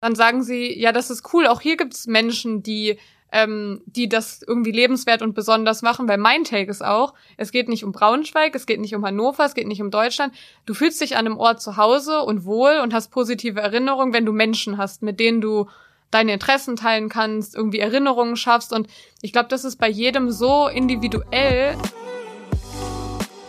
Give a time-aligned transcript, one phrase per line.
[0.00, 2.98] dann sagen sie, ja, das ist cool, auch hier gibt's Menschen, die
[3.32, 7.68] ähm, die das irgendwie lebenswert und besonders machen, weil mein Take ist auch, es geht
[7.68, 10.34] nicht um Braunschweig, es geht nicht um Hannover, es geht nicht um Deutschland.
[10.66, 14.26] Du fühlst dich an einem Ort zu Hause und wohl und hast positive Erinnerungen, wenn
[14.26, 15.68] du Menschen hast, mit denen du
[16.10, 18.72] deine Interessen teilen kannst, irgendwie Erinnerungen schaffst.
[18.72, 18.88] Und
[19.22, 21.76] ich glaube, das ist bei jedem so individuell.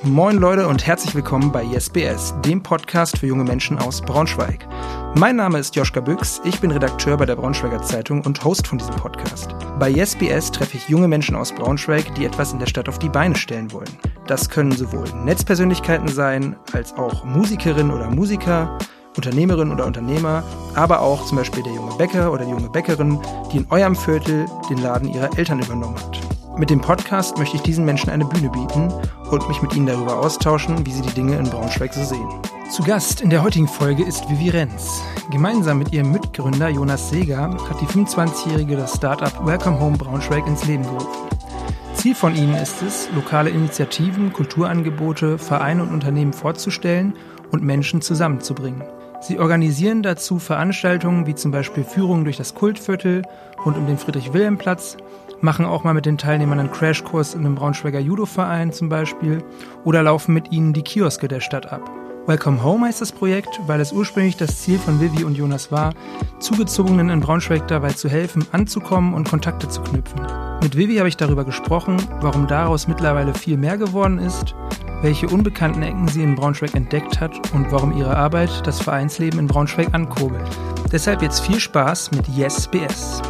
[0.03, 4.67] Moin Leute und herzlich willkommen bei YesBS, dem Podcast für junge Menschen aus Braunschweig.
[5.13, 8.79] Mein Name ist Joschka Büchs, ich bin Redakteur bei der Braunschweiger Zeitung und Host von
[8.79, 9.53] diesem Podcast.
[9.77, 13.09] Bei YesBS treffe ich junge Menschen aus Braunschweig, die etwas in der Stadt auf die
[13.09, 13.95] Beine stellen wollen.
[14.25, 18.79] Das können sowohl Netzpersönlichkeiten sein, als auch Musikerinnen oder Musiker,
[19.15, 20.43] Unternehmerinnen oder Unternehmer,
[20.73, 23.19] aber auch zum Beispiel der junge Bäcker oder die junge Bäckerin,
[23.53, 26.40] die in eurem Viertel den Laden ihrer Eltern übernommen hat.
[26.57, 28.91] Mit dem Podcast möchte ich diesen Menschen eine Bühne bieten
[29.31, 32.27] und mich mit ihnen darüber austauschen, wie sie die Dinge in Braunschweig so sehen.
[32.69, 35.01] Zu Gast in der heutigen Folge ist Vivi Renz.
[35.31, 40.65] Gemeinsam mit ihrem Mitgründer Jonas Seger hat die 25-Jährige das Startup Welcome Home Braunschweig ins
[40.65, 41.29] Leben gerufen.
[41.93, 47.13] Ziel von ihnen ist es, lokale Initiativen, Kulturangebote, Vereine und Unternehmen vorzustellen
[47.51, 48.83] und Menschen zusammenzubringen.
[49.21, 53.21] Sie organisieren dazu Veranstaltungen wie zum Beispiel Führungen durch das Kultviertel
[53.63, 54.97] und um den Friedrich-Wilhelm-Platz
[55.41, 59.43] machen auch mal mit den Teilnehmern einen Crashkurs in einem Braunschweiger Judo-Verein zum Beispiel
[59.83, 61.89] oder laufen mit ihnen die Kioske der Stadt ab.
[62.27, 65.93] Welcome Home heißt das Projekt, weil es ursprünglich das Ziel von Vivi und Jonas war,
[66.39, 70.21] Zugezogenen in Braunschweig dabei zu helfen, anzukommen und Kontakte zu knüpfen.
[70.61, 74.53] Mit Vivi habe ich darüber gesprochen, warum daraus mittlerweile viel mehr geworden ist,
[75.01, 79.47] welche unbekannten Ecken sie in Braunschweig entdeckt hat und warum ihre Arbeit das Vereinsleben in
[79.47, 80.47] Braunschweig ankurbelt.
[80.91, 83.23] Deshalb jetzt viel Spaß mit Yes BS.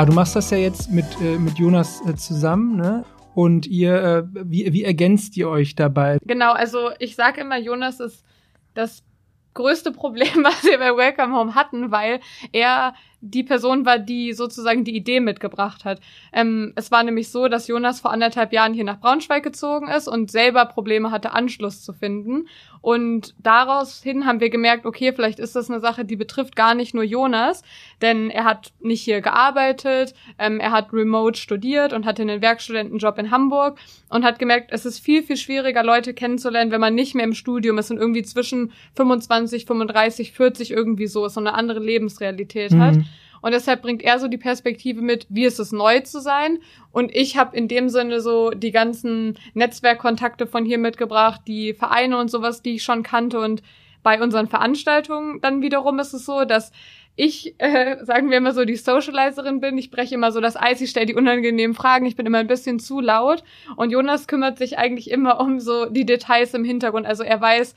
[0.00, 3.04] Aber du machst das ja jetzt mit, äh, mit Jonas äh, zusammen, ne?
[3.34, 6.16] Und ihr, äh, wie, wie ergänzt ihr euch dabei?
[6.24, 8.24] Genau, also ich sage immer, Jonas ist
[8.72, 9.04] das
[9.52, 12.20] größte Problem, was wir bei Welcome Home hatten, weil
[12.52, 16.00] er die Person war, die sozusagen die Idee mitgebracht hat.
[16.32, 20.08] Ähm, es war nämlich so, dass Jonas vor anderthalb Jahren hier nach Braunschweig gezogen ist
[20.08, 22.48] und selber Probleme hatte, Anschluss zu finden.
[22.82, 26.74] Und daraus hin haben wir gemerkt, okay, vielleicht ist das eine Sache, die betrifft gar
[26.74, 27.62] nicht nur Jonas,
[28.00, 33.18] denn er hat nicht hier gearbeitet, ähm, er hat remote studiert und hatte einen Werkstudentenjob
[33.18, 33.78] in Hamburg
[34.08, 37.34] und hat gemerkt, es ist viel, viel schwieriger, Leute kennenzulernen, wenn man nicht mehr im
[37.34, 42.72] Studium ist und irgendwie zwischen 25, 35, 40 irgendwie so ist und eine andere Lebensrealität
[42.72, 42.80] mhm.
[42.80, 42.96] hat.
[43.42, 46.58] Und deshalb bringt er so die Perspektive mit, wie ist es neu zu sein.
[46.92, 52.18] Und ich habe in dem Sinne so die ganzen Netzwerkkontakte von hier mitgebracht, die Vereine
[52.18, 53.40] und sowas, die ich schon kannte.
[53.40, 53.62] Und
[54.02, 56.72] bei unseren Veranstaltungen dann wiederum ist es so, dass
[57.16, 59.78] ich, äh, sagen wir immer so, die Socializerin bin.
[59.78, 62.46] Ich breche immer so das Eis, ich stelle die unangenehmen Fragen, ich bin immer ein
[62.46, 63.42] bisschen zu laut.
[63.76, 67.06] Und Jonas kümmert sich eigentlich immer um so die Details im Hintergrund.
[67.06, 67.74] Also er weiß,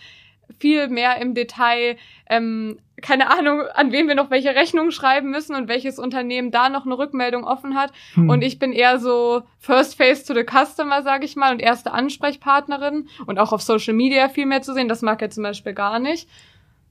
[0.60, 1.98] viel mehr im Detail,
[2.30, 6.70] ähm, keine Ahnung, an wen wir noch welche Rechnungen schreiben müssen und welches Unternehmen da
[6.70, 7.92] noch eine Rückmeldung offen hat.
[8.16, 8.30] Hm.
[8.30, 11.92] Und ich bin eher so First Face to the Customer, sage ich mal, und erste
[11.92, 14.88] Ansprechpartnerin und auch auf Social Media viel mehr zu sehen.
[14.88, 16.28] Das mag er zum Beispiel gar nicht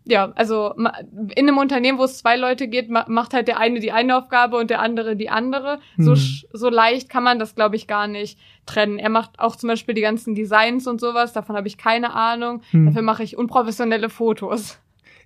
[0.04, 3.92] ja, also in einem Unternehmen, wo es zwei Leute geht, macht halt der eine die
[3.92, 5.78] eine Aufgabe und der andere die andere.
[5.96, 6.02] Mhm.
[6.02, 6.14] So,
[6.52, 8.98] so leicht kann man das, glaube ich, gar nicht trennen.
[8.98, 12.62] Er macht auch zum Beispiel die ganzen Designs und sowas, davon habe ich keine Ahnung.
[12.72, 12.86] Mhm.
[12.86, 14.78] Dafür mache ich unprofessionelle Fotos.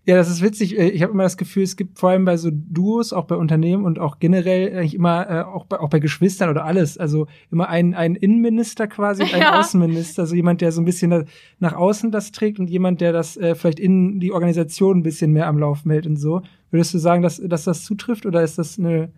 [0.06, 0.78] Ja, das ist witzig.
[0.78, 3.34] Äh, ich habe immer das Gefühl, es gibt vor allem bei so Duos, auch bei
[3.34, 7.26] Unternehmen und auch generell eigentlich immer, äh, auch, bei, auch bei Geschwistern oder alles, also
[7.50, 9.58] immer ein, ein Innenminister quasi und ein ja.
[9.58, 10.22] Außenminister.
[10.22, 11.24] Also jemand, der so ein bisschen da,
[11.58, 15.32] nach außen das trägt und jemand, der das äh, vielleicht in die Organisation ein bisschen
[15.32, 16.42] mehr am Laufen hält und so.
[16.70, 19.10] Würdest du sagen, dass, dass das zutrifft oder ist das eine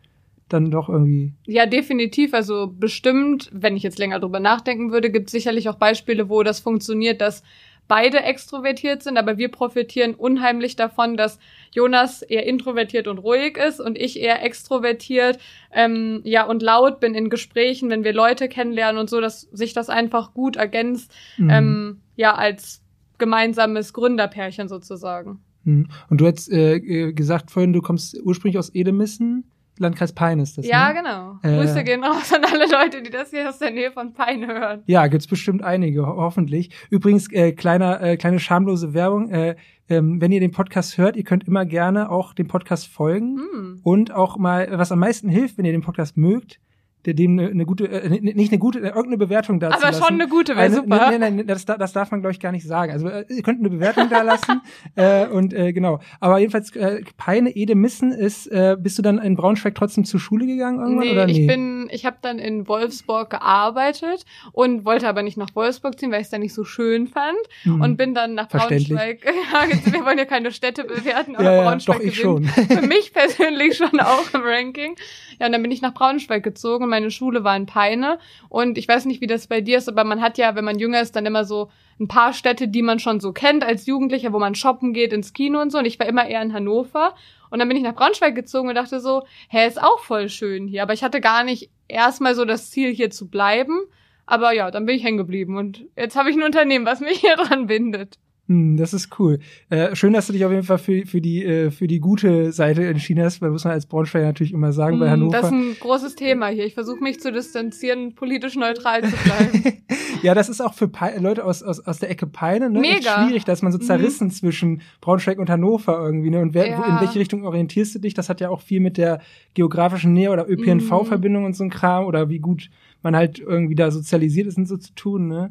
[0.49, 1.34] dann doch irgendwie.
[1.47, 2.32] Ja, definitiv.
[2.32, 6.43] Also bestimmt, wenn ich jetzt länger drüber nachdenken würde, gibt es sicherlich auch Beispiele, wo
[6.43, 7.43] das funktioniert, dass
[7.88, 11.38] beide extrovertiert sind, aber wir profitieren unheimlich davon, dass
[11.72, 15.38] Jonas eher introvertiert und ruhig ist und ich eher extrovertiert,
[15.72, 19.72] ähm, ja, und laut bin in Gesprächen, wenn wir Leute kennenlernen und so, dass sich
[19.72, 21.50] das einfach gut ergänzt, mhm.
[21.50, 22.82] ähm, ja, als
[23.16, 25.41] gemeinsames Gründerpärchen sozusagen.
[25.65, 25.88] Mhm.
[26.09, 29.50] Und du hast äh, äh, gesagt vorhin, du kommst ursprünglich aus Edemissen.
[29.78, 30.66] Landkreis Peine ist das.
[30.66, 30.94] Ja, ne?
[30.94, 31.38] genau.
[31.42, 34.46] Äh, Grüße gehen raus an alle Leute, die das hier aus der Nähe von Peine
[34.46, 34.82] hören.
[34.86, 36.70] Ja, gibt's bestimmt einige, ho hoffentlich.
[36.90, 39.30] Übrigens, äh, kleiner, äh, kleine schamlose Werbung.
[39.30, 39.56] Äh,
[39.88, 43.80] ähm, wenn ihr den Podcast hört, ihr könnt immer gerne auch dem Podcast folgen mm.
[43.82, 46.60] und auch mal, was am meisten hilft, wenn ihr den Podcast mögt,
[47.06, 50.29] der dem eine, eine gute, äh, nicht eine gute, irgendeine Bewertung dazu Aber schon eine
[50.29, 50.89] gute, wäre super.
[50.89, 52.93] Nein, nein, nein, das, das darf man, glaube ich, gar nicht sagen.
[52.93, 54.61] Also äh, ihr könnt eine Bewertung da lassen
[54.97, 56.00] äh, und äh, genau.
[56.21, 60.19] Aber jedenfalls, äh, Peine, Ede, Missen ist, äh, bist du dann in Braunschweig trotzdem zur
[60.19, 61.33] Schule gegangen irgendwann nee, oder nee?
[61.33, 65.99] ich bin dann, ich habe dann in Wolfsburg gearbeitet und wollte aber nicht nach Wolfsburg
[65.99, 67.81] ziehen, weil ich es da nicht so schön fand Mhm.
[67.81, 69.25] und bin dann nach Braunschweig.
[69.93, 72.44] Wir wollen ja keine Städte bewerten, aber Ja, Braunschweig doch, ich schon.
[72.46, 74.96] für mich persönlich schon auch im Ranking.
[75.40, 78.19] Ja, und dann bin ich nach Braunschweig gezogen und meine Schule war in Peine.
[78.49, 80.79] Und ich weiß nicht, wie das bei dir ist, aber man hat ja, wenn man
[80.79, 81.70] jünger ist, dann immer so
[82.00, 85.32] ein paar Städte, die man schon so kennt als Jugendlicher, wo man shoppen geht, ins
[85.32, 85.79] Kino und so.
[85.79, 87.14] Und ich war immer eher in Hannover.
[87.50, 90.69] Und dann bin ich nach Braunschweig gezogen und dachte so, hä, ist auch voll schön
[90.69, 90.82] hier.
[90.82, 93.81] Aber ich hatte gar nicht erstmal so das Ziel, hier zu bleiben.
[94.26, 95.56] Aber ja, dann bin ich hängen geblieben.
[95.56, 98.19] Und jetzt habe ich ein Unternehmen, was mich hier dran bindet.
[98.49, 99.41] Hm, das ist cool.
[99.69, 102.50] Äh, schön, dass du dich auf jeden Fall für, für, die, äh, für die gute
[102.53, 105.33] Seite entschieden hast, weil muss man als Braunschweiger natürlich immer sagen, bei Mm, Hannover.
[105.41, 106.65] Das ist ein großes Thema hier.
[106.65, 109.62] Ich versuche mich zu distanzieren, politisch neutral zu bleiben.
[110.23, 113.00] ja, das ist auch für Pe Leute aus, aus, aus der Ecke Peine ne, echt
[113.05, 113.25] Mega.
[113.27, 113.83] schwierig, dass man so Mhm.
[113.83, 116.31] zerrissen zwischen Braunschweig und Hannover irgendwie.
[116.31, 116.41] Ne?
[116.41, 117.00] Und wer, wo, in Ja.
[117.03, 118.15] welche Richtung orientierst du dich?
[118.15, 119.21] Das hat ja auch viel mit der
[119.53, 122.71] geografischen Nähe oder ÖPNV-Verbindung und so ein Kram oder wie gut
[123.03, 125.29] man halt irgendwie da sozialisiert ist und so zu tun.
[125.29, 125.50] Ne?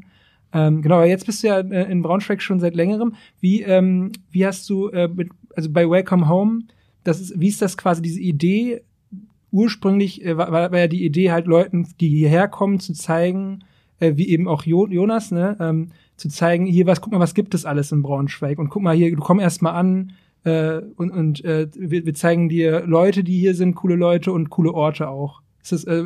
[0.54, 3.16] Ähm, genau, jetzt bist du ja äh, in Braunschweig schon seit längerem.
[3.40, 6.64] Wie, ähm, wie hast du, äh, mit, also bei Welcome Home,
[7.04, 8.82] das ist, wie ist das quasi diese Idee?
[9.52, 13.64] Ursprünglich äh, war, war ja die Idee halt Leuten, die hierher kommen, zu zeigen,
[14.00, 17.34] äh, wie eben auch jo Jonas, ne, ähm, zu zeigen, hier was, guck mal, was
[17.34, 20.14] gibt es alles in Braunschweig und guck mal hier, du komm erst mal an
[20.44, 24.50] äh, und, und äh, wir, wir zeigen dir Leute, die hier sind, coole Leute und
[24.50, 25.42] coole Orte auch.
[25.72, 26.04] Ist das, äh,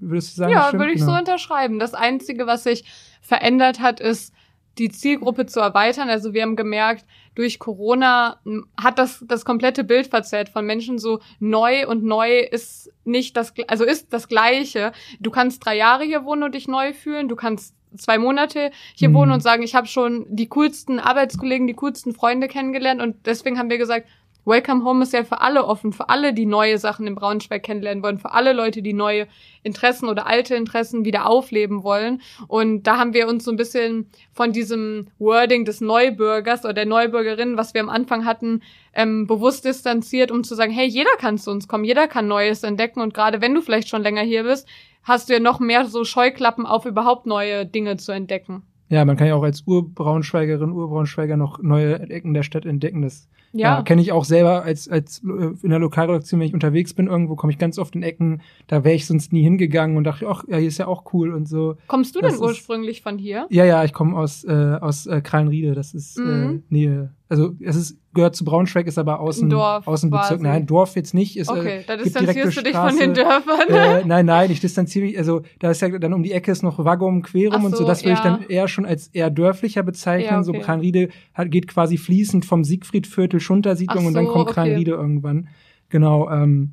[0.00, 0.52] würdest du sagen?
[0.52, 1.12] ja, würde ich Genau.
[1.12, 1.78] so unterschreiben.
[1.78, 2.84] Das Einzige, was sich
[3.20, 4.32] verändert hat, ist
[4.78, 6.08] die Zielgruppe zu erweitern.
[6.08, 7.04] Also wir haben gemerkt,
[7.36, 8.40] durch Corona
[8.80, 13.52] hat das das komplette Bild verzerrt von Menschen so neu und neu ist nicht das,
[13.68, 14.90] also ist das Gleiche.
[15.20, 17.28] Du kannst drei Jahre hier wohnen und dich neu fühlen.
[17.28, 19.14] Du kannst zwei Monate hier Mhm.
[19.14, 23.58] wohnen und sagen, ich habe schon die coolsten Arbeitskollegen, die coolsten Freunde kennengelernt und deswegen
[23.60, 24.08] haben wir gesagt,
[24.46, 28.02] Welcome Home ist ja für alle offen, für alle, die neue Sachen in Braunschweig kennenlernen
[28.02, 29.26] wollen, für alle Leute, die neue
[29.62, 32.20] Interessen oder alte Interessen wieder aufleben wollen.
[32.46, 36.84] Und da haben wir uns so ein bisschen von diesem Wording des Neubürgers oder der
[36.84, 38.60] Neubürgerin, was wir am Anfang hatten,
[38.92, 42.64] ähm, bewusst distanziert, um zu sagen, hey, jeder kann zu uns kommen, jeder kann Neues
[42.64, 43.00] entdecken.
[43.00, 44.68] Und gerade wenn du vielleicht schon länger hier bist,
[45.04, 48.62] hast du ja noch mehr so Scheuklappen auf, überhaupt neue Dinge zu entdecken.
[48.94, 53.02] Ja, man kann ja auch als Urbraunschweigerin, Urbraunschweiger noch neue Ecken der Stadt entdecken.
[53.02, 53.76] Das ja.
[53.76, 57.06] Ja, kenne ich auch selber als, als äh, in der Lokalredaktion, wenn ich unterwegs bin,
[57.06, 60.26] irgendwo komme ich ganz oft in Ecken, da wäre ich sonst nie hingegangen und dachte,
[60.28, 61.76] ach, ja, hier ist ja auch cool und so.
[61.86, 63.46] kommst du das denn ist- ursprünglich von hier?
[63.50, 66.62] Ja, ja, ich komme aus, äh, aus äh, Krallenriede, das ist äh, Mhm.
[66.68, 67.10] Nähe.
[67.34, 70.28] Also es ist, gehört zu Braunschweig, ist aber außen, Dorf Außenbezirk.
[70.40, 70.42] quasi.
[70.44, 71.36] Nein, Dorf jetzt nicht.
[71.36, 72.96] Ist, Okay, äh, da gibt direkte distanzierst du dich Straße.
[72.96, 73.68] von den Dörfern.
[73.68, 76.62] äh, nein, nein, ich distanziere mich, also da ist ja dann um die Ecke ist
[76.62, 78.36] noch Waggum, Querum Ach und so, so, das würde ich ja.
[78.36, 80.30] dann eher schon als eher dörflicher bezeichnen.
[80.30, 80.60] Ja, So okay.
[80.60, 84.54] Kranriede hat, geht quasi fließend vom Siegfriedviertel, Schuntersiedlung Ach und dann so, kommt okay.
[84.54, 85.48] Kranriede irgendwann.
[85.88, 86.70] Genau, ähm,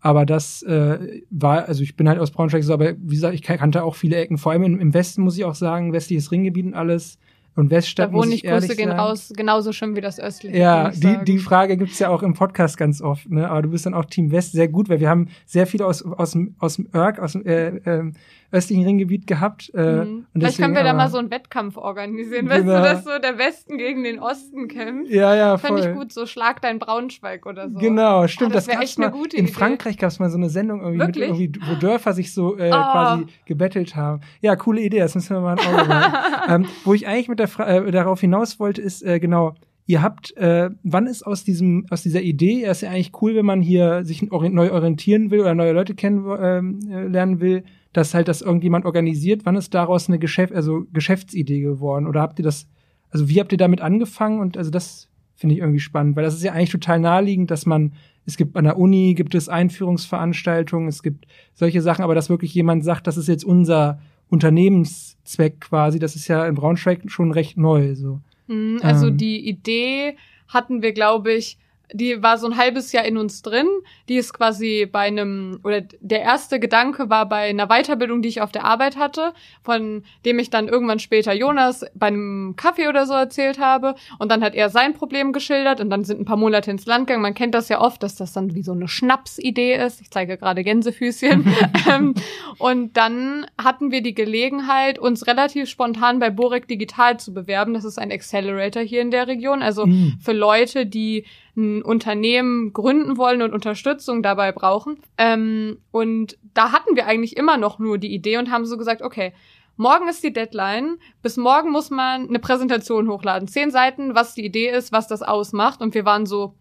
[0.00, 3.42] aber das äh, war, also ich bin halt aus Braunschweig so, aber wie gesagt, ich
[3.42, 6.64] kannte auch viele Ecken, vor allem im, im Westen muss ich auch sagen, westliches Ringgebiet
[6.66, 7.18] und alles
[7.58, 9.00] und Weststadt Da wohne ich, Grüße gehen sagen.
[9.00, 10.56] raus, genauso schön wie das östliche.
[10.56, 13.50] Ja, die, die Frage gibt's ja auch im Podcast ganz oft, ne?
[13.50, 16.02] Aber du bist dann auch Team West sehr gut, weil wir haben sehr viele aus,
[16.04, 18.12] aus, dem- aus dem Örk, aus dem äh, ähm,
[18.50, 19.70] östlichen Ringgebiet gehabt.
[19.74, 20.00] Äh, Mhm.
[20.10, 22.76] und Vielleicht können wir da aber- mal so einen Wettkampf organisieren, weißt Genau.
[22.78, 25.10] du, dass so der Westen gegen den Osten kämpft.
[25.12, 25.78] Ja, ja, voll.
[25.80, 27.78] ich gut, so schlag dein Braunschweig oder so.
[27.78, 28.52] Genau, stimmt.
[28.52, 29.12] Ah, das das wär gab's echt eine mal.
[29.18, 29.52] gute in Idee.
[29.52, 32.92] Frankreich gab's mal so eine Sendung irgendwie, mit, irgendwie wo Dörfer sich so äh, Ah.
[32.92, 34.20] quasi gebettelt haben.
[34.40, 36.14] Ja, coole Idee, das müssen wir mal ein Auge machen.
[36.64, 39.54] ähm, wo ich eigentlich mit der Fra äh, darauf hinaus wollte, ist äh, genau,
[39.86, 43.34] ihr habt, äh, wann ist aus diesem, aus dieser Idee, er ist ja eigentlich cool,
[43.34, 47.64] wenn man hier sich neu orientieren will oder neue Leute kennenlernen ähm, äh, lernen will,
[47.98, 49.44] dass halt das irgendjemand organisiert.
[49.44, 52.06] Wann ist daraus eine Geschäft, also Geschäftsidee geworden?
[52.06, 52.68] Oder habt ihr das,
[53.10, 54.40] also wie habt ihr damit angefangen?
[54.40, 57.66] Und also das finde ich irgendwie spannend, weil das ist ja eigentlich total naheliegend, dass
[57.66, 57.92] man,
[58.24, 62.54] es gibt an der Uni, gibt es Einführungsveranstaltungen, es gibt solche Sachen, aber dass wirklich
[62.54, 67.56] jemand sagt, das ist jetzt unser Unternehmenszweck quasi, das ist ja in Braunschweig schon recht
[67.56, 68.20] neu, so.
[68.46, 69.16] Mhm, Also Ähm.
[69.16, 70.16] die Idee
[70.48, 71.58] hatten wir, glaube ich,
[71.92, 73.66] die war so ein halbes Jahr in uns drin.
[74.08, 78.40] Die ist quasi bei einem, oder der erste Gedanke war bei einer Weiterbildung, die ich
[78.40, 83.06] auf der Arbeit hatte, von dem ich dann irgendwann später Jonas bei einem Kaffee oder
[83.06, 83.94] so erzählt habe.
[84.18, 87.06] Und dann hat er sein Problem geschildert und dann sind ein paar Monate ins Land
[87.08, 87.22] gegangen.
[87.22, 90.00] Man kennt das ja oft, dass das dann wie so eine Schnapsidee ist.
[90.00, 91.44] Ich zeige gerade Gänsefüßchen.
[91.92, 92.14] ähm,
[92.58, 97.74] und dann hatten wir die Gelegenheit, uns relativ spontan bei Borek Digital zu bewerben.
[97.74, 99.62] Das ist ein Accelerator hier in der Region.
[99.62, 100.18] Also Mhm.
[100.20, 101.24] für Leute, die
[101.58, 105.00] ein Unternehmen gründen wollen und Unterstützung dabei brauchen.
[105.18, 109.02] Ähm, und da hatten wir eigentlich immer noch nur die Idee und haben so gesagt,
[109.02, 109.34] okay,
[109.76, 110.98] morgen ist die Deadline.
[111.20, 113.48] Bis morgen muss man eine Präsentation hochladen.
[113.48, 115.80] Zehn Seiten, was die Idee ist, was das ausmacht.
[115.80, 116.54] Und wir waren so,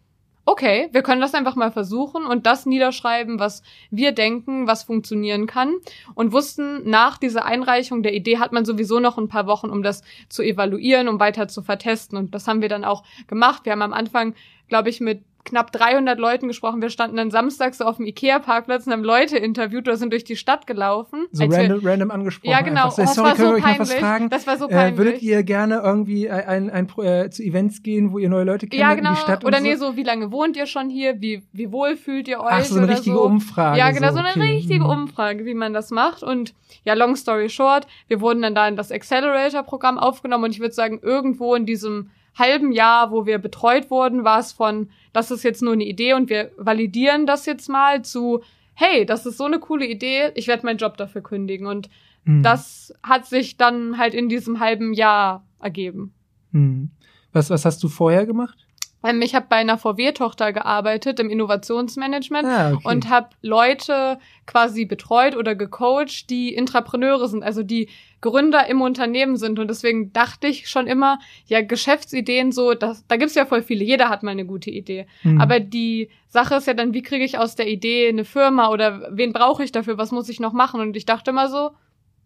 [0.48, 5.46] okay, wir können das einfach mal versuchen und das niederschreiben, was wir denken, was funktionieren
[5.46, 5.76] kann.
[6.16, 9.84] Und wussten, nach dieser Einreichung der Idee hat man sowieso noch ein paar Wochen, um
[9.84, 12.16] das zu evaluieren, um weiter zu vertesten.
[12.16, 13.66] Und das haben wir dann auch gemacht.
[13.66, 14.36] Wir haben am Anfang,
[14.68, 16.82] glaube ich, mit knapp 300 Leuten gesprochen.
[16.82, 20.24] Wir standen dann samstags so auf dem Ikea-Parkplatz und haben Leute interviewt oder sind durch
[20.24, 21.26] die Stadt gelaufen.
[21.32, 22.52] So random, wir, random angesprochen.
[22.52, 22.88] Ja, genau.
[22.88, 23.94] Oh, sorry, war so peinlich.
[23.94, 24.30] fragen?
[24.30, 24.94] Das war so peinlich.
[24.94, 28.44] Äh, würdet ihr gerne irgendwie ein, ein, ein, äh, zu Events gehen, wo ihr neue
[28.44, 29.12] Leute kennt ja, genau.
[29.12, 29.92] in die Stadt Oder und nee, so?
[29.92, 31.22] so, wie lange wohnt ihr schon hier?
[31.22, 32.48] Wie, wie wohl fühlt ihr euch?
[32.50, 33.24] Ach, so eine richtige so.
[33.24, 33.80] Umfrage.
[33.80, 34.56] Ja, genau, so, so eine okay.
[34.56, 34.90] richtige Hm.
[34.90, 36.24] Umfrage, wie man das macht.
[36.24, 40.60] Und ja, long story short, wir wurden dann da in das Accelerator-Programm aufgenommen und ich
[40.60, 45.32] würde sagen, irgendwo in diesem halben Jahr, wo wir betreut wurden, war es von, das
[45.32, 48.42] ist jetzt nur eine Idee und wir validieren das jetzt mal zu,
[48.74, 51.66] hey, das ist so eine coole Idee, ich werde meinen Job dafür kündigen.
[51.68, 51.90] Und
[52.28, 52.44] Hm.
[52.44, 56.14] das hat sich dann halt in diesem halben Jahr ergeben.
[56.52, 56.92] Hm.
[57.32, 58.67] Was, was hast du vorher gemacht?
[59.04, 62.88] Ähm, Ich habe bei einer VW-Tochter gearbeitet im Innovationsmanagement Ah, okay.
[62.88, 67.90] und habe Leute quasi betreut oder gecoacht, die Intrapreneure sind, also die
[68.22, 69.60] Gründer im Unternehmen sind.
[69.60, 73.84] Und deswegen dachte ich schon immer, ja, Geschäftsideen so, das, da gibt's ja voll viele,
[73.84, 75.06] jeder hat mal eine gute Idee.
[75.22, 75.40] Hm.
[75.40, 79.08] Aber die Sache ist ja dann, wie kriege ich aus der Idee eine Firma oder
[79.12, 80.82] wen brauche ich dafür, was muss ich noch machen?
[80.82, 81.72] Und ich dachte immer so,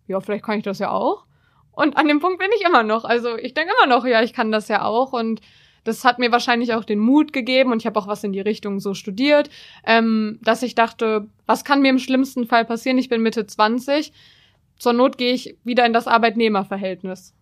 [0.07, 1.25] ja, vielleicht kann ich das ja auch.
[1.73, 3.05] Und an dem Punkt bin ich immer noch.
[3.05, 5.13] Also ich denke immer noch, ja, ich kann das ja auch.
[5.13, 5.41] Und
[5.83, 8.41] das hat mir wahrscheinlich auch den Mut gegeben und ich habe auch was in die
[8.41, 9.49] Richtung so studiert,
[9.85, 12.97] ähm, dass ich dachte, was kann mir im schlimmsten Fall passieren?
[12.97, 14.13] Ich bin Mitte 20.
[14.77, 17.33] Zur Not gehe ich wieder in das Arbeitnehmerverhältnis.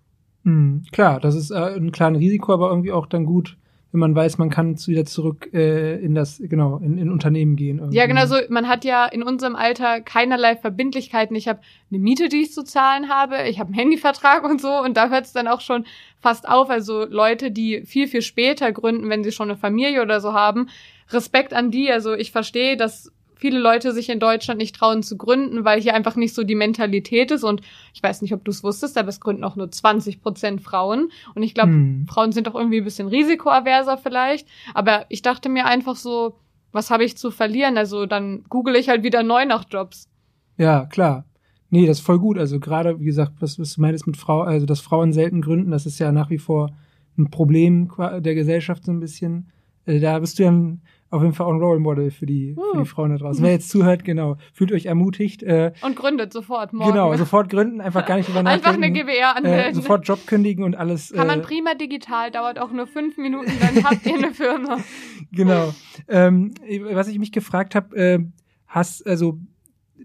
[0.44, 3.58] Hm, klar, das ist äh, ein kleines Risiko, aber irgendwie auch dann gut,
[3.92, 7.80] wenn man weiß, man kann wieder zurück äh, in das, genau, in, in Unternehmen gehen.
[7.80, 7.98] Irgendwie.
[7.98, 8.36] Ja, genau so.
[8.50, 11.36] Man hat ja in unserem Alter keinerlei Verbindlichkeiten.
[11.36, 13.48] Ich habe eine Miete, die ich zu zahlen habe.
[13.48, 14.80] Ich habe einen Handyvertrag und so.
[14.80, 15.86] Und da hört es dann auch schon
[16.20, 16.70] fast auf.
[16.70, 20.70] Also Leute, die viel, viel später gründen, wenn sie schon eine Familie oder so haben.
[21.10, 21.92] Respekt an die.
[21.92, 25.96] Also ich verstehe, dass viele Leute sich in Deutschland nicht trauen zu gründen, weil hier
[25.96, 27.44] einfach nicht so die Mentalität ist.
[27.44, 27.62] Und
[27.94, 31.10] ich weiß nicht, ob du es wusstest, aber es gründen auch nur 20 Prozent Frauen.
[31.34, 32.06] Und ich glaube, Hm.
[32.08, 34.48] Frauen sind auch irgendwie ein bisschen risikoaverser vielleicht.
[34.74, 36.36] Aber ich dachte mir einfach so,
[36.72, 37.78] was habe ich zu verlieren?
[37.78, 40.10] Also dann google ich halt wieder neu nach Jobs.
[40.58, 41.26] Ja, klar.
[41.70, 42.38] Nee, das ist voll gut.
[42.38, 45.72] Also gerade, wie gesagt, was, was du meintest mit Frau, also dass Frauen selten gründen,
[45.72, 46.72] das ist ja nach wie vor
[47.18, 49.50] ein Problem der Gesellschaft so ein bisschen.
[49.86, 52.54] Äh, da bist du ja ein, auf jeden Fall auch ein Role Model für die,
[52.56, 52.82] für Uh.
[52.82, 53.44] die Frauen da draußen.
[53.44, 55.42] Wer jetzt zuhört, genau, fühlt euch ermutigt.
[55.44, 56.92] Äh, Und gründet sofort morgen.
[56.92, 59.74] genau, sofort gründen, einfach gar nicht drüber Einfach eine GWR äh, anmelden.
[59.76, 61.12] sofort Job kündigen und alles.
[61.12, 64.78] Kann man äh, prima digital, dauert auch nur fünf Minuten, dann habt ihr eine Firma.
[65.32, 65.74] Genau.
[66.08, 66.54] ähm,
[66.92, 68.20] was ich mich gefragt habe, äh,
[68.68, 69.40] hast also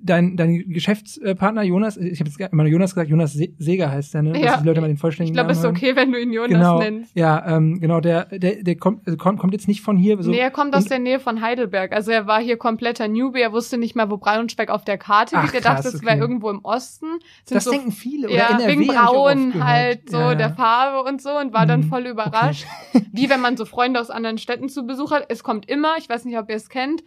[0.04, 4.22] dein, dein Geschäftspartner Jonas, ich habe jetzt immer Jonas gesagt, Jonas Se Seger heißt der,
[4.22, 4.38] ne?
[4.38, 4.52] Ja.
[4.52, 6.32] Dass die Leute mal den Ich vollständigen glaube, es ist Namen okay, wenn du ihn
[6.32, 6.50] Jonas.
[6.50, 7.16] Genau, nennst.
[7.16, 10.22] ja, ähm, genau, der, der, der kommt, also kommt, kommt jetzt nicht von hier.
[10.22, 11.92] So, nee, er kommt aus der Nähe von Heidelberg.
[11.92, 13.40] Also er war hier kompletter Newbie.
[13.40, 15.54] Er wusste nicht mal, wo Braunschweig auf der Karte liegt.
[15.54, 16.20] Er dachte, es wäre okay.
[16.20, 17.06] irgendwo im Osten.
[17.44, 18.28] Sind das so denken viele.
[18.28, 20.34] Oder ja, NRW wegen ich Braun halt, so ja.
[20.34, 21.88] der Farbe und so und war dann Mhm.
[21.88, 22.66] voll überrascht.
[23.12, 25.26] Wie wenn man so Freunde aus anderen Städten zu Besuch hat.
[25.28, 27.02] Es kommt immer, ich weiß nicht, ob ihr es kennt,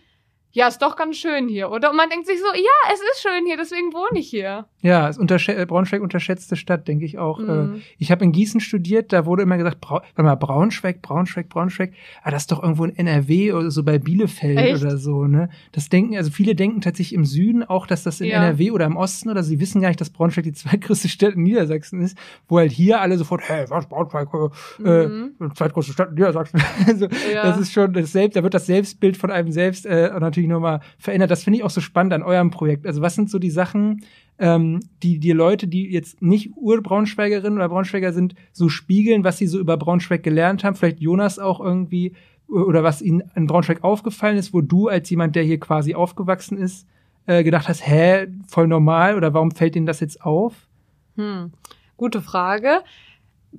[0.51, 1.92] ja, ist doch ganz schön hier, oder?
[1.92, 4.66] Und man denkt sich so, ja, es ist schön hier, deswegen wohne ich hier.
[4.82, 7.39] Ja, ist unterschä äh, Braunschweig unterschätzte Stadt, denke ich auch.
[7.39, 7.82] Äh, Mhm.
[8.00, 11.94] ich habe in Gießen studiert, da wurde immer gesagt, Brau warte mal, Braunschweig, Braunschweig, Braunschweig,
[12.24, 14.82] ah, das ist doch irgendwo in NRW oder so bei Bielefeld Echt?
[14.84, 15.50] oder so, ne?
[15.74, 18.38] Das denken, also viele denken tatsächlich im Süden auch, dass das in Ja.
[18.38, 21.44] NRW oder im Osten oder sie wissen gar nicht, dass Braunschweig die zweitgrößte Stadt in
[21.44, 25.32] Niedersachsen ist, wo halt hier alle sofort, hey, was, Braunschweig, äh, Mhm.
[25.39, 26.62] äh, zweitgrößte Stadt in Niedersachsen.
[26.88, 27.44] also, Ja.
[27.44, 30.79] das ist schon das selbst, da wird das Selbstbild von einem selbst äh, natürlich nochmal
[30.98, 31.32] verändert.
[31.32, 32.86] Das finde ich auch so spannend an eurem Projekt.
[32.86, 34.03] Also was sind so die Sachen,
[34.39, 39.48] ähm, die die Leute, die jetzt nicht Ur-Braunschweigerinnen oder Braunschweiger sind, so spiegeln, was sie
[39.48, 40.75] so über Braunschweig gelernt haben?
[40.75, 42.13] Vielleicht Jonas auch irgendwie
[42.48, 46.58] oder was ihnen an Braunschweig aufgefallen ist, wo du als jemand, der hier quasi aufgewachsen
[46.58, 46.88] ist,
[47.25, 50.53] äh, gedacht hast, hä, voll normal oder warum fällt ihnen das jetzt auf?
[51.15, 51.51] Hm.
[51.98, 52.84] Gute Frage.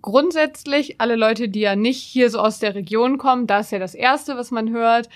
[0.00, 3.78] Grundsätzlich, alle Leute, die ja nicht hier so aus der Region kommen, da ist ja
[3.78, 5.08] das Erste, was man hört.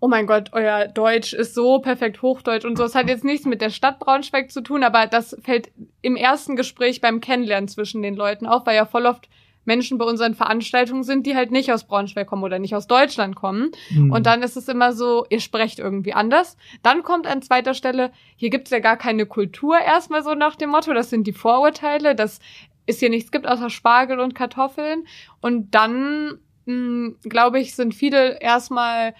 [0.00, 2.84] Oh mein Gott, euer Deutsch ist so perfekt Hochdeutsch und so.
[2.84, 5.70] Es hat jetzt nichts mit der Stadt Braunschweig zu tun, aber das fällt
[6.02, 9.28] im ersten Gespräch beim Kennenlernen zwischen den Leuten auf, weil ja voll oft
[9.68, 13.36] Menschen bei unseren Veranstaltungen sind, die halt nicht aus Braunschweig kommen oder nicht aus Deutschland
[13.36, 13.70] kommen.
[13.88, 14.10] Hm.
[14.10, 16.56] Und dann ist es immer so, ihr sprecht irgendwie anders.
[16.82, 20.70] Dann kommt an zweiter Stelle, hier gibt's ja gar keine Kultur erstmal so nach dem
[20.70, 22.40] Motto, das sind die Vorurteile, dass
[22.86, 25.06] es hier nichts gibt außer Spargel und Kartoffeln.
[25.42, 29.14] Und dann, mh, glaube ich, sind viele erstmal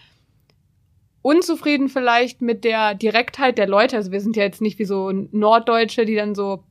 [1.28, 3.96] unzufrieden vielleicht mit der Direktheit der Leute.
[3.96, 6.64] Also wir sind ja jetzt nicht wie so Norddeutsche, die dann so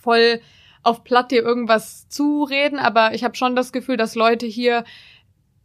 [0.00, 0.40] voll
[0.82, 4.84] auf Platt dir irgendwas zureden, aber ich habe schon das Gefühl, dass Leute hier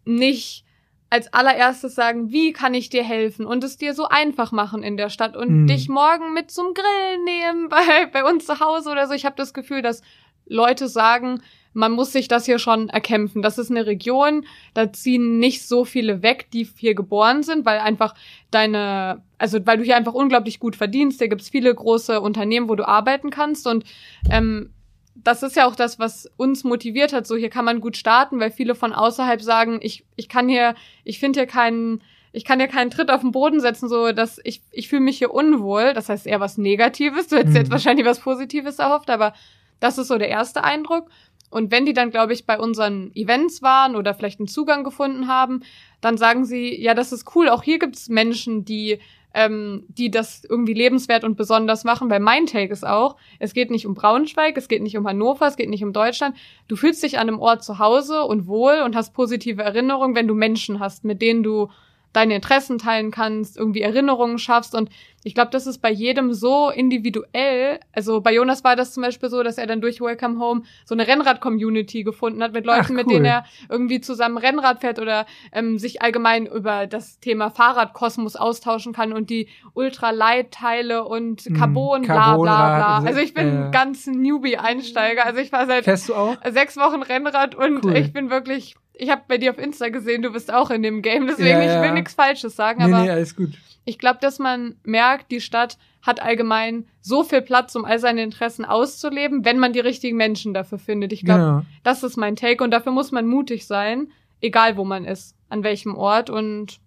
[0.03, 0.65] nicht
[1.10, 4.98] als allererstes sagen, wie kann ich dir helfen und es dir so einfach machen in
[4.98, 5.67] der Stadt und Mhm.
[5.67, 9.13] dich morgen mit zum Grillen nehmen bei, bei uns zu Hause oder so.
[9.13, 10.01] Ich habe das Gefühl, dass
[10.46, 11.41] Leute sagen,
[11.77, 13.43] man muss sich das hier schon erkämpfen.
[13.43, 17.77] Das ist eine Region, da ziehen nicht so viele weg, die hier geboren sind, weil
[17.79, 18.15] einfach
[18.50, 21.19] deine, also weil du hier einfach unglaublich gut verdienst.
[21.19, 23.84] Hier gibt's viele große Unternehmen, wo du arbeiten kannst und
[24.31, 24.74] ähm,
[25.15, 27.27] das ist ja auch das, was uns motiviert hat.
[27.27, 30.74] So, hier kann man gut starten, weil viele von außerhalb sagen, ich, ich kann hier,
[31.03, 34.39] ich finde hier keinen, ich kann hier keinen Tritt auf den Boden setzen, so dass
[34.43, 35.93] ich, ich fühle mich hier unwohl.
[35.93, 37.27] Das heißt eher was Negatives.
[37.27, 37.62] Du hättest Mhm.
[37.62, 39.34] jetzt wahrscheinlich was Positives erhofft, aber
[39.79, 41.10] das ist so der erste Eindruck.
[41.50, 45.27] Und wenn die dann, glaube ich, bei unseren Events waren oder vielleicht einen Zugang gefunden
[45.27, 45.62] haben,
[46.01, 47.50] dann sagen sie, ja, das ist cool.
[47.50, 49.00] Auch hier gibt's Menschen, die,
[49.34, 52.10] ähm, die das irgendwie lebenswert und besonders machen.
[52.10, 55.48] Weil mein Take ist auch, es geht nicht um Braunschweig, es geht nicht um Hannover,
[55.48, 56.36] es geht nicht um Deutschland.
[56.68, 60.27] Du fühlst dich an einem Ort zu Hause und wohl und hast positive Erinnerungen, wenn
[60.27, 61.70] du Menschen hast, mit denen du
[62.14, 64.74] deine Interessen teilen kannst, irgendwie Erinnerungen schaffst.
[64.74, 64.90] Und
[65.24, 67.80] ich glaube, das ist bei jedem so individuell.
[67.92, 70.96] Also bei Jonas war das zum Beispiel so, dass er dann durch Welcome Home so
[70.96, 73.14] eine Rennrad-Community gefunden hat mit Leuten, Ach, mit cool.
[73.14, 78.94] denen er irgendwie zusammen Rennrad fährt oder ähm, sich allgemein über das Thema Fahrradkosmos austauschen
[78.94, 82.44] kann und die Ultraleitteile und Mhm, Carbon, bla bla
[82.78, 82.96] bla.
[82.96, 85.26] also, Also ich bin äh, ganz Newbie-Einsteiger.
[85.26, 87.98] Also ich war seit sechs Wochen Rennrad und Cool.
[87.98, 91.01] ich bin wirklich, ich habe bei dir auf Insta gesehen, du bist auch in dem
[91.01, 91.82] Game, deswegen Ja, ich ja.
[91.82, 93.51] will nichts Falsches sagen, Nee, aber nee, alles gut.
[93.86, 98.24] ich glaube, dass man merkt, die Stadt hat allgemein so viel Platz, um all seine
[98.24, 101.12] Interessen auszuleben, wenn man die richtigen Menschen dafür findet.
[101.13, 101.62] Ich glaube, Genau.
[101.84, 104.08] das ist mein Take und dafür muss man mutig sein,
[104.42, 106.80] egal wo man ist, an welchem Ort und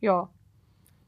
[0.00, 0.28] ja.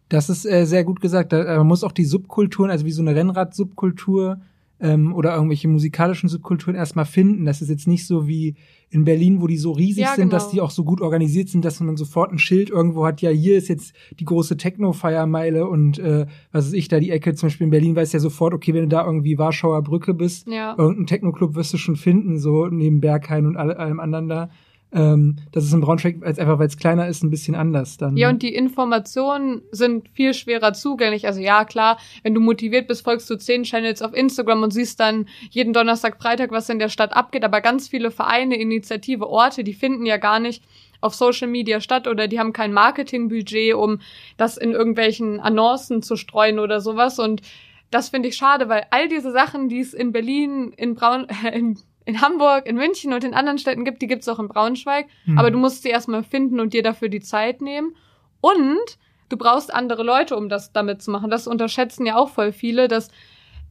[0.09, 1.33] Das ist äh, sehr gut gesagt.
[1.33, 4.41] Da, äh, man muss auch die Subkulturen, also wie so eine Rennrad-Subkultur
[4.81, 7.45] ähm, oder irgendwelche musikalischen Subkulturen erstmal finden.
[7.45, 8.57] Das ist jetzt nicht so wie
[8.89, 10.37] in Berlin, wo die so riesig Ja, sind, genau.
[10.37, 13.21] dass die auch so gut organisiert sind, dass man sofort ein Schild irgendwo hat.
[13.21, 17.35] Ja, hier ist jetzt die große Techno-Feiermeile und äh, was weiß ich, da die Ecke
[17.35, 20.47] zum Beispiel in Berlin weiß ja sofort, okay, wenn du da irgendwie Warschauer Brücke bist,
[20.49, 20.75] Ja.
[20.79, 24.51] irgendeinen Techno-Club wirst du schon finden, so neben Berghain und all, allem anderen da.
[24.93, 28.17] Ähm, das ist in Braunschweig, als einfach weil es kleiner ist, ein bisschen anders dann.
[28.17, 31.27] Ja, und die Informationen sind viel schwerer zugänglich.
[31.27, 35.01] Also ja, klar, wenn du motiviert bist, folgst du zehn Channels auf Instagram und siehst
[35.01, 37.45] dann jeden Donnerstag, Freitag, was in der Stadt abgeht.
[37.45, 40.63] Aber ganz viele Vereine, Initiative, Orte, die finden ja gar nicht
[41.01, 44.01] auf Social Media statt oder die haben kein Marketingbudget, um
[44.37, 47.19] das in irgendwelchen Annoncen zu streuen oder sowas.
[47.19, 47.43] Und
[47.91, 51.79] das finde ich schade, weil all diese Sachen, die es in Berlin, in Braun, in,
[52.07, 55.09] in Hamburg, in München und in anderen Städten gibt, die gibt es auch in Braunschweig.
[55.25, 55.39] Hm.
[55.39, 57.95] Aber du musst sie erstmal finden und dir dafür die Zeit nehmen.
[58.41, 61.31] Und du brauchst andere Leute, um das damit zu machen.
[61.31, 63.11] Das unterschätzen ja auch voll viele, dass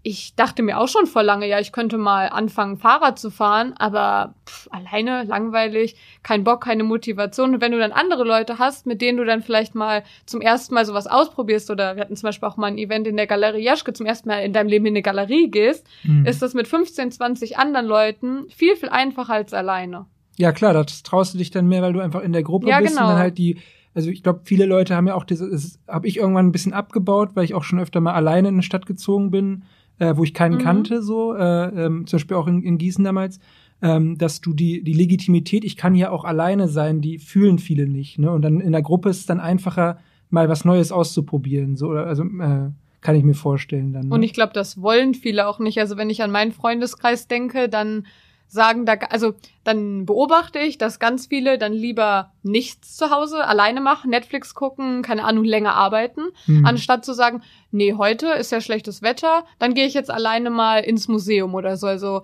[0.08, 3.74] ich dachte mir auch schon vor lange, ja, ich könnte mal anfangen, Fahrrad zu fahren,
[3.76, 7.56] aber pff, alleine, langweilig, kein Bock, keine Motivation.
[7.56, 10.76] Und wenn du dann andere Leute hast, mit denen du dann vielleicht mal zum ersten
[10.76, 13.63] Mal sowas ausprobierst, oder wir hatten zum Beispiel auch mal ein Event in der Galerie
[13.63, 16.24] Jaschke, zum ersten Mal in deinem Leben in eine Galerie gehst, Hm.
[16.24, 20.06] ist das mit 15, 20 anderen Leuten viel, viel einfacher als alleine.
[20.38, 22.80] Ja, klar, das traust du dich dann mehr, weil du einfach in der Gruppe Ja,
[22.80, 23.10] bist und genau.
[23.10, 23.58] dann halt die,
[23.96, 26.74] also ich glaube, viele Leute haben ja auch diese, das habe ich irgendwann ein bisschen
[26.74, 29.63] abgebaut, weil ich auch schon öfter mal alleine in eine Stadt gezogen bin,
[29.99, 30.60] äh, wo ich keinen Mhm.
[30.60, 33.39] kannte, so, äh, ähm, zum Beispiel auch in, in Gießen damals,
[33.81, 37.88] ähm, dass du die, die Legitimität, ich kann hier auch alleine sein, die fühlen viele
[37.88, 38.31] nicht, ne?
[38.31, 39.97] Und dann in der Gruppe ist es dann einfacher,
[40.29, 44.08] mal was Neues auszuprobieren, so, also, äh, kann ich mir vorstellen dann.
[44.08, 44.15] Ne?
[44.15, 45.79] Und ich glaube, das wollen viele auch nicht.
[45.79, 48.08] Also wenn ich an meinen Freundeskreis denke, dann
[48.47, 53.81] sagen da, also dann beobachte ich, dass ganz viele dann lieber nichts zu Hause alleine
[53.81, 56.65] machen, Netflix gucken, keine Ahnung, länger arbeiten, Hm.
[56.65, 60.79] anstatt zu sagen, nee, heute ist ja schlechtes Wetter, dann gehe ich jetzt alleine mal
[60.79, 61.88] ins Museum oder so.
[61.88, 62.21] Also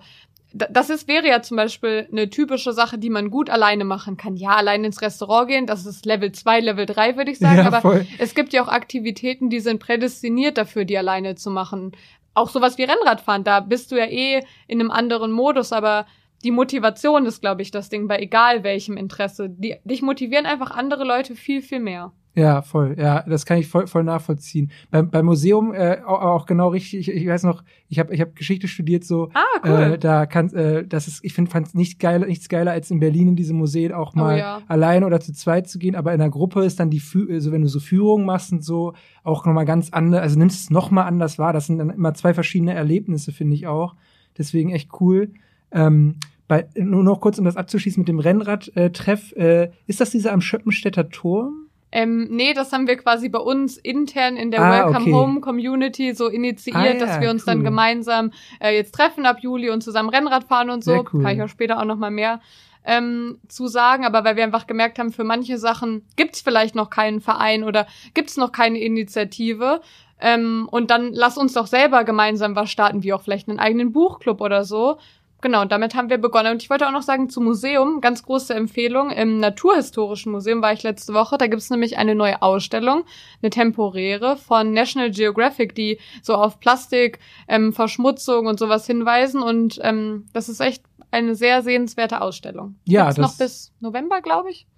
[0.54, 4.36] das ist, wäre ja zum Beispiel eine typische Sache, die man gut alleine machen kann.
[4.36, 7.56] Ja, allein ins Restaurant gehen, das ist Level 2, Level 3, würde ich sagen.
[7.58, 11.92] ja, aber es gibt ja auch Aktivitäten, die sind prädestiniert dafür, die alleine zu machen.
[12.34, 16.06] Auch sowas wie Rennradfahren, da bist du ja eh in einem anderen Modus, aber
[16.44, 19.48] die Motivation ist, glaube ich, das Ding bei egal welchem Interesse.
[19.48, 22.12] Die, dich motivieren einfach andere Leute viel, viel mehr.
[22.34, 22.96] Ja, voll.
[22.98, 24.70] Ja, das kann ich voll, voll nachvollziehen.
[24.90, 27.08] Beim, beim Museum äh, auch, auch genau richtig.
[27.08, 30.48] Ich, ich weiß noch, ich habe ich hab Geschichte studiert, so Ah, äh, da kann
[30.54, 33.52] äh, das ist, ich finde, fand nicht geil, nichts geiler als in Berlin in diese
[33.52, 34.62] Museen auch mal Oh ja.
[34.66, 35.94] alleine oder zu zweit zu gehen.
[35.94, 38.64] Aber in der Gruppe ist dann die, Fü also wenn du so Führungen machst und
[38.64, 40.22] so, auch noch mal ganz anders.
[40.22, 41.52] Also nimmst es noch mal anders wahr.
[41.52, 43.94] Das sind dann immer zwei verschiedene Erlebnisse, finde ich auch.
[44.38, 45.30] Deswegen echt cool.
[45.70, 46.16] Ähm,
[46.48, 49.32] bei, nur noch kurz, um das abzuschließen mit dem Rennradtreff.
[49.32, 51.61] Äh, ist das dieser am Schöppenstädter Turm?
[51.92, 55.12] Ähm, nee, das haben wir quasi bei uns intern in der Ah, Welcome okay.
[55.12, 57.64] Home Community so initiiert, Ah, ja, dass wir uns dann cool.
[57.64, 61.04] gemeinsam äh, jetzt treffen ab Juli und zusammen Rennrad fahren und so.
[61.12, 61.22] Cool.
[61.22, 62.40] Kann ich auch später auch noch mal mehr
[62.84, 66.90] ähm, zu sagen, aber weil wir einfach gemerkt haben, für manche Sachen gibt's vielleicht noch
[66.90, 69.82] keinen Verein oder gibt's noch keine Initiative.
[70.20, 73.92] Ähm, und dann lass uns doch selber gemeinsam was starten, wie auch vielleicht einen eigenen
[73.92, 74.98] Buchclub oder so.
[75.42, 76.52] Genau, damit haben wir begonnen.
[76.52, 79.10] Und ich wollte auch noch sagen, zum Museum, ganz große Empfehlung.
[79.10, 81.36] Im Naturhistorischen Museum war ich letzte Woche.
[81.36, 83.04] Da gibt's nämlich eine neue Ausstellung,
[83.42, 89.42] eine temporäre von National Geographic, die so auf Plastik, ähm, Verschmutzung und sowas hinweisen.
[89.42, 92.76] Und ähm, das ist echt eine sehr sehenswerte Ausstellung.
[92.84, 94.68] Ja, Gibt's das noch bis November, glaube ich.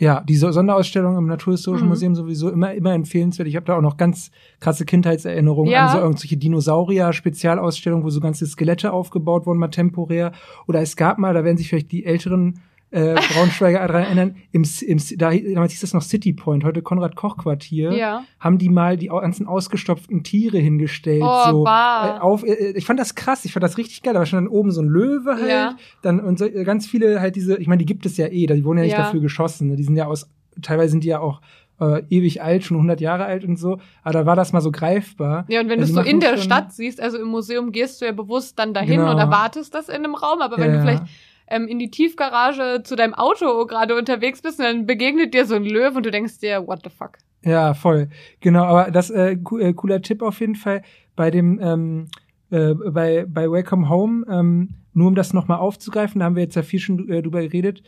[0.00, 1.90] Ja, die So- Sonderausstellung im Naturhistorischen Mhm.
[1.90, 3.48] Museum sowieso immer, immer empfehlenswert.
[3.48, 4.30] Ich habe da auch noch ganz
[4.60, 5.86] krasse Kindheitserinnerungen Ja.
[5.86, 10.32] an so irgendwelche Dinosaurier-Spezialausstellungen, wo so ganze Skelette aufgebaut wurden, mal temporär.
[10.66, 14.64] Oder es gab mal, da werden sich vielleicht die älteren äh, Braunschweiger daran erinnern, im,
[14.86, 18.24] im, da, damals hieß das noch City Point, heute Konrad-Koch-Quartier, Ja.
[18.40, 21.22] haben die mal die ganzen ausgestopften Tiere hingestellt.
[21.24, 24.14] Oh, so, äh, auf, äh, ich fand das krass, ich fand das richtig geil.
[24.14, 25.76] Da war schon dann oben so ein Löwe halt, Ja.
[26.02, 28.46] dann und so, äh, ganz viele halt diese, ich meine, die gibt es ja eh,
[28.46, 28.98] die wurden ja nicht Ja.
[29.02, 29.68] dafür geschossen.
[29.68, 29.76] Ne?
[29.76, 30.28] Die sind ja aus,
[30.62, 31.40] teilweise sind die ja auch
[31.80, 33.78] äh, ewig alt, schon 100 Jahre alt und so.
[34.02, 35.44] Aber da war das mal so greifbar.
[35.48, 38.00] Ja, und wenn Ja, du die so in der Stadt siehst, also im Museum gehst
[38.00, 39.12] du ja bewusst dann dahin Genau.
[39.12, 40.76] und erwartest das in einem Raum, aber wenn Ja.
[40.78, 41.04] du vielleicht
[41.50, 45.64] ähm, in die Tiefgarage zu deinem Auto gerade unterwegs bist, dann begegnet dir so ein
[45.64, 47.18] Löwe und du denkst dir, what the fuck?
[47.44, 48.08] Ja, voll.
[48.40, 50.82] Genau, aber das äh, äh, cooler Tipp auf jeden Fall
[51.16, 52.08] bei dem ähm,
[52.50, 54.26] äh, bei bei Welcome Home.
[54.28, 57.40] Ähm, nur um das nochmal aufzugreifen, da haben wir jetzt ja viel schon äh, drüber
[57.40, 57.82] geredet.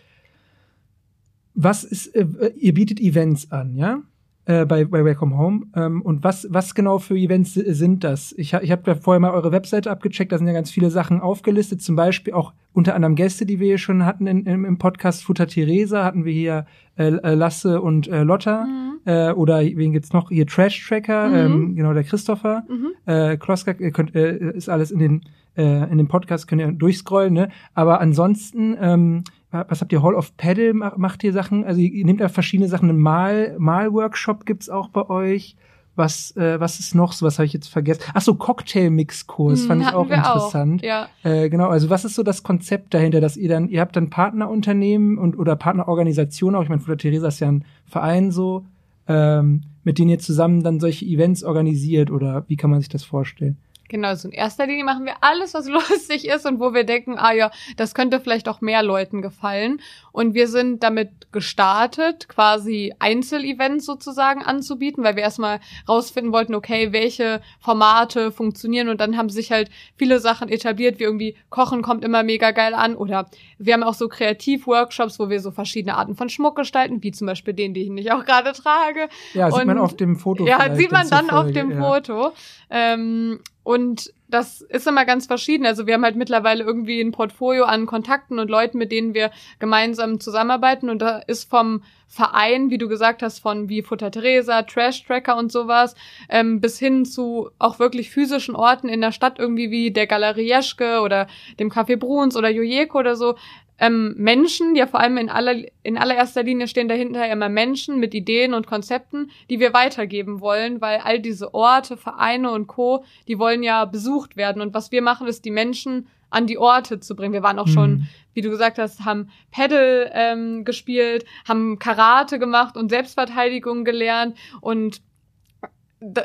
[1.54, 4.02] Was ist, äh, ihr bietet Events an, ja?
[4.50, 5.66] Äh, bei, bei Welcome Home.
[5.76, 8.34] Ähm, und was, was genau für Events si- sind das?
[8.36, 11.20] Ich, ha- ich habe vorher mal eure Webseite abgecheckt, da sind ja ganz viele Sachen
[11.20, 14.78] aufgelistet, zum Beispiel auch unter anderem Gäste, die wir hier schon hatten in, im, im
[14.78, 15.22] Podcast.
[15.22, 16.66] Futter Theresa hatten wir hier
[16.98, 18.66] äh, äh, Lasse und äh, Lotta.
[19.04, 20.30] Äh, oder wen gibt's noch?
[20.30, 21.34] Hier Trash Tracker, Mhm.
[21.36, 22.64] ähm, genau, der Christopher.
[22.68, 22.88] Mhm.
[23.06, 25.20] Äh, Kloska, ihr könnt, äh, ist alles in den,
[25.56, 27.50] äh, in dem Podcast, könnt ihr durchscrollen, ne?
[27.74, 30.02] Aber ansonsten, ähm, was habt ihr?
[30.02, 31.64] Hall of Paddle ma- macht ihr Sachen?
[31.64, 32.88] Also ihr nehmt ja verschiedene Sachen.
[32.90, 35.56] Ein Mal, Mal-Workshop gibt's auch bei euch.
[35.96, 37.26] Was, äh, was ist noch so?
[37.26, 38.02] Was habe ich jetzt vergessen?
[38.14, 40.82] Ach so, Cocktail-Mix-Kurs Mhm, fand ich auch interessant.
[40.82, 41.08] Ja.
[41.24, 44.08] Äh, genau, also was ist so das Konzept dahinter, dass ihr dann, ihr habt dann
[44.08, 48.64] Partnerunternehmen und oder Partnerorganisationen auch, ich meine, Futter Theresa ist ja ein Verein so,
[49.08, 53.02] ähm, mit denen ihr zusammen dann solche Events organisiert oder wie kann man sich das
[53.02, 53.58] vorstellen?
[53.90, 57.18] Genau, so in erster Linie machen wir alles, was lustig ist und wo wir denken,
[57.18, 59.80] ah ja, das könnte vielleicht auch mehr Leuten gefallen.
[60.12, 66.92] Und wir sind damit gestartet, quasi Einzelevents sozusagen anzubieten, weil wir erstmal rausfinden wollten, okay,
[66.92, 72.04] welche Formate funktionieren und dann haben sich halt viele Sachen etabliert, wie irgendwie Kochen kommt
[72.04, 76.14] immer mega geil an oder wir haben auch so Kreativworkshops, wo wir so verschiedene Arten
[76.14, 79.08] von Schmuck gestalten, wie zum Beispiel den, den ich auch gerade trage.
[79.34, 80.46] Ja, sieht man Und- auf dem Foto.
[80.46, 81.82] Ja, sieht man dann auf Folge, dem ja.
[81.82, 82.32] Foto.
[82.70, 83.40] Ähm,
[83.70, 85.64] und das ist immer ganz verschieden.
[85.64, 89.30] Also wir haben halt mittlerweile irgendwie ein Portfolio an Kontakten und Leuten, mit denen wir
[89.60, 90.90] gemeinsam zusammenarbeiten.
[90.90, 95.36] Und da ist vom Verein, wie du gesagt hast, von wie Futter Teresa, Trash Tracker
[95.36, 95.94] und sowas,
[96.28, 100.48] ähm, bis hin zu auch wirklich physischen Orten in der Stadt, irgendwie wie der Galerie
[100.48, 101.28] Jeschke oder
[101.60, 103.36] dem Café Bruns oder Jojeko oder so,
[103.80, 108.14] ähm, Menschen, ja vor allem in, aller, in allererster Linie stehen dahinter immer Menschen mit
[108.14, 113.38] Ideen und Konzepten, die wir weitergeben wollen, weil all diese Orte, Vereine und Co., die
[113.38, 114.60] wollen ja besucht werden.
[114.60, 117.32] Und was wir machen, ist die Menschen an die Orte zu bringen.
[117.32, 118.06] Wir waren auch schon, Mhm.
[118.34, 125.00] wie du gesagt hast, haben Paddle ähm, gespielt, haben Karate gemacht und Selbstverteidigung gelernt und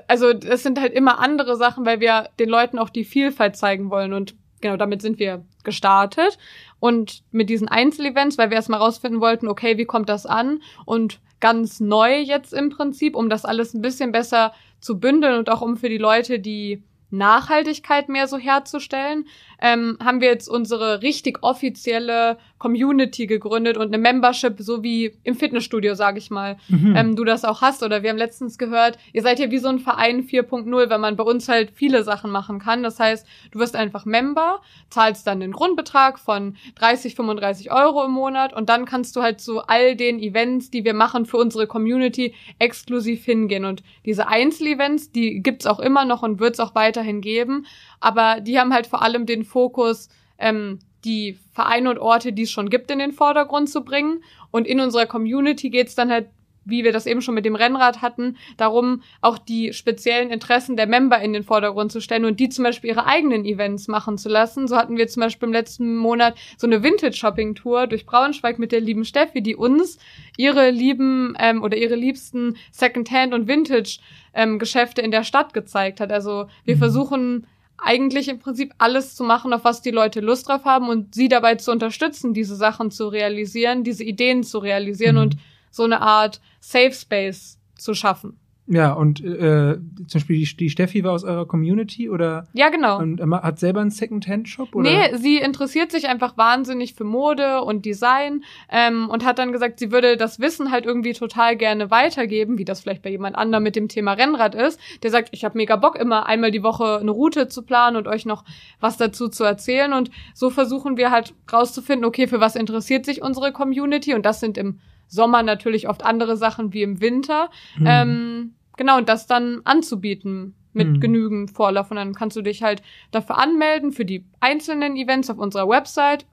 [0.07, 3.89] also es sind halt immer andere Sachen, weil wir den Leuten auch die Vielfalt zeigen
[3.89, 6.37] wollen und genau damit sind wir gestartet.
[6.79, 10.61] Und mit diesen Einzelevents, weil wir erstmal rausfinden wollten, okay, wie kommt das an?
[10.85, 15.49] Und ganz neu jetzt im Prinzip, um das alles ein bisschen besser zu bündeln und
[15.49, 19.25] auch um für die Leute die Nachhaltigkeit mehr so herzustellen,
[19.61, 25.35] ähm, haben wir jetzt unsere richtig offizielle Community gegründet und eine Membership, so wie im
[25.35, 26.95] Fitnessstudio, sage ich mal, Mhm.
[26.95, 27.83] ähm, du das auch hast.
[27.83, 31.15] Oder wir haben letztens gehört, ihr seid ja wie so ein Verein 4.0, wenn man
[31.15, 32.81] bei uns halt viele Sachen machen kann.
[32.83, 38.11] Das heißt, du wirst einfach Member, zahlst dann den Grundbetrag von 30, 35 Euro im
[38.11, 41.67] Monat und dann kannst du halt zu all den Events, die wir machen für unsere
[41.67, 43.65] Community, exklusiv hingehen.
[43.65, 47.65] Und diese Einzelevents, die gibt's auch immer noch und wird's auch weiterhin geben.
[47.99, 52.51] Aber die haben halt vor allem den Fokus, ähm, die Vereine und Orte, die es
[52.51, 54.23] schon gibt, in den Vordergrund zu bringen.
[54.51, 56.27] Und in unserer Community geht's dann halt,
[56.67, 60.87] wie wir das eben schon mit dem Rennrad hatten, darum, auch die speziellen Interessen der
[60.87, 64.29] Member in den Vordergrund zu stellen und die zum Beispiel ihre eigenen Events machen zu
[64.29, 64.67] lassen.
[64.67, 68.81] So hatten wir zum Beispiel im letzten Monat so eine Vintage-Shopping-Tour durch Braunschweig mit der
[68.81, 69.99] lieben Steffi, die uns
[70.37, 76.11] ihre lieben ähm, oder ihre liebsten Secondhand- und Vintage-Geschäfte in der Stadt gezeigt hat.
[76.11, 76.79] Also wir Mhm.
[76.79, 81.13] versuchen eigentlich im Prinzip alles zu machen, auf was die Leute Lust drauf haben und
[81.13, 85.21] sie dabei zu unterstützen, diese Sachen zu realisieren, diese Ideen zu realisieren Mhm.
[85.21, 85.37] und
[85.71, 88.39] so eine Art Safe Space zu schaffen.
[88.67, 92.97] Ja, und äh, zum Beispiel die, die Steffi war aus eurer Community oder Ja, genau.
[92.97, 94.73] und äh, hat selber einen Second-Hand-Shop?
[94.73, 94.89] oder?
[94.89, 99.77] Nee, sie interessiert sich einfach wahnsinnig für Mode und Design ähm, und hat dann gesagt,
[99.77, 103.63] sie würde das Wissen halt irgendwie total gerne weitergeben, wie das vielleicht bei jemand anderem
[103.63, 104.79] mit dem Thema Rennrad ist.
[105.03, 108.07] Der sagt, ich habe mega Bock, immer einmal die Woche eine Route zu planen und
[108.07, 108.43] euch noch
[108.79, 109.93] was dazu zu erzählen.
[109.93, 114.15] Und so versuchen wir halt rauszufinden, okay, für was interessiert sich unsere Community?
[114.15, 117.49] Und das sind im Sommer natürlich oft andere Sachen wie im Winter.
[117.77, 117.85] Hm.
[117.87, 120.99] Ähm, genau, und das dann anzubieten mit Hm.
[120.99, 121.89] genügend Vorlauf.
[121.91, 126.25] Und dann kannst du dich halt dafür anmelden für die einzelnen Events auf unserer Website.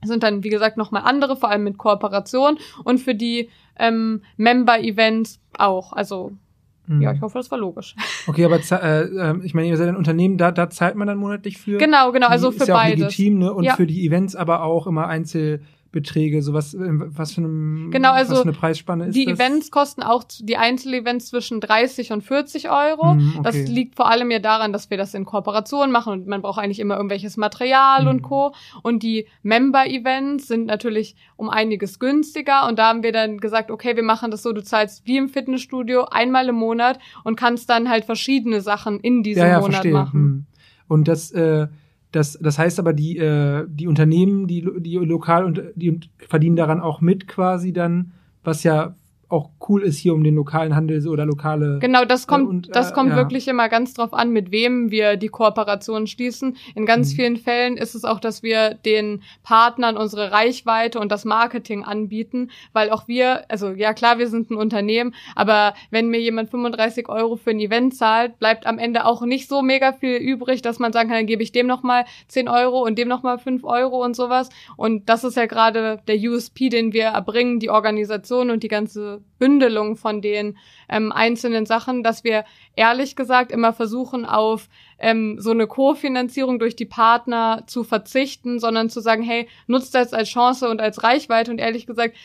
[0.00, 2.58] Das sind dann, wie gesagt, nochmal andere, vor allem mit Kooperation.
[2.84, 5.92] Und für die ähm, Member-Events auch.
[5.92, 6.32] Also,
[6.86, 7.02] Hm.
[7.02, 7.94] ja, ich hoffe, das war logisch.
[8.26, 11.16] Okay, aber äh, äh, ich meine, ihr seid ein Unternehmen, da, da zahlt man dann
[11.18, 11.78] monatlich für.
[11.78, 13.00] Genau, genau, also ist für ja auch beides.
[13.16, 13.52] legitim, ne?
[13.54, 13.74] Und Ja.
[13.74, 15.64] für die Events aber auch immer Einzelbeträge,
[16.40, 19.38] so was, äh, was für einem, Genau, also was für eine Preisspanne ist Die das?
[19.38, 23.12] Events kosten auch, die Einzelevents zwischen 30 und 40 Euro.
[23.12, 23.42] Hm, okay.
[23.42, 26.58] Das liegt vor allem ja daran, dass wir das in Kooperation machen und man braucht
[26.60, 28.08] eigentlich immer irgendwelches Material Mhm.
[28.08, 28.52] und Co.
[28.82, 33.96] Und die Member-Events sind natürlich um einiges günstiger und da haben wir dann gesagt, okay,
[33.96, 37.88] wir machen das so, du zahlst wie im Fitnessstudio einmal im Monat und kannst dann
[37.88, 39.92] halt verschiedene Sachen in diesem ja, ja, Monat verstehe.
[39.92, 40.12] machen.
[40.20, 40.46] Hm.
[40.88, 41.68] Und das, äh,
[42.12, 46.80] das, das heißt aber, die, äh, die Unternehmen, die, die lokal und die verdienen daran
[46.80, 48.12] auch mit quasi dann,
[48.44, 48.94] was ja
[49.30, 51.78] auch cool ist hier um den lokalen Handel oder lokale.
[51.80, 53.16] Genau, das kommt, und, äh, das kommt ja.
[53.16, 56.56] wirklich immer ganz drauf an, mit wem wir die Kooperation schließen.
[56.74, 57.16] In ganz Mhm.
[57.16, 62.50] vielen Fällen ist es auch, dass wir den Partnern unsere Reichweite und das Marketing anbieten,
[62.72, 67.08] weil auch wir, also ja klar, wir sind ein Unternehmen, aber wenn mir jemand 35
[67.10, 70.78] Euro für ein Event zahlt, bleibt am Ende auch nicht so mega viel übrig, dass
[70.78, 74.02] man sagen kann, dann gebe ich dem nochmal 10 Euro und dem nochmal 5 Euro
[74.02, 74.48] und sowas.
[74.76, 79.17] Und das ist ja gerade der USP, den wir erbringen, die Organisation und die ganze
[79.38, 80.56] Bündelung von den
[80.88, 82.44] ähm, einzelnen Sachen, dass wir
[82.76, 88.90] ehrlich gesagt immer versuchen, auf ähm, so eine Kofinanzierung durch die Partner zu verzichten, sondern
[88.90, 91.50] zu sagen, hey, nutzt das als Chance und als Reichweite.
[91.50, 92.16] Und ehrlich gesagt,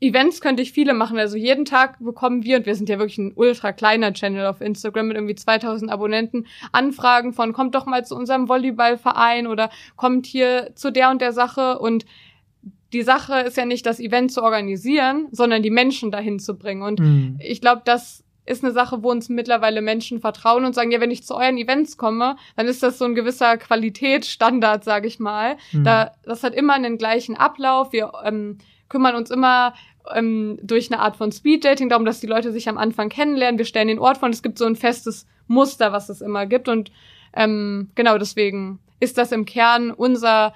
[0.00, 1.18] Events könnte ich viele machen.
[1.18, 4.60] Also jeden Tag bekommen wir, und wir sind ja wirklich ein ultra kleiner Channel auf
[4.60, 10.26] Instagram mit irgendwie 2000 Abonnenten, Anfragen von, kommt doch mal zu unserem Volleyballverein oder kommt
[10.26, 11.78] hier zu der und der Sache.
[11.78, 12.04] Und
[12.94, 16.82] die Sache ist ja nicht, das Event zu organisieren, sondern die Menschen dahin zu bringen.
[16.82, 17.36] Und Hm.
[17.40, 21.10] ich glaube, das ist eine Sache, wo uns mittlerweile Menschen vertrauen und sagen, ja, wenn
[21.10, 25.56] ich zu euren Events komme, dann ist das so ein gewisser Qualitätsstandard, sage ich mal.
[25.70, 25.84] Hm.
[25.84, 27.92] Da, das hat immer einen gleichen Ablauf.
[27.92, 29.74] Wir ähm, kümmern uns immer
[30.14, 33.58] ähm, durch eine Art von Speeddating darum, dass die Leute sich am Anfang kennenlernen.
[33.58, 36.46] Wir stellen den Ort vor und es gibt so ein festes Muster, was es immer
[36.46, 36.68] gibt.
[36.68, 36.92] Und
[37.32, 40.54] ähm, genau deswegen ist das im Kern unser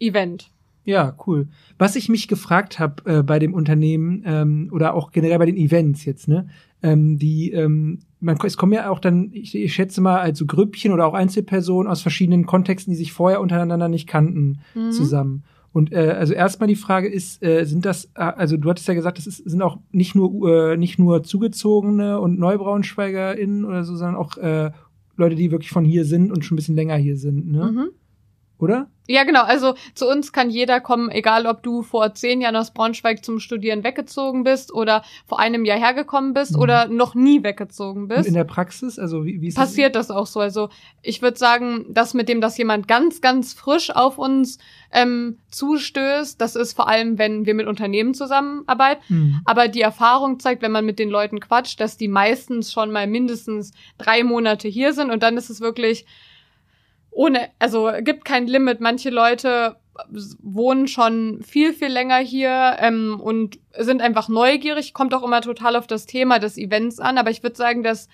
[0.00, 0.50] Event.
[0.86, 1.48] Ja, cool.
[1.78, 5.56] Was ich mich gefragt habe äh, bei dem Unternehmen ähm, oder auch generell bei den
[5.56, 6.46] Events jetzt, ne,
[6.82, 10.92] ähm, die, ähm, man, es kommen ja auch dann, ich, ich schätze mal, also Grüppchen
[10.92, 14.92] oder auch Einzelpersonen aus verschiedenen Kontexten, die sich vorher untereinander nicht kannten, Mhm.
[14.92, 15.42] zusammen.
[15.72, 18.94] Und äh, also erstmal die Frage ist, äh, sind das, äh, also du hattest ja
[18.94, 23.96] gesagt, das ist, sind auch nicht nur äh, nicht nur zugezogene und NeubraunschweigerInnen oder so,
[23.96, 24.70] sondern auch äh,
[25.16, 27.72] Leute, die wirklich von hier sind und schon ein bisschen länger hier sind, ne?
[27.72, 27.88] Mhm.
[28.58, 28.88] Oder?
[29.08, 29.42] Ja, genau.
[29.44, 33.38] Also zu uns kann jeder kommen, egal ob du vor zehn Jahren aus Braunschweig zum
[33.38, 36.60] Studieren weggezogen bist oder vor einem Jahr hergekommen bist Mhm.
[36.62, 38.26] oder noch nie weggezogen Und bist.
[38.26, 40.40] in der Praxis, also wie, wie ist passiert das auch so.
[40.40, 40.70] Also
[41.02, 44.58] ich würde sagen, das mit dem, dass jemand ganz, ganz frisch auf uns
[44.90, 49.02] ähm, zustößt, das ist vor allem, wenn wir mit Unternehmen zusammenarbeiten.
[49.02, 49.08] Das?
[49.10, 49.40] Hm.
[49.44, 53.06] Aber die Erfahrung zeigt, wenn man mit den Leuten quatscht, dass die meistens schon mal
[53.06, 56.06] mindestens drei Monate hier sind und dann ist es wirklich
[57.16, 58.80] ohne, also gibt kein Limit.
[58.80, 59.76] Manche Leute
[60.42, 64.92] wohnen schon viel, viel länger hier ähm, und sind einfach neugierig.
[64.92, 67.16] Kommt auch immer total auf das Thema des Events an.
[67.16, 68.08] Aber ich würde sagen, dass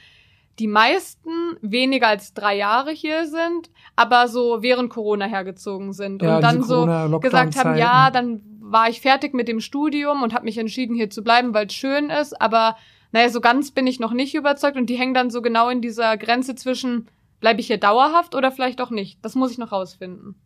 [0.61, 1.31] die meisten
[1.62, 6.62] weniger als drei Jahre hier sind, aber so während Corona hergezogen sind Ja, und dann
[6.62, 6.87] so
[7.21, 11.11] gesagt haben, ja, dann war ich fertig mit dem Studium und habe mich entschieden, hier
[11.11, 12.41] zu bleiben, weil es schön ist.
[12.41, 12.77] Aber
[13.11, 15.81] naja, so ganz bin ich noch nicht überzeugt und die hängen dann so genau in
[15.81, 17.09] dieser Grenze zwischen,
[17.43, 19.23] bleibe ich hier dauerhaft oder vielleicht auch nicht.
[19.23, 20.37] Das muss ich noch rausfinden.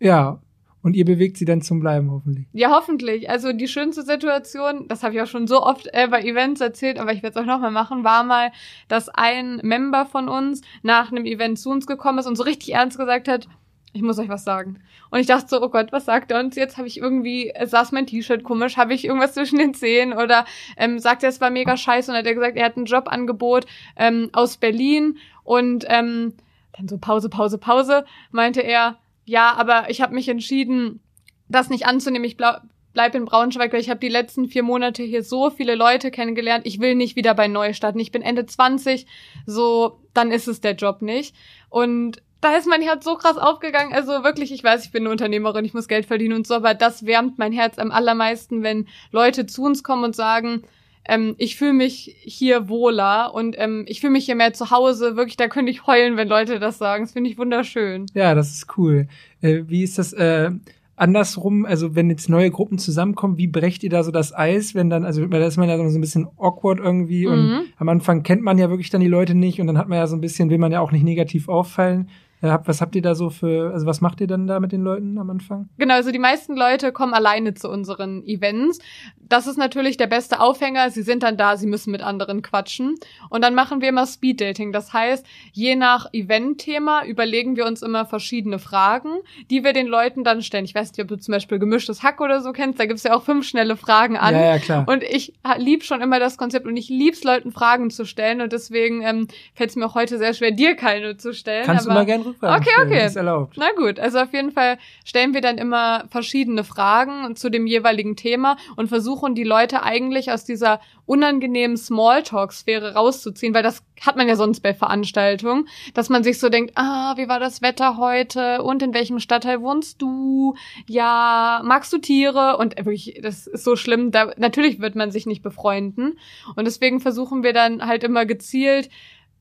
[0.00, 0.40] Ja,
[0.82, 2.46] und ihr bewegt sie dann zum Bleiben hoffentlich.
[2.52, 3.28] Ja, hoffentlich.
[3.28, 6.98] Also die schönste Situation, das habe ich auch schon so oft äh, bei Events erzählt,
[6.98, 8.52] aber ich werde es auch nochmal machen, war mal,
[8.86, 12.74] dass ein Member von uns nach einem Event zu uns gekommen ist und so richtig
[12.74, 13.48] ernst gesagt hat,
[13.94, 14.80] ich muss euch was sagen.
[15.10, 16.76] Und ich dachte so, oh Gott, was sagt er uns jetzt?
[16.76, 20.44] Habe ich irgendwie, äh, saß mein T-Shirt komisch, habe ich irgendwas zwischen den Zähnen oder
[20.76, 23.66] ähm, sagt er, es war mega scheiße und hat er gesagt, er hat ein Jobangebot
[23.96, 26.34] ähm, aus Berlin und ähm,
[26.76, 31.00] dann so Pause, Pause, Pause, meinte er, ja, aber ich habe mich entschieden,
[31.48, 32.26] das nicht anzunehmen.
[32.26, 36.10] Ich bleib, in Braunschweig, weil ich habe die letzten vier Monate hier so viele Leute
[36.10, 36.66] kennengelernt.
[36.66, 37.70] Ich will nicht wieder bei neu.
[37.70, 39.06] Ich bin Ende 20,
[39.46, 41.34] so, dann ist es der Job nicht.
[41.70, 43.94] Und da ist mein Herz so krass aufgegangen.
[43.94, 46.74] Also wirklich, ich weiß, ich bin eine Unternehmerin, ich muss Geld verdienen und so, aber
[46.74, 50.62] das wärmt mein Herz am allermeisten, wenn Leute zu uns kommen und sagen,
[51.06, 55.16] ähm, ich fühle mich hier wohler und ähm, ich fühle mich hier mehr zu Hause.
[55.16, 57.04] Wirklich, da könnte ich heulen, wenn Leute das sagen.
[57.04, 58.06] Das finde ich wunderschön.
[58.14, 59.08] Ja, das ist cool.
[59.42, 60.50] Äh, wie ist das äh,
[60.96, 61.66] andersrum?
[61.66, 65.04] Also wenn jetzt neue Gruppen zusammenkommen, wie brecht ihr da so das Eis, wenn dann,
[65.04, 67.32] also da ist man ja so ein bisschen awkward irgendwie mhm.
[67.32, 69.98] und am Anfang kennt man ja wirklich dann die Leute nicht und dann hat man
[69.98, 72.08] ja so ein bisschen, will man ja auch nicht negativ auffallen.
[72.44, 74.82] Äh, was habt ihr da so für, also was macht ihr dann da mit den
[74.82, 75.68] Leuten am Anfang?
[75.78, 78.80] Genau, also die meisten Leute kommen alleine zu unseren Events.
[79.16, 80.90] Das ist natürlich der beste Aufhänger.
[80.90, 82.96] Sie sind dann da, sie müssen mit anderen quatschen.
[83.30, 84.72] Und dann machen wir immer Speed Dating.
[84.72, 89.08] Das heißt, je nach Event-Thema überlegen wir uns immer verschiedene Fragen,
[89.50, 90.66] die wir den Leuten dann stellen.
[90.66, 92.78] Ich weiß nicht, ob du zum Beispiel gemischtes Hack oder so kennst.
[92.78, 94.34] Da gibt's ja auch fünf schnelle Fragen an.
[94.34, 94.84] Ja, ja, klar.
[94.86, 98.42] Und ich lieb schon immer das Konzept und ich lieb's Leuten Fragen zu stellen.
[98.42, 101.64] Und deswegen ähm, fällt es mir auch heute sehr schwer, dir keine zu stellen.
[101.64, 102.88] Kannst du mal gerne Rückfragen Okay, stellen.
[102.92, 103.06] okay.
[103.06, 103.54] Ist erlaubt.
[103.56, 108.16] Na gut, also auf jeden Fall stellen wir dann immer verschiedene Fragen zu dem jeweiligen
[108.16, 114.26] Thema und versuchen die Leute eigentlich aus dieser unangenehmen Smalltalk-Sphäre rauszuziehen, weil das hat man
[114.28, 118.62] ja sonst bei Veranstaltungen, dass man sich so denkt, ah, wie war das Wetter heute
[118.62, 120.54] und in welchem Stadtteil wohnst du?
[120.86, 122.56] Ja, magst du Tiere?
[122.56, 126.18] Und wirklich, das ist so schlimm, da natürlich wird man sich nicht befreunden
[126.56, 128.88] und deswegen versuchen wir dann halt immer gezielt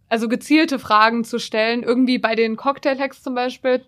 [0.09, 1.83] also gezielte Fragen zu stellen.
[1.83, 3.83] Irgendwie bei den Cocktail-Hacks zum Beispiel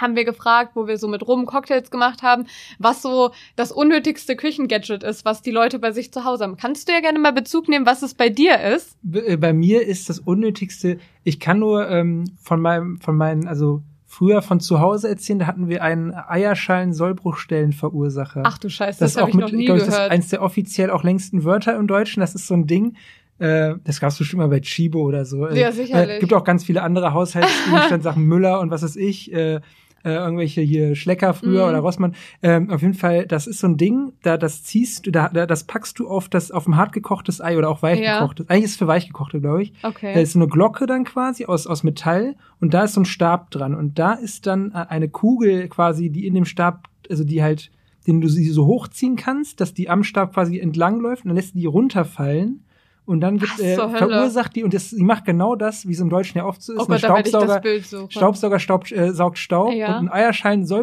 [0.00, 2.46] haben wir gefragt, wo wir so mit Rum Cocktails gemacht haben,
[2.78, 6.56] was so das unnötigste Küchengadget ist, was die Leute bei sich zu Hause haben.
[6.56, 8.96] Kannst du ja gerne mal Bezug nehmen, was es bei dir ist?
[9.12, 13.82] Äh, bei mir ist das unnötigste, ich kann nur ähm, von meinem, von meinen, also
[14.06, 18.42] früher von zu Hause erzählen, da hatten wir einen Eierschalen-Sollbruchstellenverursacher.
[18.44, 19.92] Ach du Scheiße, das, das, habe ich noch nie glaub gehört.
[19.92, 22.18] Ich, das ist eins der offiziell auch längsten Wörter im Deutschen.
[22.20, 22.96] Das ist so ein Ding.
[23.40, 25.48] Äh, das gab's bestimmt mal bei Chibo oder so.
[25.48, 26.16] Ja, sicherlich.
[26.16, 29.32] Äh, gibt auch ganz viele andere Haushaltsgegenstände, Müller und was weiß ich.
[29.32, 29.60] Äh,
[30.02, 31.68] äh, irgendwelche hier Schlecker früher Mhm.
[31.72, 32.14] oder Rossmann.
[32.42, 35.44] Ähm, auf jeden Fall, das ist so ein Ding, da das ziehst du, da, da
[35.44, 38.20] das packst du auf das auf ein hart gekochtes Ei oder auch weich Ja.
[38.20, 38.48] gekochtes.
[38.48, 39.74] Eigentlich ist es für weich gekochte, glaube ich.
[39.82, 40.14] Okay.
[40.14, 43.04] Da ist so eine Glocke dann quasi aus aus Metall und da ist so ein
[43.04, 47.22] Stab dran und da ist dann äh, eine Kugel quasi, die in dem Stab, also
[47.24, 47.70] die halt,
[48.06, 51.36] den du sie so hochziehen kannst, dass die am Stab quasi entlang läuft und dann
[51.36, 52.64] lässt du die runterfallen.
[53.06, 56.10] Und dann gibt, äh, verursacht die, und das, die macht genau das, wie es im
[56.10, 56.78] Deutschen ja oft so ist.
[56.78, 57.60] oh ein Gott, Staubsauger.
[58.08, 59.98] Staubsauger staub, äh, saugt Staub Ja.
[59.98, 60.12] und ein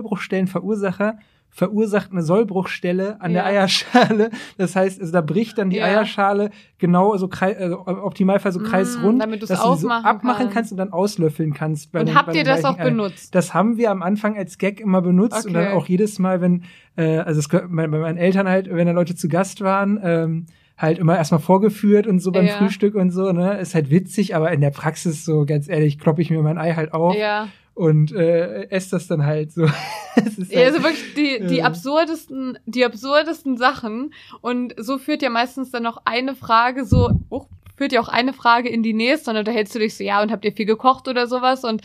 [0.08, 1.18] Eierschalen-Sollbruchstellenverursacher
[1.50, 3.38] verursacht eine Sollbruchstelle an Ja.
[3.44, 4.30] der Eierschale.
[4.58, 5.86] Das heißt, also da bricht dann die Ja.
[5.86, 9.82] Eierschale genau so krei äh, im Optimalfall so Mm, kreisrund, damit du's dass du sie
[9.82, 10.54] so abmachen kannst.
[10.54, 11.96] kannst und dann auslöffeln kannst.
[11.96, 12.90] Und den- habt ihr das auch Eiern.
[12.98, 13.34] benutzt?
[13.34, 15.76] Das haben wir am Anfang als Gag immer benutzt und dann Okay.
[15.76, 16.64] auch jedes Mal, wenn,
[16.96, 20.46] äh, also es, bei meinen Eltern halt, wenn da Leute zu Gast waren, ähm,
[20.78, 22.58] halt immer erstmal vorgeführt und so beim Ja.
[22.58, 23.58] Frühstück und so, ne?
[23.60, 26.74] Ist halt witzig, aber in der Praxis so, ganz ehrlich, kloppe ich mir mein Ei
[26.74, 27.48] halt auf Ja.
[27.74, 29.66] und äh, esse das dann halt so.
[30.16, 31.66] Es ist Ja, halt, also wirklich die, die Ja.
[31.66, 34.14] absurdesten, die absurdesten Sachen.
[34.42, 38.34] Und so führt ja meistens dann noch eine Frage so, oh, führt ja auch eine
[38.34, 41.08] Frage in die nächste und unterhältst du dich so, ja, und habt ihr viel gekocht
[41.08, 41.64] oder sowas?
[41.64, 41.82] Und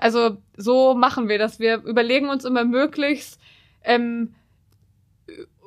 [0.00, 1.60] also so machen wir das.
[1.60, 3.40] Wir überlegen uns immer möglichst
[3.84, 4.34] ähm,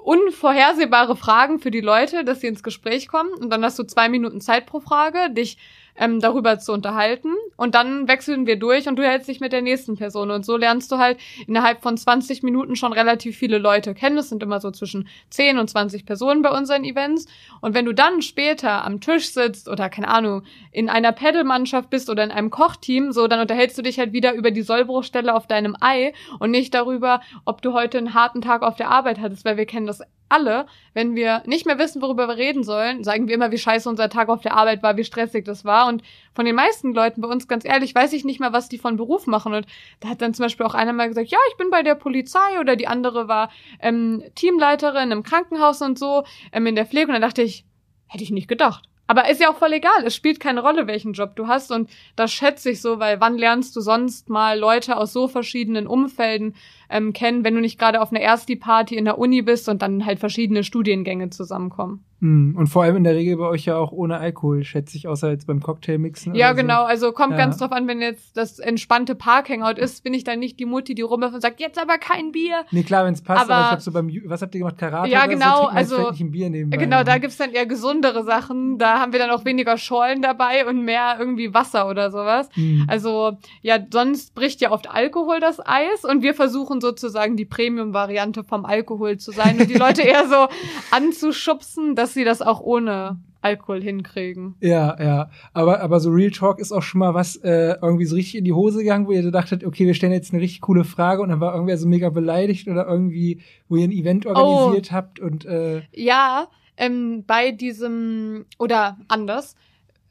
[0.04, 3.34] unvorhersehbare Fragen für die Leute, dass sie ins Gespräch kommen.
[3.34, 5.58] Und dann hast du zwei Minuten Zeit pro Frage, dich
[5.96, 7.30] ähm, darüber zu unterhalten.
[7.58, 10.32] Und dann wechseln wir durch und du hältst dich mit der nächsten Person.
[10.32, 14.18] Und so lernst du halt innerhalb von 20 Minuten schon relativ viele Leute kennen.
[14.18, 17.28] Es sind immer so zwischen 10 und 20 Personen bei unseren Events.
[17.62, 22.10] Und wenn du dann später am Tisch sitzt oder keine Ahnung, in einer Peddelmannschaft bist
[22.10, 25.48] oder in einem Kochteam, so, dann unterhältst du dich halt wieder über die Sollbruchstelle auf
[25.48, 29.46] deinem Ei und nicht darüber, ob du heute einen harten Tag auf der Arbeit hattest,
[29.46, 30.02] weil wir kennen das
[30.32, 33.88] alle, wenn wir nicht mehr wissen, worüber wir reden sollen, sagen wir immer, wie scheiße
[33.90, 35.88] unser Tag auf der Arbeit war, wie stressig das war.
[35.88, 38.78] Und von den meisten Leuten bei uns, ganz ehrlich, weiß ich nicht mal, was die
[38.78, 39.54] von Beruf machen.
[39.54, 39.66] Und
[40.00, 42.60] da hat dann zum Beispiel auch einer mal gesagt, ja, ich bin bei der Polizei
[42.60, 47.08] oder die andere war ähm, Teamleiterin im Krankenhaus und so, ähm, in der Pflege.
[47.08, 47.66] Und dann dachte ich,
[48.08, 48.86] hätte ich nicht gedacht.
[49.12, 50.06] Aber ist ja auch voll egal.
[50.06, 51.70] Es spielt keine Rolle, welchen Job du hast.
[51.70, 55.86] Und das schätze ich so, weil wann lernst du sonst mal Leute aus so verschiedenen
[55.86, 56.56] Umfelden
[56.92, 60.06] ähm, kennen, wenn du nicht gerade auf einer Ersti-Party in der Uni bist und dann
[60.06, 62.04] halt verschiedene Studiengänge zusammenkommen.
[62.22, 65.08] Mm, und vor allem in der Regel bei euch ja auch ohne Alkohol, schätze ich,
[65.08, 66.36] außer jetzt beim Cocktailmixen.
[66.36, 66.82] Ja, genau.
[66.82, 66.86] So.
[66.86, 67.38] Also kommt ja.
[67.40, 70.94] ganz drauf an, wenn jetzt das entspannte Parkhangout ist, bin ich dann nicht die Mutti,
[70.94, 72.64] die rumläuft und sagt, jetzt aber kein Bier.
[72.70, 74.78] Nee, klar, wenn es passt, aber, aber ich glaube so beim, was habt ihr gemacht,
[74.78, 75.10] Karate?
[75.10, 75.64] Ja, genau.
[75.64, 78.78] So, also, nicht ein Bier nebenbei, genau, da gibt's dann eher gesundere Sachen.
[78.78, 82.50] Da haben wir dann auch weniger Schorlen dabei und mehr irgendwie Wasser oder sowas.
[82.56, 82.84] Mm.
[82.88, 88.44] Also, ja, sonst bricht ja oft Alkohol das Eis und wir versuchen sozusagen die Premium-Variante
[88.44, 90.48] vom Alkohol zu sein und die Leute eher so
[90.92, 94.56] anzuschubsen, dass sie das auch ohne ohne Alkohol hinkriegen.
[94.60, 95.30] Ja, ja.
[95.54, 98.46] Aber, aber so Real Talk ist auch schon mal was äh, irgendwie so richtig in
[98.46, 101.22] die Hose gegangen, wo ihr so dachtet, okay, wir stellen jetzt eine richtig coole Frage
[101.22, 104.94] und dann war irgendwer so mega beleidigt oder irgendwie, wo ihr ein Event organisiert oh.
[104.94, 106.48] habt und äh Ja,
[106.78, 109.56] ähm, bei diesem oder anders.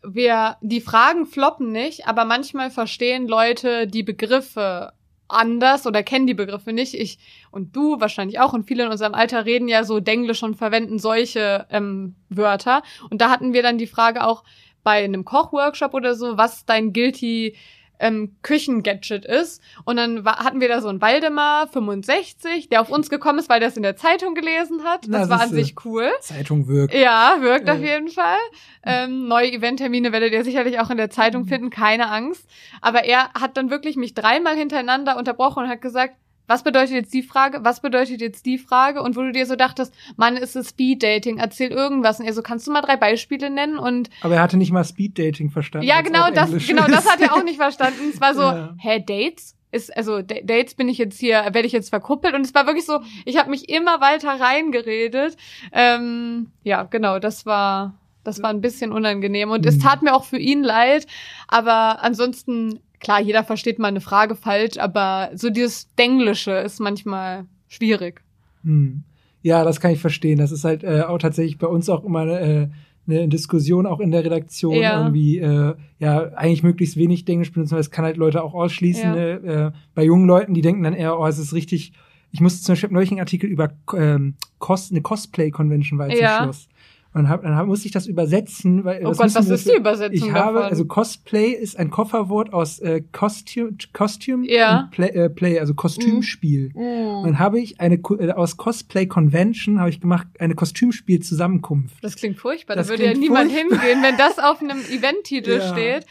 [0.03, 4.93] Wir, die Fragen floppen nicht, aber manchmal verstehen Leute die Begriffe
[5.29, 6.95] anders oder kennen die Begriffe nicht.
[6.95, 7.19] Ich
[7.51, 10.99] und du wahrscheinlich auch und viele in unserem Alter reden ja so Denglisch und verwenden
[10.99, 12.83] solche ähm, Wörter.
[13.11, 14.45] Und da hatten wir dann die Frage auch
[14.83, 17.57] bei einem Kochworkshop oder so, was dein guilty
[18.01, 19.63] ähm, Küchengadget ist.
[19.85, 23.49] Und dann war, hatten wir da so einen Waldemar 65, der auf uns gekommen ist,
[23.49, 25.05] weil der es in der Zeitung gelesen hat.
[25.05, 26.11] Das, das war an sich cool.
[26.21, 26.95] Zeitung wirkt.
[26.95, 27.73] Ja, wirkt äh.
[27.73, 28.39] auf jeden Fall.
[28.85, 31.49] Ähm, neue Eventtermine werdet ihr sicherlich auch in der Zeitung mhm.
[31.49, 32.49] finden, keine Angst.
[32.81, 36.15] Aber er hat dann wirklich mich dreimal hintereinander unterbrochen und hat gesagt,
[36.51, 37.61] was bedeutet jetzt die Frage?
[37.63, 39.03] Was bedeutet jetzt die Frage?
[39.03, 41.39] Und wo du dir so dachtest, Mann, ist es Speed Dating?
[41.39, 42.19] Erzähl irgendwas.
[42.19, 43.79] Und er so, kannst du mal drei Beispiele nennen?
[43.79, 45.87] Und aber er hatte nicht mal Speed Dating verstanden.
[45.87, 48.01] Ja, genau das, genau das hat er auch nicht verstanden.
[48.13, 48.75] Es war so, ja.
[48.79, 49.55] hä, Dates?
[49.71, 52.35] Ist also Dates bin ich jetzt hier, werde ich jetzt verkuppelt?
[52.35, 55.37] Und es war wirklich so, ich habe mich immer weiter reingeredet.
[55.71, 57.95] Ähm, ja, genau, das war
[58.25, 61.07] das war ein bisschen unangenehm und es tat mir auch für ihn leid,
[61.49, 67.47] aber ansonsten klar, jeder versteht mal eine Frage falsch, aber so dieses Denglische ist manchmal
[67.69, 68.23] schwierig.
[68.63, 69.03] Hm.
[69.43, 70.39] Ja, das kann ich verstehen.
[70.39, 72.69] Das ist halt äh, auch tatsächlich bei uns auch immer äh,
[73.09, 74.99] eine Diskussion auch in der Redaktion ja.
[74.99, 79.05] irgendwie äh, ja eigentlich möglichst wenig Englisch benutzen, weil es kann halt Leute auch ausschließen.
[79.05, 79.15] Ja.
[79.15, 79.31] Ne?
[79.31, 81.93] Äh, bei jungen Leuten, die denken dann eher, oh, es ist richtig.
[82.33, 86.45] Ich musste zum Beispiel neulich einen Artikel über ähm, Cos eine Cosplay-Convention war jetzt ja.
[86.45, 86.69] Schluss.
[87.13, 90.33] Und hab, dann musste ich das übersetzen, weil oh Gott, was ist die Übersetzung Ich
[90.33, 90.71] habe, davon?
[90.71, 94.83] also Cosplay ist ein Kofferwort aus äh, Costume, Costume ja.
[94.83, 96.71] und Play, äh, Play also Kostümspiel.
[96.73, 96.79] Mm.
[96.79, 101.97] Und dann habe ich eine äh, aus Cosplay Convention habe ich gemacht eine Kostümspiel-Zusammenkunft.
[102.01, 102.77] Das klingt furchtbar.
[102.77, 103.81] Das da würde ja niemand furchtbar.
[103.81, 105.73] hingehen, wenn das auf einem Eventtitel ja.
[105.73, 106.07] steht.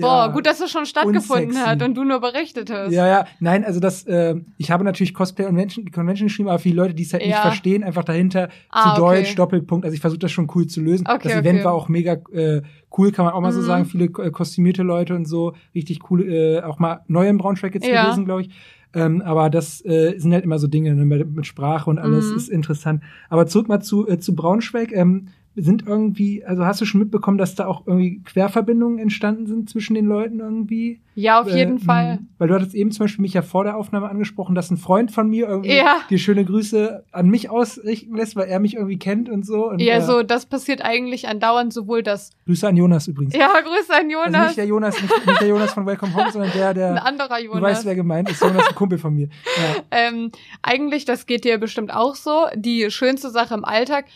[0.00, 1.68] Boah, gut, dass es schon stattgefunden unsexy.
[1.68, 2.92] hat und du nur berichtet hast.
[2.92, 6.58] Ja, ja, nein, also das, äh, ich habe natürlich Cosplay und Convention, Convention geschrieben, aber
[6.58, 7.28] viele Leute, die es halt ja.
[7.28, 9.16] nicht verstehen, einfach dahinter ah, zu okay.
[9.16, 9.84] Deutsch, Doppelpunkt.
[9.84, 11.06] Also ich versuche das schon cool zu lösen.
[11.06, 12.62] Okay, das Event war auch mega äh,
[12.96, 13.56] cool, kann man auch mal mhm.
[13.56, 13.84] so sagen.
[13.84, 17.86] Viele äh, kostümierte Leute und so, richtig cool, äh, auch mal neu im Braunschweig jetzt
[17.86, 18.04] ja.
[18.04, 18.50] gewesen, glaube ich.
[18.94, 22.30] Ähm, aber das äh, sind halt immer so Dinge ne, mit, mit Sprache und alles
[22.30, 22.36] mhm.
[22.36, 23.02] ist interessant.
[23.30, 24.92] Aber zurück mal zu, äh, zu Braunschweig.
[24.92, 29.68] Ähm, sind irgendwie, also hast du schon mitbekommen, dass da auch irgendwie Querverbindungen entstanden sind
[29.68, 31.00] zwischen den Leuten irgendwie?
[31.14, 32.18] Ja, auf jeden äh, Fall.
[32.38, 35.10] Weil du hattest eben zum Beispiel mich ja vor der Aufnahme angesprochen, dass ein Freund
[35.12, 35.98] von mir irgendwie ja.
[36.08, 39.68] die schöne Grüße an mich ausrichten lässt, weil er mich irgendwie kennt und so.
[39.68, 42.30] Und, ja, äh, so, das passiert eigentlich andauernd sowohl das.
[42.46, 43.36] Grüße an Jonas übrigens.
[43.36, 44.34] Ja, Grüße an Jonas.
[44.34, 46.90] Also nicht der Jonas, nicht, nicht der Jonas von Welcome Home, sondern der, der.
[46.92, 47.60] Ein anderer Jonas.
[47.60, 48.40] Du weißt, wer gemeint ist.
[48.40, 49.28] Jonas, ein Kumpel von mir.
[49.56, 49.82] Ja.
[49.90, 50.30] Ähm,
[50.62, 52.46] eigentlich, das geht dir bestimmt auch so.
[52.54, 54.06] Die schönste Sache im Alltag,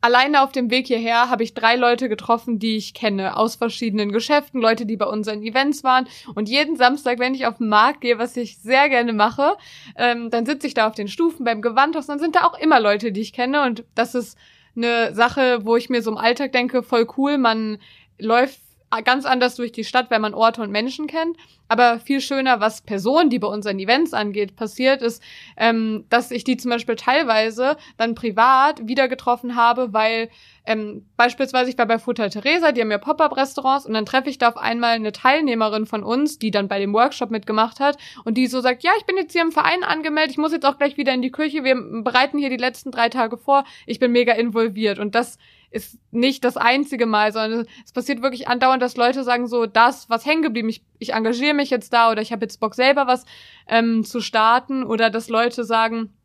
[0.00, 4.12] alleine auf dem Weg hierher habe ich drei Leute getroffen, die ich kenne, aus verschiedenen
[4.12, 6.06] Geschäften, Leute, die bei unseren Events waren.
[6.34, 9.56] Und jeden Samstag, wenn ich auf den Markt gehe, was ich sehr gerne mache,
[9.96, 12.06] ähm, dann sitze ich da auf den Stufen beim Gewandhaus.
[12.06, 13.62] Dann sind da auch immer Leute, die ich kenne.
[13.62, 14.38] Und das ist
[14.76, 17.38] eine Sache, wo ich mir so im Alltag denke, voll cool.
[17.38, 17.78] Man
[18.18, 18.60] läuft
[19.04, 21.36] ganz anders durch die Stadt, wenn man Orte und Menschen kennt.
[21.68, 25.22] Aber viel schöner, was Personen, die bei unseren Events angeht, passiert ist,
[25.56, 30.30] ähm, dass ich die zum Beispiel teilweise dann privat wieder getroffen habe, weil
[30.66, 34.38] ähm, beispielsweise ich war bei Futter Teresa, die haben ja Pop-up-Restaurants und dann treffe ich
[34.38, 38.36] da auf einmal eine Teilnehmerin von uns, die dann bei dem Workshop mitgemacht hat und
[38.36, 40.78] die so sagt, ja, ich bin jetzt hier im Verein angemeldet, ich muss jetzt auch
[40.78, 44.12] gleich wieder in die Küche, wir bereiten hier die letzten drei Tage vor, ich bin
[44.12, 44.98] mega involviert.
[44.98, 45.38] Und das
[45.70, 50.08] ist nicht das einzige Mal, sondern es passiert wirklich andauernd, dass Leute sagen so, das,
[50.08, 53.06] was hängen geblieben, ich, ich engagiere mich jetzt da oder ich habe jetzt Bock selber
[53.06, 53.24] was
[53.66, 56.15] ähm, zu starten oder dass Leute sagen,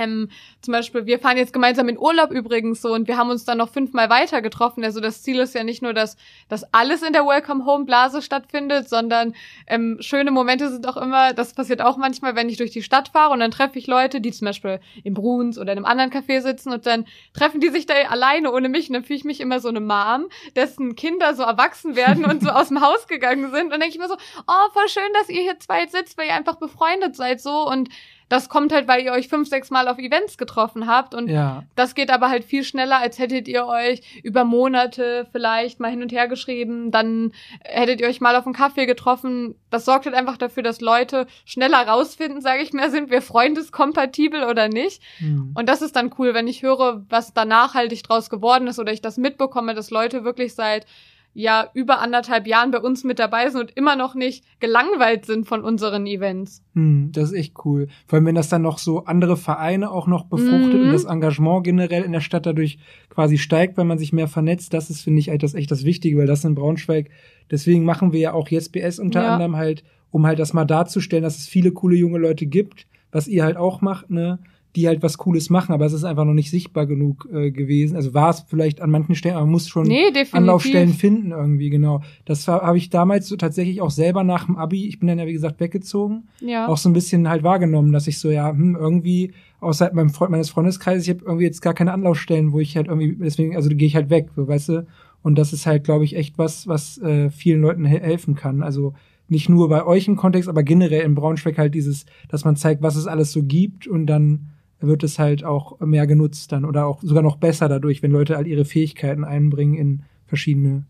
[0.00, 0.30] ähm,
[0.62, 3.58] zum Beispiel, wir fahren jetzt gemeinsam in Urlaub übrigens so und wir haben uns dann
[3.58, 4.82] noch fünfmal weiter getroffen.
[4.84, 6.16] Also das Ziel ist ja nicht nur, dass,
[6.48, 9.34] dass alles in der Welcome Home Blase stattfindet, sondern
[9.66, 13.08] ähm, schöne Momente sind auch immer, das passiert auch manchmal, wenn ich durch die Stadt
[13.08, 16.10] fahre und dann treffe ich Leute, die zum Beispiel im Bruns oder in einem anderen
[16.10, 19.24] Café sitzen und dann treffen die sich da alleine ohne mich und dann fühle ich
[19.24, 23.06] mich immer so eine Mom, dessen Kinder so erwachsen werden und so aus dem Haus
[23.06, 26.16] gegangen sind und denke ich mir so, oh, voll schön, dass ihr hier zwei sitzt,
[26.16, 27.90] weil ihr einfach befreundet seid so und
[28.30, 31.64] das kommt halt, weil ihr euch fünf, sechs Mal auf Events getroffen habt und Ja.
[31.74, 36.00] das geht aber halt viel schneller, als hättet ihr euch über Monate vielleicht mal hin
[36.00, 37.32] und her geschrieben, dann
[37.64, 39.56] hättet ihr euch mal auf einen Kaffee getroffen.
[39.68, 44.44] Das sorgt halt einfach dafür, dass Leute schneller rausfinden, sage ich mir, sind wir freundeskompatibel
[44.44, 45.02] oder nicht.
[45.18, 45.52] Hm.
[45.54, 48.92] Und das ist dann cool, wenn ich höre, was da nachhaltig draus geworden ist oder
[48.92, 50.86] ich das mitbekomme, dass Leute wirklich seit
[51.32, 55.46] ja über anderthalb Jahren bei uns mit dabei sind und immer noch nicht gelangweilt sind
[55.46, 56.62] von unseren Events.
[56.74, 57.86] Hm, das ist echt cool.
[58.06, 60.86] Vor allem, wenn das dann noch so andere Vereine auch noch befruchtet Mhm.
[60.88, 62.78] und das Engagement generell in der Stadt dadurch
[63.10, 64.74] quasi steigt, weil man sich mehr vernetzt.
[64.74, 67.10] Das ist, finde ich, halt das echt das Wichtige, weil das in Braunschweig,
[67.50, 69.28] deswegen machen wir ja auch YesBS unter Ja.
[69.32, 73.28] anderem halt, um halt das mal darzustellen, dass es viele coole junge Leute gibt, was
[73.28, 74.38] ihr halt auch macht, ne?
[74.76, 77.96] Die halt was Cooles machen, aber es ist einfach noch nicht sichtbar genug äh, gewesen.
[77.96, 80.04] Also war es vielleicht an manchen Stellen, aber man muss schon Nee.
[80.32, 82.02] Anlaufstellen finden irgendwie, genau.
[82.24, 85.26] Das habe ich damals so tatsächlich auch selber nach dem Abi, ich bin dann ja
[85.26, 86.68] wie gesagt weggezogen, Ja.
[86.68, 90.30] auch so ein bisschen halt wahrgenommen, dass ich so, ja, hm, irgendwie außerhalb meinem Freund,
[90.30, 93.68] meines Freundeskreises, ich habe irgendwie jetzt gar keine Anlaufstellen, wo ich halt irgendwie, deswegen, also
[93.70, 94.86] gehe ich halt weg, so, weißt du?
[95.22, 98.62] Und das ist halt, glaube ich, echt was, was äh, vielen Leuten he helfen kann.
[98.62, 98.94] Also
[99.28, 102.82] nicht nur bei euch im Kontext, aber generell in Braunschweig halt dieses, dass man zeigt,
[102.82, 104.48] was es alles so gibt und dann
[104.80, 108.36] wird es halt auch mehr genutzt dann oder auch sogar noch besser dadurch, wenn Leute
[108.36, 110.84] halt ihre Fähigkeiten einbringen in verschiedene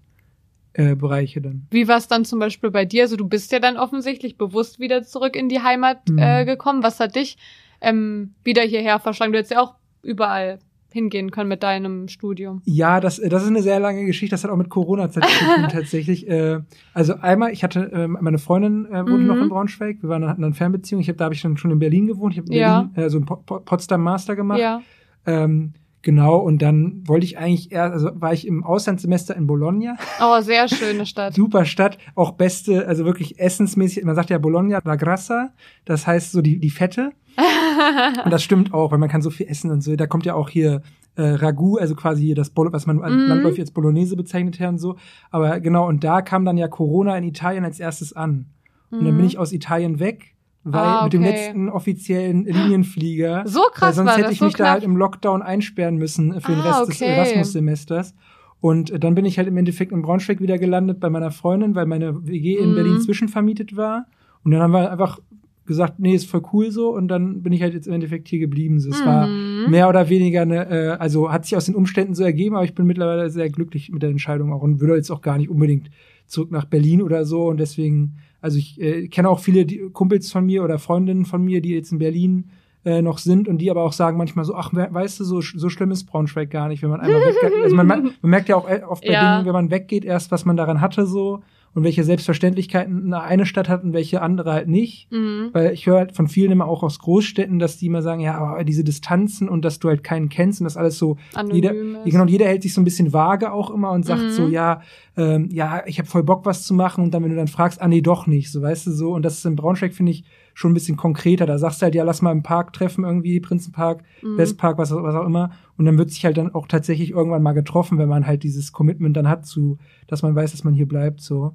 [0.74, 1.66] äh, Bereiche dann.
[1.70, 3.02] Wie war es dann zum Beispiel bei dir?
[3.02, 6.18] Also du bist ja dann offensichtlich bewusst wieder zurück in die Heimat Mhm.
[6.18, 6.82] äh, gekommen.
[6.82, 7.36] Was hat dich
[7.80, 9.32] ähm, wieder hierher verschlagen?
[9.32, 10.58] Du hättest ja auch überall
[10.92, 12.62] hingehen können mit deinem Studium.
[12.64, 14.34] Ja, das, äh, das ist eine sehr lange Geschichte.
[14.34, 16.28] Das hat auch mit Corona-Zeit zu tun, tatsächlich.
[16.28, 16.60] Äh,
[16.94, 19.26] also einmal, ich hatte, äh, meine Freundin äh, wohnte Mhm.
[19.26, 20.02] noch in Braunschweig.
[20.02, 21.00] Wir waren, hatten eine Fernbeziehung.
[21.00, 22.34] Ich hab, da habe ich dann schon in Berlin gewohnt.
[22.34, 22.82] Ich habe in Ja.
[22.94, 24.60] Berlin, äh, so ein Po- Potsdam Master gemacht.
[24.60, 24.82] Ja.
[25.26, 26.36] Ähm, genau.
[26.38, 29.96] Und dann wollte ich eigentlich erst, also war ich im Auslandssemester in Bologna.
[30.22, 31.34] Oh, sehr schöne Stadt.
[31.34, 34.04] Super Stadt, auch beste, also wirklich essensmäßig.
[34.04, 35.52] Man sagt ja Bologna la Grassa.
[35.84, 37.12] Das heißt so die, die Fette.
[38.24, 39.94] Und das stimmt auch, weil man kann so viel essen und so.
[39.96, 40.82] Da kommt ja auch hier
[41.16, 43.28] äh, Ragout, also quasi hier das Bolo, was man Mhm.
[43.28, 44.96] landläufig als Bolognese bezeichnet hat und so.
[45.30, 48.46] Aber genau, und da kam dann ja Corona in Italien als erstes an.
[48.90, 50.34] Und dann bin ich aus Italien weg,
[50.64, 50.94] weil Mhm.
[50.96, 51.30] Ah, mit dem okay.
[51.30, 53.44] letzten offiziellen Linienflieger.
[53.46, 54.72] So weil krass sonst war hätte das, ich so mich da knapp.
[54.74, 57.12] halt im Lockdown einsperren müssen für den Ah, Rest des okay.
[57.14, 58.14] Erasmus-Semesters.
[58.60, 61.86] Und dann bin ich halt im Endeffekt in Braunschweig wieder gelandet bei meiner Freundin, weil
[61.86, 62.74] meine WG in Mhm.
[62.74, 64.06] Berlin zwischenvermietet war.
[64.44, 65.18] Und dann haben wir einfach
[65.64, 66.94] gesagt, nee, ist voll cool so.
[66.94, 68.80] Und dann bin ich halt jetzt im Endeffekt hier geblieben.
[68.80, 69.70] So, es war Mhm.
[69.70, 72.74] mehr oder weniger eine, äh, also hat sich aus den Umständen so ergeben, aber ich
[72.74, 75.90] bin mittlerweile sehr glücklich mit der Entscheidung auch und würde jetzt auch gar nicht unbedingt
[76.26, 77.46] zurück nach Berlin oder so.
[77.48, 81.60] Und deswegen, also ich äh, kenne auch viele Kumpels von mir oder Freundinnen von mir,
[81.60, 82.50] die jetzt in Berlin
[82.84, 85.40] äh, noch sind und die aber auch sagen manchmal so, ach, we- weißt du, so,
[85.42, 87.52] so schlimm ist Braunschweig gar nicht, wenn man einmal weggeht.
[87.62, 89.34] Also man, man merkt ja auch äh, oft bei Ja.
[89.34, 91.42] Dingen, wenn man weggeht, erst, was man daran hatte so
[91.74, 95.10] und welche Selbstverständlichkeiten eine, Stadt hat und welche andere halt nicht.
[95.12, 95.50] Mhm.
[95.52, 98.36] Weil ich höre halt von vielen immer auch aus Großstädten, dass die immer sagen, ja,
[98.36, 101.16] aber diese Distanzen und dass du halt keinen kennst und das alles so
[101.52, 102.04] jeder, ist.
[102.04, 104.30] genau, jeder hält sich so ein bisschen vage auch immer und sagt Mhm.
[104.30, 104.82] so, ja,
[105.16, 107.80] ähm, ja, ich habe voll Bock, was zu machen und dann, wenn du dann fragst,
[107.80, 109.12] ah nee, doch nicht, so weißt du so.
[109.12, 110.24] Und das ist in Braunschweig, finde ich,
[110.60, 111.46] schon ein bisschen konkreter.
[111.46, 114.36] Da sagst du halt, ja, lass mal im Park treffen, irgendwie, Prinzenpark, Mhm.
[114.36, 115.52] Westpark, was, was auch immer.
[115.78, 118.70] Und dann wird sich halt dann auch tatsächlich irgendwann mal getroffen, wenn man halt dieses
[118.70, 121.54] Commitment dann hat zu, dass man weiß, dass man hier bleibt, so.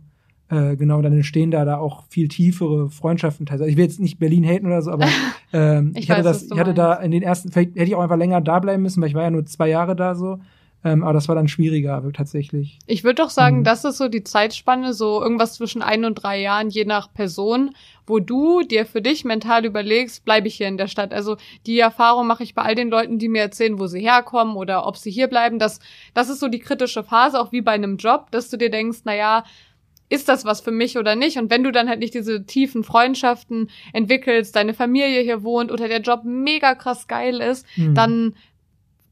[0.49, 3.47] Äh, genau, dann entstehen da da auch viel tiefere Freundschaften.
[3.49, 5.05] Also ich will jetzt nicht Berlin haten oder so, aber
[5.53, 7.75] ähm, ich, Ich hatte weiß, das, was du ich hatte da in den ersten, vielleicht
[7.75, 9.95] hätte ich auch einfach länger da bleiben müssen, weil ich war ja nur zwei Jahre
[9.95, 10.39] da so.
[10.85, 12.77] Ähm, aber das war dann schwieriger tatsächlich.
[12.85, 13.63] Ich würde doch sagen, Mhm.
[13.63, 17.75] das ist so die Zeitspanne, so irgendwas zwischen ein und drei Jahren, je nach Person,
[18.05, 21.11] wo du dir für dich mental überlegst, bleibe ich hier in der Stadt.
[21.11, 24.55] Also die Erfahrung mache ich bei all den Leuten, die mir erzählen, wo sie herkommen
[24.55, 25.57] oder ob sie hier bleiben.
[25.57, 25.79] Das,
[26.13, 28.99] das ist so die kritische Phase, auch wie bei einem Job, dass du dir denkst,
[29.05, 29.43] na ja,
[30.07, 31.39] ist das was für mich oder nicht?
[31.39, 35.87] Und wenn du dann halt nicht diese tiefen Freundschaften entwickelst, deine Familie hier wohnt oder
[35.87, 37.95] der Job mega krass geil ist, Hm.
[37.95, 38.35] dann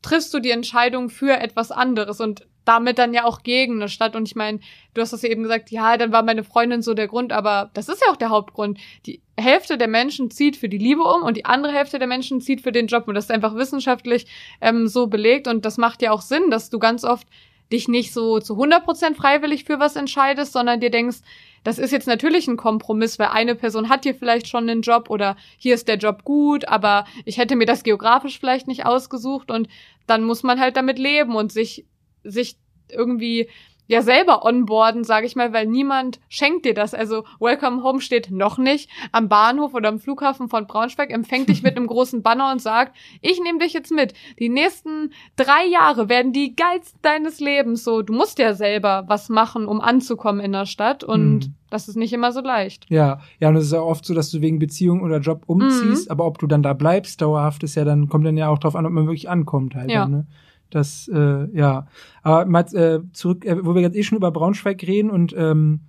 [0.04, 4.16] triffst du die Entscheidung für etwas anderes und damit dann ja auch gegen eine Stadt.
[4.16, 4.60] Und ich meine,
[4.94, 7.72] du hast das ja eben gesagt, ja, dann war meine Freundin so der Grund, aber
[7.74, 8.80] das ist ja auch der Hauptgrund.
[9.06, 12.42] Die Hälfte der Menschen zieht für die Liebe um und die andere Hälfte der Menschen
[12.42, 13.08] zieht für den Job.
[13.08, 14.28] Und das ist einfach wissenschaftlich
[14.62, 17.28] ähm, so belegt und das macht ja auch Sinn, dass du ganz oft
[17.72, 21.18] dich nicht so zu 100% freiwillig für was entscheidest, sondern dir denkst,
[21.64, 25.10] das ist jetzt natürlich ein Kompromiss, weil eine Person hat hier vielleicht schon einen Job
[25.10, 29.50] oder hier ist der Job gut, aber ich hätte mir das geografisch vielleicht nicht ausgesucht
[29.50, 29.68] und
[30.06, 31.86] dann muss man halt damit leben und sich,
[32.24, 32.58] sich
[32.90, 33.50] irgendwie
[33.88, 36.94] ja selber onboarden, sage ich mal, weil niemand schenkt dir das.
[36.94, 41.64] Also Welcome Home steht noch nicht am Bahnhof oder am Flughafen von Braunschweig, empfängt dich
[41.64, 44.14] mit einem großen Banner und sagt, ich nehme dich jetzt mit.
[44.40, 47.84] Die nächsten drei Jahre werden die geilsten deines Lebens.
[47.84, 51.56] So, du musst ja selber was machen, um anzukommen in der Stadt und mhm.
[51.70, 52.86] das ist nicht immer so leicht.
[52.90, 56.08] Ja, ja, und es ist ja oft so, dass du wegen Beziehung oder Job umziehst,
[56.08, 56.12] mhm.
[56.12, 58.76] aber ob du dann da bleibst, dauerhaft ist ja dann, kommt dann ja auch drauf
[58.76, 59.92] an, ob man wirklich ankommt halt.
[59.92, 60.02] Ja.
[60.02, 60.28] Dann, ne?
[60.74, 61.88] Das, äh, ja.
[62.22, 65.82] Aber mal äh, zurück, äh, wo wir jetzt eh schon über Braunschweig reden und ähm,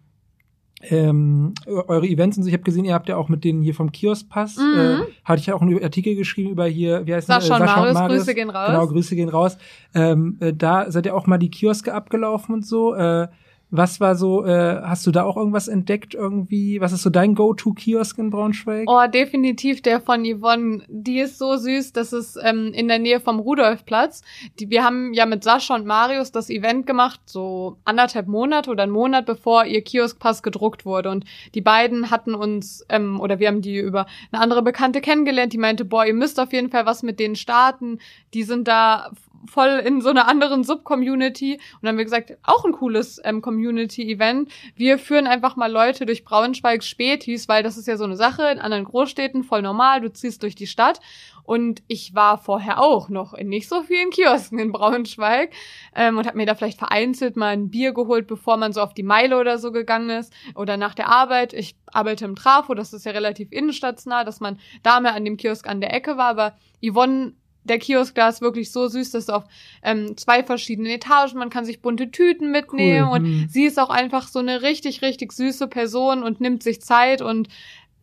[0.91, 2.49] ähm, eure Events und so.
[2.49, 4.79] Ich habe gesehen, ihr habt ja auch mit denen hier vom Kioskpass, mhm.
[4.79, 7.77] äh, hatte ich ja auch einen Artikel geschrieben über hier, wie heißt Sascha, äh, Sascha
[7.77, 8.67] Marius, Marius, Grüße gehen raus.
[8.67, 9.59] Genau, Grüße gehen raus.
[9.95, 12.95] Ähm, äh, da seid ihr auch mal die Kioske abgelaufen und so.
[12.95, 13.29] Äh,
[13.77, 16.81] was war so, äh, hast du da auch irgendwas entdeckt irgendwie?
[16.81, 18.85] Was ist so dein Go-To-Kiosk in Braunschweig?
[18.89, 20.85] Oh, definitiv der von Yvonne.
[20.87, 24.23] Die ist so süß, das ist ähm, in der Nähe vom Rudolfplatz.
[24.61, 28.85] Die, wir haben ja mit Sascha und Marius das Event gemacht, so anderthalb Monate oder
[28.85, 31.11] einen Monat bevor ihr Kioskpass gedruckt wurde.
[31.11, 31.25] Und
[31.57, 35.59] die beiden hatten uns, ähm, oder wir haben die über eine andere Bekannte kennengelernt, die
[35.59, 37.99] meinte, boah, ihr müsst auf jeden Fall was mit denen starten.
[38.35, 39.11] Die sind da
[39.47, 41.55] voll in so einer anderen Sub-Community.
[41.55, 44.51] Und dann haben wir gesagt, auch ein cooles ähm, Community-Event.
[44.75, 48.49] Wir führen einfach mal Leute durch Braunschweigs Spätis, weil das ist ja so eine Sache
[48.51, 50.01] in anderen Großstädten, voll normal.
[50.01, 51.01] Du ziehst durch die Stadt.
[51.45, 55.53] Und ich war vorher auch noch in nicht so vielen Kiosken in Braunschweig
[55.95, 58.95] ähm, und habe mir da vielleicht vereinzelt mal ein Bier geholt, bevor man so auf
[58.95, 61.53] die Meile oder so gegangen ist oder nach der Arbeit.
[61.53, 65.37] Ich arbeite im Trafo, das ist ja relativ innenstadtsnah, dass man da mal an dem
[65.37, 66.29] Kiosk an der Ecke war.
[66.29, 67.35] Aber Yvonne
[67.65, 69.45] der Kiosk da ist wirklich so süß, dass auf
[69.83, 73.17] ähm, zwei verschiedenen Etagen, man kann sich bunte Tüten mitnehmen cool.
[73.17, 73.47] und hm.
[73.49, 77.49] sie ist auch einfach so eine richtig, richtig süße Person und nimmt sich Zeit und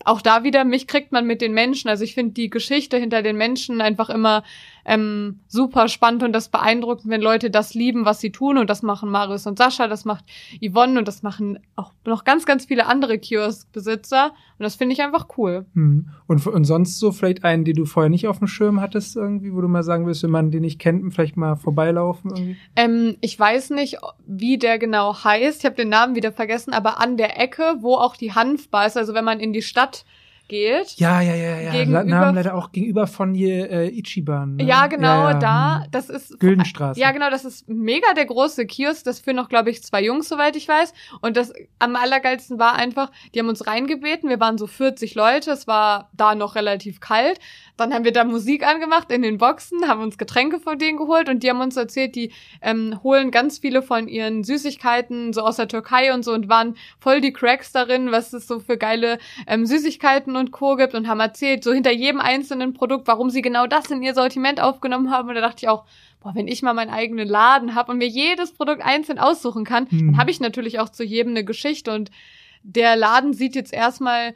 [0.06, 1.90] auch da wieder, mich kriegt man mit den Menschen.
[1.90, 4.44] Also ich finde die Geschichte hinter den Menschen einfach immer
[4.86, 8.58] ähm, super spannend und das beeindruckend, wenn Leute das lieben, was sie tun.
[8.58, 10.26] Und das machen Marius und Sascha, das macht
[10.62, 14.28] Yvonne und das machen auch noch ganz, ganz viele andere Kioskbesitzer.
[14.28, 15.66] Und das finde ich einfach cool.
[15.74, 16.10] Hm.
[16.28, 19.54] Und, und sonst so vielleicht einen, den du vorher nicht auf dem Schirm hattest, irgendwie,
[19.54, 22.32] wo du mal sagen willst, wenn man den nicht kennt, vielleicht mal vorbeilaufen?
[22.32, 22.58] Irgendwie?
[22.76, 25.60] Ähm, ich weiß nicht, wie der genau heißt.
[25.60, 28.98] Ich habe den Namen wieder vergessen, aber an der Ecke, wo auch die Hanfbar ist,
[28.98, 29.91] also wenn man in die Stadt
[30.52, 31.00] geht.
[31.00, 31.72] Ja, ja, ja, ja.
[31.72, 34.58] Gegenüber Namen leider auch gegenüber von hier äh, Ichiban.
[34.58, 34.66] Ne?
[34.66, 35.40] Ja, genau, ja, ja.
[35.40, 35.86] da.
[35.92, 37.00] Das ist Güldenstraße.
[37.00, 39.06] Ja, genau, das ist mega der große Kiosk.
[39.06, 40.94] Das führen noch, glaube ich, zwei Jungs, soweit ich weiß.
[41.22, 44.30] Und das am allergeilsten war einfach, die haben uns reingebeten.
[44.30, 45.52] Wir waren so 40 Leute.
[45.52, 47.40] Es war da noch relativ kalt.
[47.78, 51.30] Dann haben wir da Musik angemacht in den Boxen, haben uns Getränke von denen geholt
[51.30, 55.56] und die haben uns erzählt, die ähm, holen ganz viele von ihren Süßigkeiten so aus
[55.56, 59.18] der Türkei und so und waren voll die Cracks darin, was es so für geile
[59.48, 60.76] ähm, Süßigkeiten und Co.
[60.76, 64.14] gibt und haben erzählt, so hinter jedem einzelnen Produkt, warum sie genau das in ihr
[64.14, 65.30] Sortiment aufgenommen haben.
[65.30, 65.86] Und da dachte ich auch,
[66.22, 69.90] boah, wenn ich mal meinen eigenen Laden habe und mir jedes Produkt einzeln aussuchen kann,
[69.90, 70.12] hm.
[70.12, 72.12] dann habe ich natürlich auch zu jedem eine Geschichte und
[72.64, 74.36] der Laden sieht jetzt erstmal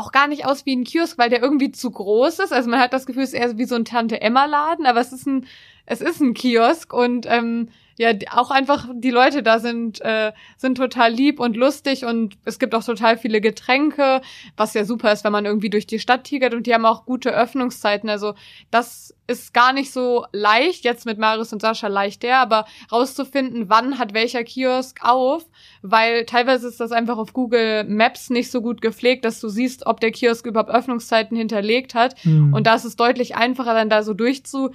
[0.00, 2.52] auch gar nicht aus wie ein Kiosk, weil der irgendwie zu groß ist.
[2.52, 5.26] Also man hat das Gefühl, es ist eher wie so ein Tante-Emma-Laden, aber es ist
[5.26, 5.46] ein,
[5.86, 7.68] es ist ein Kiosk und ähm,
[8.00, 12.58] ja, auch einfach die Leute da sind, äh, sind total lieb und lustig und es
[12.58, 14.22] gibt auch total viele Getränke,
[14.56, 17.04] was ja super ist, wenn man irgendwie durch die Stadt tigert und die haben auch
[17.04, 18.08] gute Öffnungszeiten.
[18.08, 18.32] Also
[18.70, 23.68] das ist gar nicht so leicht, jetzt mit Marius und Sascha leicht der, aber rauszufinden,
[23.68, 25.44] wann hat welcher Kiosk auf,
[25.82, 29.84] weil teilweise ist das einfach auf Google Maps nicht so gut gepflegt, dass du siehst,
[29.84, 32.16] ob der Kiosk überhaupt Öffnungszeiten hinterlegt hat.
[32.24, 32.54] Mhm.
[32.54, 34.70] Und da ist es deutlich einfacher, dann da so durchzu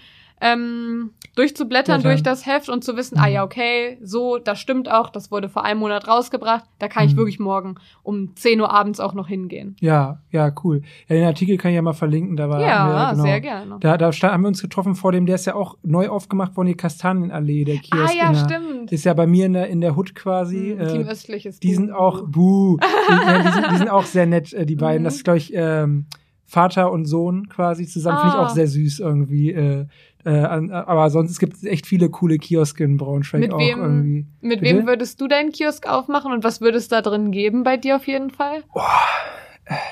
[0.46, 3.24] ähm, durchzublättern durch das Heft und zu wissen, mhm.
[3.24, 7.04] ah ja, okay, so, das stimmt auch, das wurde vor einem Monat rausgebracht, da kann
[7.04, 7.10] mhm.
[7.10, 9.76] ich wirklich morgen um 10 Uhr abends auch noch hingehen.
[9.82, 10.82] Ja, ja, cool.
[11.08, 13.78] Ja, den Artikel kann ich ja mal verlinken, da war Ja, wir, genau, sehr gerne.
[13.80, 16.68] Da, da haben wir uns getroffen vor dem, der ist ja auch neu aufgemacht worden,
[16.68, 18.14] die Kastanienallee, der Kiosk.
[18.14, 18.92] Ah ja, der, stimmt.
[18.92, 20.76] Ist ja bei mir in der, in der Hood quasi.
[20.78, 24.06] Mhm, Team äh, Östlich ist Die sind auch, buh, die, die, sind, die sind auch
[24.06, 25.04] sehr nett, äh, die beiden.
[25.04, 26.06] Das ist, glaube ich, ähm,
[26.46, 28.18] Vater und Sohn quasi zusammen.
[28.18, 28.22] Ah.
[28.22, 28.54] Finde ich auch ah.
[28.54, 29.52] sehr süß irgendwie.
[29.52, 29.88] Äh,
[30.26, 34.26] äh, aber sonst es gibt echt viele coole Kioske in Braunschweig mit auch wem, irgendwie.
[34.42, 34.78] Mit Bitte?
[34.78, 38.08] wem würdest du deinen Kiosk aufmachen und was würdest da drin geben bei dir auf
[38.08, 38.64] jeden Fall?
[38.74, 38.82] Oh,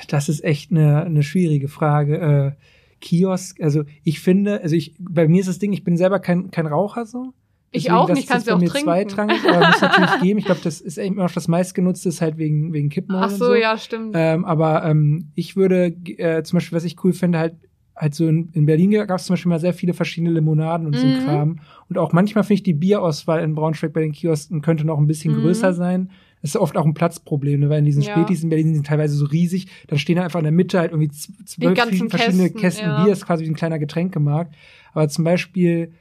[0.08, 2.18] das ist echt eine, eine schwierige Frage.
[2.18, 2.52] Äh,
[3.00, 6.50] Kiosk, also ich finde, also ich, bei mir ist das Ding, ich bin selber kein,
[6.50, 7.32] kein Raucher so.
[7.70, 8.84] Ich auch nicht, kannst du auch trinken.
[8.84, 10.38] zweitrangig, aber muss natürlich geben.
[10.38, 13.46] Ich glaube, das ist immer noch das meistgenutzte, ist halt wegen, wegen Kippen Ach so,
[13.46, 13.54] so.
[13.54, 14.12] ja, stimmt.
[14.14, 17.56] Ähm, aber ähm, ich würde äh, zum Beispiel, was ich cool finde, halt
[17.96, 20.96] halt so in, in Berlin gab es zum Beispiel mal sehr viele verschiedene Limonaden und
[20.96, 21.24] so mhm.
[21.24, 21.60] Kram.
[21.88, 25.06] Und auch manchmal finde ich die Bierauswahl in Braunschweig bei den Kiosken könnte noch ein
[25.06, 25.42] bisschen mhm.
[25.42, 26.10] größer sein.
[26.42, 27.70] Das ist oft auch ein Platzproblem, ne?
[27.70, 28.12] weil in diesen ja.
[28.12, 29.66] Spätis in Berlin sind teilweise so riesig.
[29.86, 33.02] Dann stehen da einfach in der Mitte halt irgendwie zwölf verschiedene Kästen, Kästen ja.
[33.04, 34.54] Bier, ist quasi wie ein kleiner Getränkemarkt.
[34.92, 35.92] Aber zum Beispiel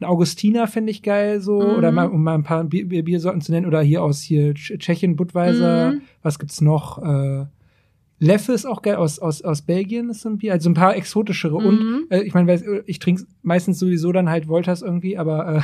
[0.00, 1.76] ein Augustiner finde ich geil so Mhm.
[1.78, 4.52] oder mal um mal ein paar Bier, Bier- Biersorten zu nennen oder hier aus hier
[4.54, 6.02] Tsch- Tschechien Budweiser Mhm.
[6.22, 7.46] was gibt's noch äh,
[8.20, 10.96] Leffe ist auch geil aus aus aus Belgien ist so ein Bier also ein paar
[10.96, 11.66] exotischere Mhm.
[11.66, 15.62] und äh, ich meine weiß- ich trinke meistens sowieso dann halt Wolters irgendwie aber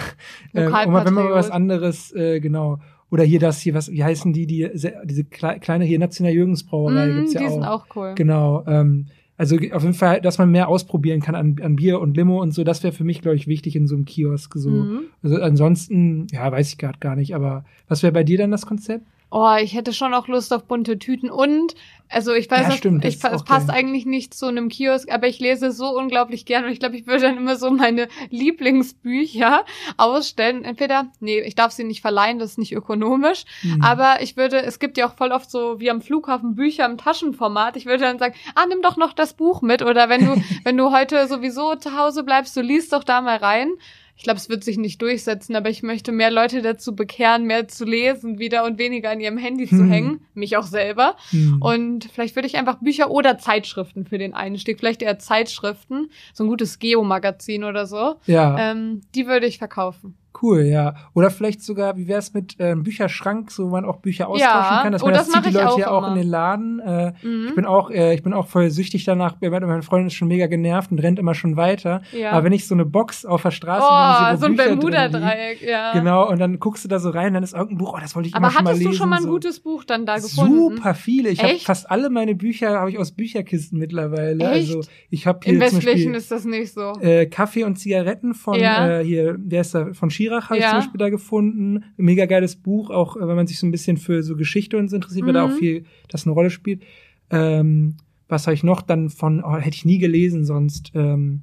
[0.55, 2.79] äh, äh, wenn man mal was anderes äh, genau
[3.11, 6.33] oder hier das hier was wie heißen die die se- diese klei- kleine hier National
[6.33, 8.13] Jürgens Brauerei Mhm, gibt's ja die auch sind auch cool.
[8.15, 8.65] Genau.
[8.67, 12.41] Ähm, also auf jeden Fall, dass man mehr ausprobieren kann an, an Bier und Limo
[12.41, 14.55] und so, das wäre für mich, glaube ich, wichtig in so einem Kiosk.
[14.55, 14.71] So.
[14.71, 15.01] Mhm.
[15.25, 18.65] Also ansonsten, ja, weiß ich gerade gar nicht, aber was wäre bei dir dann das
[18.65, 19.05] Konzept?
[19.37, 21.75] Oh, ich hätte schon auch Lust auf bunte Tüten und
[22.09, 23.77] also ich weiß, Ja, stimmt, ich, es passt geil.
[23.77, 27.09] eigentlich nicht zu einem Kiosk, aber ich lese so unglaublich gern und ich glaube, ich
[27.09, 29.65] würde dann immer so meine Lieblingsbücher
[29.97, 30.65] ausstellen.
[30.65, 33.83] Entweder, nee, ich darf sie nicht verleihen, das ist nicht ökonomisch, Hm.
[33.83, 36.99] aber ich würde, es gibt ja auch voll oft so wie am Flughafen Bücher im
[36.99, 37.77] Taschenformat.
[37.77, 40.77] Ich würde dann sagen, ah, nimm doch noch das Buch mit oder wenn du, wenn
[40.77, 43.71] du heute sowieso zu Hause bleibst, du liest doch da mal rein.
[44.17, 47.67] Ich glaube, es wird sich nicht durchsetzen, aber ich möchte mehr Leute dazu bekehren, mehr
[47.69, 49.91] zu lesen wieder und weniger an ihrem Handy zu Hm.
[49.91, 50.21] hängen.
[50.35, 51.17] Mich auch selber.
[51.31, 51.61] Hm.
[51.61, 56.45] Und vielleicht würde ich einfach Bücher oder Zeitschriften für den Einstieg, vielleicht eher Zeitschriften, so
[56.45, 60.17] ein gutes Geo-Magazin oder so, ja, ähm, die würde ich verkaufen.
[60.43, 60.95] Cool, ja.
[61.15, 64.81] Oder vielleicht sogar, wie wär's mit ähm, Bücherschrank, so wo man auch Bücher austauschen Ja,
[64.83, 64.93] kann.
[64.93, 66.81] Dass oh, man, das das zieht die Leute ja auch in den Laden.
[66.81, 67.47] Äh, Mhm.
[67.49, 69.37] Ich bin auch, äh, ich bin auch voll süchtig danach.
[69.41, 72.03] Meine Freundin ist schon mega genervt und rennt immer schon weiter.
[72.13, 72.33] Ja.
[72.33, 75.93] Aber wenn ich so eine Box auf der Straße oh, wo so ein Bermuda-Dreieck, ja.
[75.93, 78.29] Genau, und dann guckst du da so rein, dann ist irgendein Buch, oh, das wollte
[78.29, 78.93] ich Aber immer schon mal hattest lesen.
[78.93, 79.29] du schon mal ein so.
[79.31, 80.77] gutes Buch dann da gefunden?
[80.77, 81.31] Super viele.
[81.31, 84.45] Ich habe fast alle meine Bücher habe ich aus Bücherkisten mittlerweile.
[84.45, 84.75] Echt?
[84.75, 84.81] Also
[85.11, 86.93] ich habe hier In Westlichen Beispiel ist das nicht so.
[87.01, 89.01] äh, Kaffee und Zigaretten von Ja.
[89.01, 89.93] äh, hier, wer ist da?
[89.93, 90.71] Von Schirach habe ich Ja.
[90.71, 91.85] zum Beispiel da gefunden.
[91.97, 94.89] Mega geiles Buch, auch äh, wenn man sich so ein bisschen für so Geschichte und
[94.89, 95.57] so interessiert, weil da auch Mhm.
[95.59, 96.83] viel das eine Rolle spielt.
[97.31, 97.97] Ähm,
[98.29, 99.43] was habe ich noch dann von?
[99.45, 100.93] Oh, hätte ich nie gelesen sonst.
[100.95, 101.43] Ähm,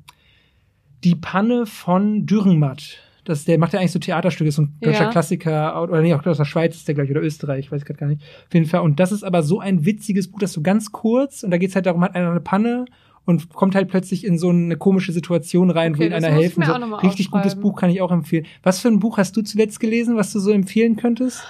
[1.03, 2.99] die Panne von Dürrenmatt.
[3.23, 5.09] Das, der macht ja eigentlich so Theaterstücke, ist so ein deutscher Ja.
[5.11, 7.99] Klassiker, oder nee, auch aus der Schweiz ist der gleich, oder Österreich, weiß ich gerade
[7.99, 8.21] gar nicht.
[8.47, 8.82] Auf jeden Fall.
[8.82, 11.75] Und das ist aber so ein witziges Buch, das so ganz kurz, und da geht's
[11.75, 12.86] halt darum, hat einer eine Panne
[13.26, 16.63] und kommt halt plötzlich in so eine komische Situation rein, Okay, wo das einer helfen
[16.63, 16.93] soll.
[16.95, 17.59] Richtig gutes.
[17.59, 18.45] Buch kann ich auch empfehlen.
[18.63, 21.43] Was für ein Buch hast du zuletzt gelesen, was du so empfehlen könntest?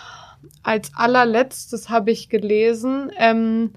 [0.64, 3.72] Als allerletztes habe ich gelesen, ähm,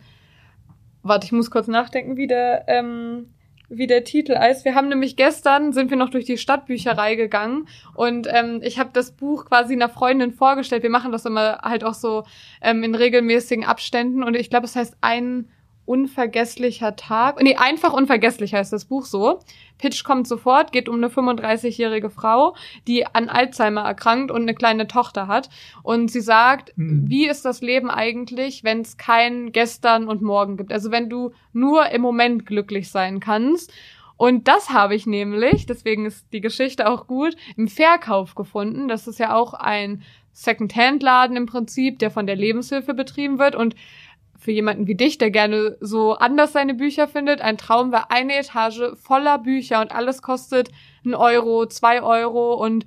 [1.03, 3.26] warte, ich muss kurz nachdenken, wie der, ähm,
[3.68, 4.64] wie der Titel heißt.
[4.64, 8.90] Wir haben nämlich gestern, sind wir noch durch die Stadtbücherei gegangen und ähm, ich habe
[8.92, 10.82] das Buch quasi einer Freundin vorgestellt.
[10.82, 12.24] Wir machen das immer halt auch so
[12.61, 15.49] ähm, in regelmäßigen Abständen und ich glaube, es heißt ein
[15.87, 17.43] unvergesslicher Tag.
[17.43, 19.41] Nee, einfach unvergesslich heißt das Buch so.
[19.78, 22.55] Pitch kommt sofort, geht um eine 35-jährige Frau,
[22.87, 25.51] die an Alzheimer erkrankt und eine kleine Tochter hat.
[25.82, 27.09] Und sie sagt, Mhm.
[27.09, 30.72] wie ist das Leben eigentlich, wenn es kein Gestern und Morgen gibt?
[30.72, 33.72] Also wenn du nur im Moment glücklich sein kannst.
[34.16, 38.87] Und das habe ich nämlich, deswegen ist die Geschichte auch gut, im Verkauf gefunden.
[38.87, 43.57] Das ist ja auch ein Second-Hand-Laden im Prinzip, der von der Lebenshilfe betrieben wird.
[43.57, 43.74] Und
[44.45, 48.36] für jemanden wie dich, der gerne so anders seine Bücher findet, ein Traum war eine
[48.36, 50.70] Etage voller Bücher und alles kostet
[51.03, 52.84] ein Euro, zwei Euro und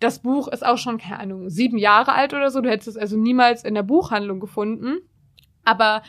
[0.00, 2.60] das Buch ist auch schon, keine Ahnung, sieben Jahre alt oder so.
[2.60, 4.98] Du hättest es also niemals in der Buchhandlung gefunden.
[5.64, 6.02] Aber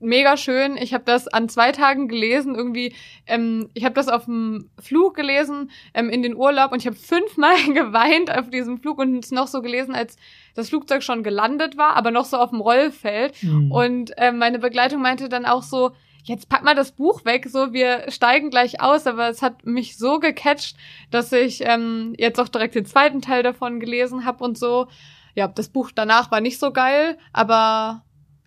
[0.00, 0.76] mega schön.
[0.76, 2.56] Ich habe das an zwei Tagen gelesen.
[2.56, 2.92] Irgendwie,
[3.26, 6.96] ähm, ich habe das auf dem Flug gelesen ähm, in den Urlaub und ich habe
[6.96, 10.16] fünfmal geweint auf diesem Flug und es noch so gelesen, als
[10.56, 13.42] das Flugzeug schon gelandet war, aber noch so auf dem Rollfeld.
[13.42, 13.70] Mhm.
[13.70, 15.92] Und ähm, meine Begleitung meinte dann auch so,
[16.24, 19.96] jetzt pack mal das Buch weg, so wir steigen gleich aus, aber es hat mich
[19.96, 20.76] so gecatcht,
[21.10, 24.88] dass ich ähm, jetzt auch direkt den zweiten Teil davon gelesen habe und so.
[25.34, 28.02] Ja, das Buch danach war nicht so geil, aber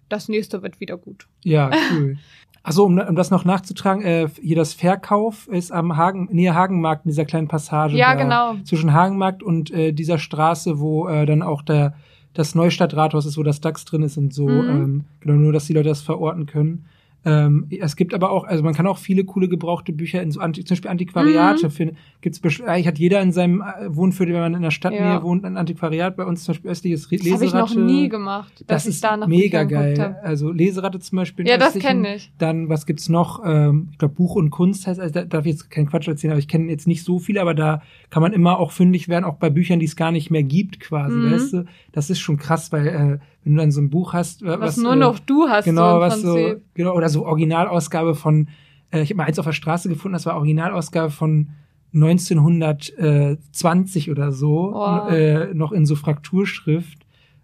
[0.09, 1.27] das nächste wird wieder gut.
[1.43, 2.17] Ja, cool.
[2.63, 7.05] Achso, um, um das noch nachzutragen, äh, hier das Verkauf ist am Hagen, nähe Hagenmarkt
[7.05, 7.95] in dieser kleinen Passage.
[7.95, 8.55] Ja, da, genau.
[8.63, 11.93] Zwischen Hagenmarkt und äh, dieser Straße, wo äh, dann auch der,
[12.33, 14.47] das Neustadtrathaus ist, wo das DAX drin ist und so.
[14.47, 14.69] Mhm.
[14.69, 16.85] Ähm, genau, nur, dass die Leute das verorten können.
[17.25, 20.39] Ähm, es gibt aber auch, also man kann auch viele coole gebrauchte Bücher in so
[20.39, 21.71] Anti, zum Beispiel Antiquariate Mhm.
[21.71, 21.97] finden.
[22.21, 25.23] Gibt's eigentlich hat jeder in seinem äh, Wohnviertel, wenn man in der Stadtnähe Ja.
[25.23, 26.15] wohnt, ein Antiquariat.
[26.15, 27.79] Bei uns zum Beispiel östliches Re- Das habe ich noch Leseratte.
[27.81, 28.53] nie gemacht.
[28.61, 30.17] dass Das ich ist da nach mega Büchern geil.
[30.23, 31.45] Also Leseratte zum Beispiel.
[31.47, 32.31] Ja, das kenne ich.
[32.37, 33.41] Dann, was gibt's noch?
[33.45, 36.31] Ähm, ich glaube, Buch und Kunst heißt, also da darf ich jetzt keinen Quatsch erzählen,
[36.31, 39.25] aber ich kenne jetzt nicht so viele, aber da kann man immer auch fündig werden,
[39.25, 41.31] auch bei Büchern, die es gar nicht mehr gibt, quasi, Mhm.
[41.31, 41.65] weißt du?
[41.91, 44.77] Das ist schon krass, weil äh, wenn du dann so ein Buch hast, Was, was,
[44.77, 46.63] nur äh, noch du hast, genau, so was so, Prinzip.
[46.73, 48.47] genau, oder so Originalausgabe von,
[48.91, 51.49] äh, ich habe mal eins auf der Straße gefunden, das war Originalausgabe von
[51.93, 55.07] 1920 oder so, Oh.
[55.09, 56.99] äh, noch in so Frakturschrift.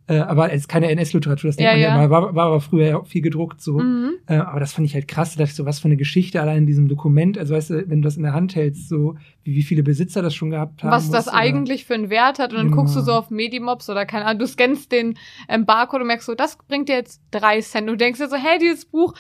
[0.08, 1.98] Äh, aber es ist keine NS-Literatur, das denkt Ja, man ja, ja.
[1.98, 3.80] mal, war, war aber früher ja auch viel gedruckt so.
[3.80, 4.12] Mhm.
[4.28, 6.40] Äh, aber das fand ich halt krass, da dachte ich so, was für eine Geschichte
[6.40, 9.16] allein in diesem Dokument, also weißt du, wenn du das in der Hand hältst, so,
[9.48, 10.92] wie viele Besitzer das schon gehabt haben.
[10.92, 12.52] Was das muss, eigentlich für einen Wert hat.
[12.52, 12.78] Und dann Genau.
[12.82, 15.18] guckst du so auf Medimobs oder keine Ahnung, du scannst den
[15.48, 17.88] ähm, Barcode und merkst so, das bringt dir jetzt drei Cent.
[17.88, 19.14] Du denkst dir so, hey, dieses Buch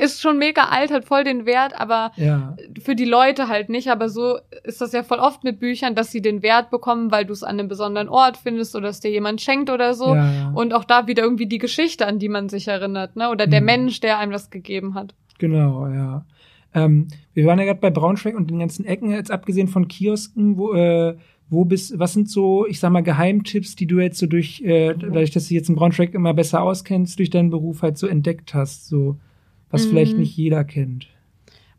[0.00, 3.88] ist schon mega alt, hat voll den Wert, aber Ja, für die Leute halt nicht.
[3.90, 7.24] Aber so ist das ja voll oft mit Büchern, dass sie den Wert bekommen, weil
[7.24, 10.14] du es an einem besonderen Ort findest oder es dir jemand schenkt oder so.
[10.14, 10.50] ja, ja.
[10.54, 13.28] Und auch da wieder irgendwie die Geschichte, an die man sich erinnert, ne?
[13.30, 13.66] Oder der Mhm.
[13.66, 15.14] Mensch, der einem das gegeben hat.
[15.38, 16.24] Genau, ja.
[16.74, 20.56] Ähm, wir waren ja gerade bei Braunschweig und den ganzen Ecken, jetzt abgesehen von Kiosken,
[20.58, 21.16] wo, äh,
[21.50, 24.94] wo bist, was sind so, ich sag mal, Geheimtipps, die du jetzt so durch, äh,
[24.94, 28.54] dadurch, dass du jetzt in Braunschweig immer besser auskennst, durch deinen Beruf halt so entdeckt
[28.54, 29.16] hast, so,
[29.70, 29.90] was Mhm.
[29.90, 31.08] vielleicht nicht jeder kennt.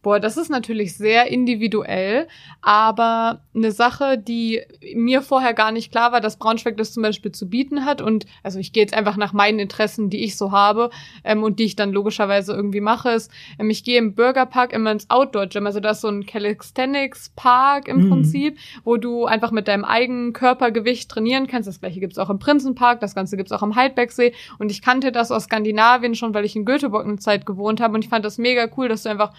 [0.06, 2.28] Boah, das ist natürlich sehr individuell,
[2.62, 4.62] aber eine Sache, die
[4.94, 8.04] mir vorher gar nicht klar war, dass Braunschweig das zum Beispiel zu bieten hat.
[8.04, 10.92] Und also ich gehe jetzt einfach nach meinen Interessen, die ich so habe
[11.24, 14.92] ähm, und die ich dann logischerweise irgendwie mache, ist, ähm, ich gehe im Bürgerpark immer
[14.92, 15.66] ins Outdoor-Gym.
[15.66, 18.10] Also da ist so ein Calisthenics-Park im Mhm.
[18.10, 21.68] Prinzip, wo du einfach mit deinem eigenen Körpergewicht trainieren kannst.
[21.68, 24.34] Das gleiche gibt's auch im Prinzenpark, das Ganze gibt's auch am Heidbergsee.
[24.60, 27.96] Und ich kannte das aus Skandinavien schon, weil ich in Göteborg eine Zeit gewohnt habe.
[27.96, 29.34] Und ich fand das mega cool, dass du einfach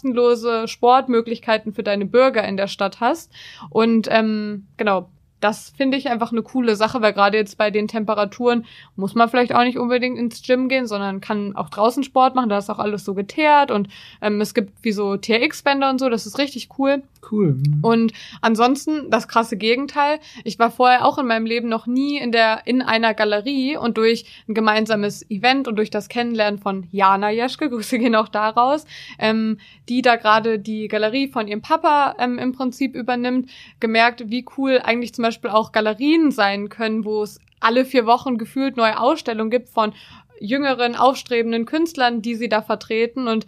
[0.00, 3.30] kostenlose Sportmöglichkeiten für deine Bürger in der Stadt hast.
[3.68, 7.88] Und ähm, genau, das finde ich einfach eine coole Sache, weil gerade jetzt bei den
[7.88, 12.34] Temperaturen muss man vielleicht auch nicht unbedingt ins Gym gehen, sondern kann auch draußen Sport
[12.34, 12.48] machen.
[12.48, 13.88] Da ist auch alles so geteert und
[14.22, 16.08] ähm, es gibt wie so TRX-Bänder und so.
[16.08, 17.02] Das ist richtig cool.
[17.30, 17.58] Cool.
[17.82, 20.20] Und ansonsten das krasse Gegenteil.
[20.44, 23.98] Ich war vorher auch in meinem Leben noch nie in der in einer Galerie und
[23.98, 28.84] durch ein gemeinsames Event und durch das Kennenlernen von Jana Jeschke, Grüße gehen auch daraus,
[29.18, 29.58] ähm,
[29.88, 33.50] die da gerade die Galerie von ihrem Papa ähm, im Prinzip übernimmt,
[33.80, 38.38] gemerkt, wie cool eigentlich zum Beispiel auch Galerien sein können, wo es alle vier Wochen
[38.38, 39.92] gefühlt neue Ausstellungen gibt von
[40.40, 43.28] jüngeren, aufstrebenden Künstlern, die sie da vertreten.
[43.28, 43.44] Und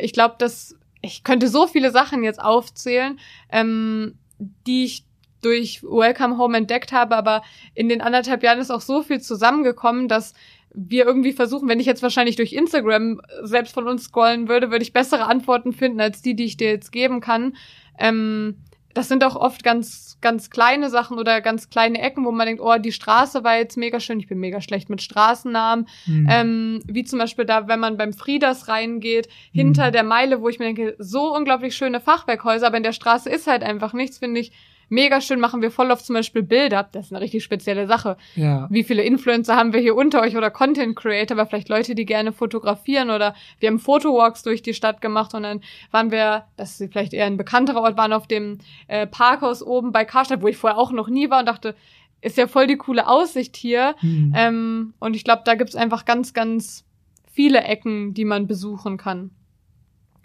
[0.00, 3.18] ich glaube, dass ich könnte so viele Sachen jetzt aufzählen,
[3.50, 4.18] ähm,
[4.66, 5.04] die ich
[5.42, 7.42] durch Welcome Home entdeckt habe, aber
[7.74, 10.34] in den anderthalb Jahren ist auch so viel zusammengekommen, dass
[10.72, 14.84] wir irgendwie versuchen, wenn ich jetzt wahrscheinlich durch Instagram selbst von uns scrollen würde, würde
[14.84, 17.56] ich bessere Antworten finden als die, die ich dir jetzt geben kann.
[17.98, 18.56] Ähm,
[18.94, 22.60] das sind auch oft ganz, ganz kleine Sachen oder ganz kleine Ecken, wo man denkt,
[22.62, 24.18] oh, die Straße war jetzt mega schön.
[24.18, 25.86] Ich bin mega schlecht mit Straßennamen.
[26.06, 26.26] Mhm.
[26.30, 29.92] Ähm, wie zum Beispiel da, wenn man beim Frieders reingeht, hinter Mhm.
[29.92, 33.46] der Meile, wo ich mir denke, so unglaublich schöne Fachwerkhäuser, aber in der Straße ist
[33.46, 34.52] halt einfach nichts, finde ich
[34.90, 35.40] mega schön.
[35.40, 36.88] Machen wir voll oft zum Beispiel Bilder.
[36.92, 38.16] Das ist eine richtig spezielle Sache.
[38.34, 38.66] ja.
[38.70, 42.04] Wie viele Influencer haben wir hier unter euch oder Content Creator, aber vielleicht Leute, die
[42.04, 45.60] gerne fotografieren oder wir haben Fotowalks durch die Stadt gemacht und dann
[45.90, 49.92] waren wir, das ist vielleicht eher ein bekannterer Ort, waren auf dem äh, Parkhaus oben
[49.92, 51.74] bei Karstadt, wo ich vorher auch noch nie war und dachte,
[52.22, 53.94] ist ja voll die coole Aussicht hier.
[54.02, 54.32] Mhm.
[54.36, 56.84] Ähm, und ich glaube, da gibt's einfach ganz, ganz
[57.32, 59.30] viele Ecken, die man besuchen kann.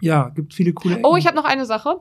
[0.02, 1.18] ja, gibt viele coole Oh, Ecken.
[1.18, 2.00] ich habe noch eine Sache.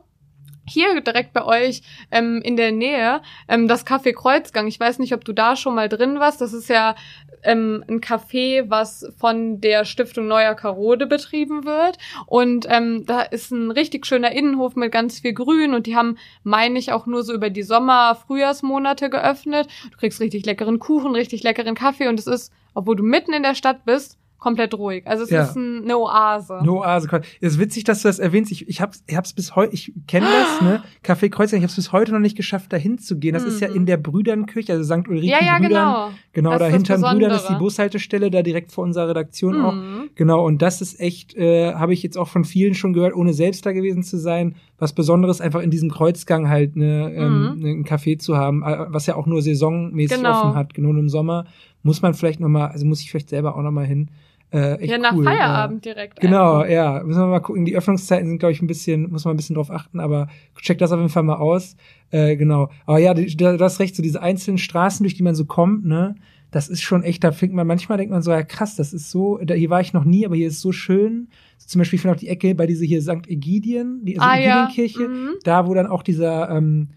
[0.68, 4.68] Hier direkt bei euch ähm, in der Nähe, ähm, das Café Kreuzgang.
[4.68, 6.42] Ich weiß nicht, ob du da schon mal drin warst.
[6.42, 6.96] Das ist ja
[7.44, 11.98] ähm, ein Café, was von der Stiftung Neuer Karode betrieben wird.
[12.26, 15.74] Und ähm, da ist ein richtig schöner Innenhof mit ganz viel Grün.
[15.74, 19.68] Und die haben, meine ich, auch nur so über die Sommer-, Frühjahrsmonate geöffnet.
[19.92, 22.08] Du kriegst richtig leckeren Kuchen, richtig leckeren Kaffee.
[22.08, 25.08] Und es ist, obwohl du mitten in der Stadt bist, komplett ruhig.
[25.08, 25.44] Also es Ja.
[25.44, 26.60] ist ein, eine Oase.
[26.64, 27.10] No Oase.
[27.42, 28.52] Es ist witzig, dass du das erwähnst.
[28.52, 30.84] Ich, ich hab's, ich hab's bis heute, ich kenne das, ne?
[31.04, 33.34] Café Kreuzgang, ich hab's bis heute noch nicht geschafft, dahin zu gehen.
[33.34, 33.76] Das ist ja Mhm.
[33.76, 35.08] in der Brüdernkirche, also St.
[35.08, 35.70] Ulrike ja, ja, Brüdern.
[35.70, 36.10] genau.
[36.34, 37.56] Genau, da ist das hinter den Brüdern ist die.
[37.56, 39.74] Bushaltestelle, da direkt vor unserer Redaktion auch.
[39.74, 40.10] Mhm.
[40.16, 43.34] Genau, und das ist echt, äh, habe ich jetzt auch von vielen schon gehört, ohne
[43.34, 47.66] selbst da gewesen zu sein, was Besonderes einfach in diesem Kreuzgang halt ne, ähm, Mhm.
[47.66, 50.32] ein Café zu haben, äh, was ja auch nur saisonmäßig Genau.
[50.42, 51.46] offen hat, genau im Sommer.
[51.84, 54.10] Muss man vielleicht noch mal, also muss ich vielleicht selber auch noch mal hin.
[54.56, 56.20] Äh, Ja, nach cool, Feierabend direkt.
[56.22, 56.70] Genau, einfach.
[56.72, 57.04] ja.
[57.04, 57.66] Müssen wir mal gucken.
[57.66, 60.28] Die Öffnungszeiten sind, glaube ich, ein bisschen, muss man ein bisschen drauf achten, aber
[60.62, 61.76] check das auf jeden Fall mal aus.
[62.12, 62.70] Äh, genau.
[62.86, 66.16] Aber ja, du hast recht, so diese einzelnen Straßen, durch die man so kommt, ne,
[66.52, 69.12] das ist schon echt, da fängt man, manchmal denkt man so, ja krass, das ist
[69.12, 71.28] so, da, hier war ich noch nie, aber hier ist so schön.
[71.58, 73.28] So, zum Beispiel, ich finde auch die Ecke bei dieser hier St.
[73.28, 74.64] Egidien, die also Ah, ja.
[74.70, 75.30] Egidienkirche, Mhm.
[75.44, 76.90] da wo dann auch dieser, ähm,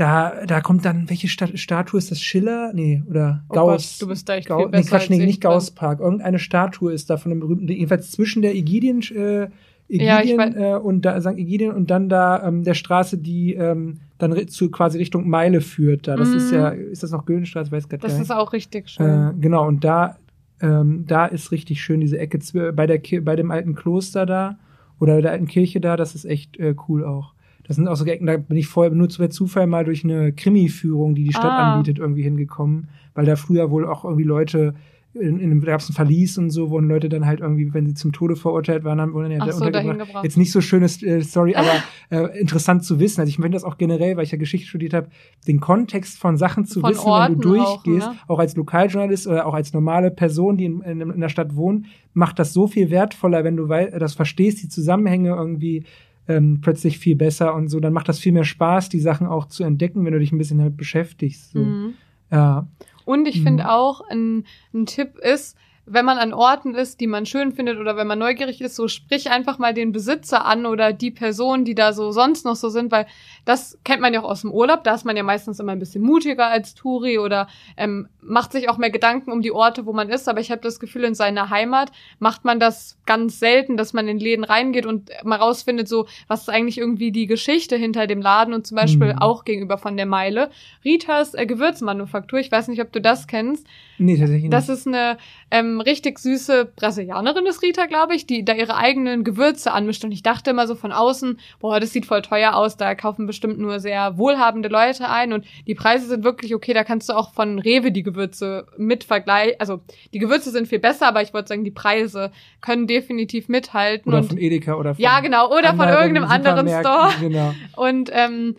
[0.00, 2.22] da, da kommt dann, welche Sta Statue ist das?
[2.22, 2.72] Schiller?
[2.72, 3.98] Nee, oder Oh Gauss?
[3.98, 5.40] Gott, du bist da echt Gau viel nee, Quatsch, nee, ich nicht.
[5.42, 6.00] Gauss-Park.
[6.00, 9.48] Irgendeine Statue ist da von dem berühmten, jedenfalls zwischen der Egidien, äh,
[9.88, 11.36] Ja, Egidien weiß- äh, und da, St.
[11.36, 16.08] Egidien und dann da ähm, der Straße, die ähm, dann zu quasi Richtung Meile führt.
[16.08, 16.16] Da.
[16.16, 16.36] Das Mhm.
[16.36, 17.70] ist ja, ist das noch Güldenstraße?
[17.70, 18.38] Weiß grad Das gar ist nicht.
[18.38, 19.06] auch richtig schön.
[19.06, 20.16] Äh, genau, und da,
[20.62, 22.38] ähm, da ist richtig schön diese Ecke
[22.72, 24.58] bei, der bei dem alten Kloster da
[24.98, 27.34] oder der alten Kirche da, das ist echt äh, cool auch.
[27.64, 30.32] Das sind auch so Ecken, da bin ich vorher nur zu Zufall mal durch eine
[30.32, 31.74] Krimi-Führung, die die Stadt Ah.
[31.74, 34.74] anbietet, irgendwie hingekommen, weil da früher wohl auch irgendwie Leute
[35.12, 37.94] in, in, gab es ein Verlies und so, wurden Leute dann halt irgendwie, wenn sie
[37.94, 40.22] zum Tode verurteilt waren, dann wurden ja so, untergebracht.
[40.22, 41.72] Jetzt nicht so schönes äh, Story, aber
[42.10, 43.20] äh, interessant zu wissen.
[43.20, 45.08] Also ich finde das auch generell, weil ich ja Geschichte studiert habe,
[45.48, 48.18] den Kontext von Sachen zu von wissen, Orten wenn du durchgehst, auch, ne?
[48.28, 51.86] auch, als Lokaljournalist oder auch als normale Person, die in, in, in der Stadt wohnt,
[52.14, 55.84] macht das so viel wertvoller, wenn du das verstehst, die Zusammenhänge irgendwie
[56.30, 57.80] ähm, plötzlich viel besser und so.
[57.80, 60.38] Dann macht das viel mehr Spaß, die Sachen auch zu entdecken, wenn du dich ein
[60.38, 61.52] bisschen damit beschäftigst.
[61.52, 61.58] So.
[61.60, 61.94] Mhm.
[62.30, 62.68] Ja.
[63.04, 63.44] Und ich mhm.
[63.44, 65.56] finde auch, ein, ein Tipp ist,
[65.92, 68.86] wenn man an Orten ist, die man schön findet oder wenn man neugierig ist, so
[68.86, 72.68] sprich einfach mal den Besitzer an oder die Person, die da so sonst noch so
[72.68, 73.06] sind, weil
[73.44, 75.80] das kennt man ja auch aus dem Urlaub, da ist man ja meistens immer ein
[75.80, 79.92] bisschen mutiger als Touri oder ähm, macht sich auch mehr Gedanken um die Orte, wo
[79.92, 83.76] man ist, aber ich habe das Gefühl, in seiner Heimat macht man das ganz selten,
[83.76, 87.76] dass man in Läden reingeht und mal rausfindet, so, was ist eigentlich irgendwie die Geschichte
[87.76, 89.18] hinter dem Laden und zum Beispiel mhm.
[89.18, 90.50] auch gegenüber von der Meile.
[90.84, 93.66] Ritas äh, Gewürzmanufaktur, ich weiß nicht, ob du das kennst.
[93.98, 94.52] Nee, tatsächlich nicht.
[94.52, 95.18] Das ist eine
[95.50, 100.04] ähm, richtig süße Brasilianerin, ist Rita, glaube ich, die da ihre eigenen Gewürze anmischt.
[100.04, 103.26] Und ich dachte immer so von außen, boah, das sieht voll teuer aus, da kaufen
[103.26, 105.32] bestimmt nur sehr wohlhabende Leute ein.
[105.32, 109.04] Und die Preise sind wirklich okay, da kannst du auch von Rewe die Gewürze mit
[109.04, 109.56] vergleichen.
[109.58, 109.80] Also
[110.12, 114.10] die Gewürze sind viel besser, aber ich wollte sagen, die Preise können definitiv mithalten.
[114.10, 117.10] Oder und, von Edeka oder von Ja, genau, oder von irgendeinem anderen Store.
[117.20, 117.54] Genau.
[117.76, 118.56] Und ähm,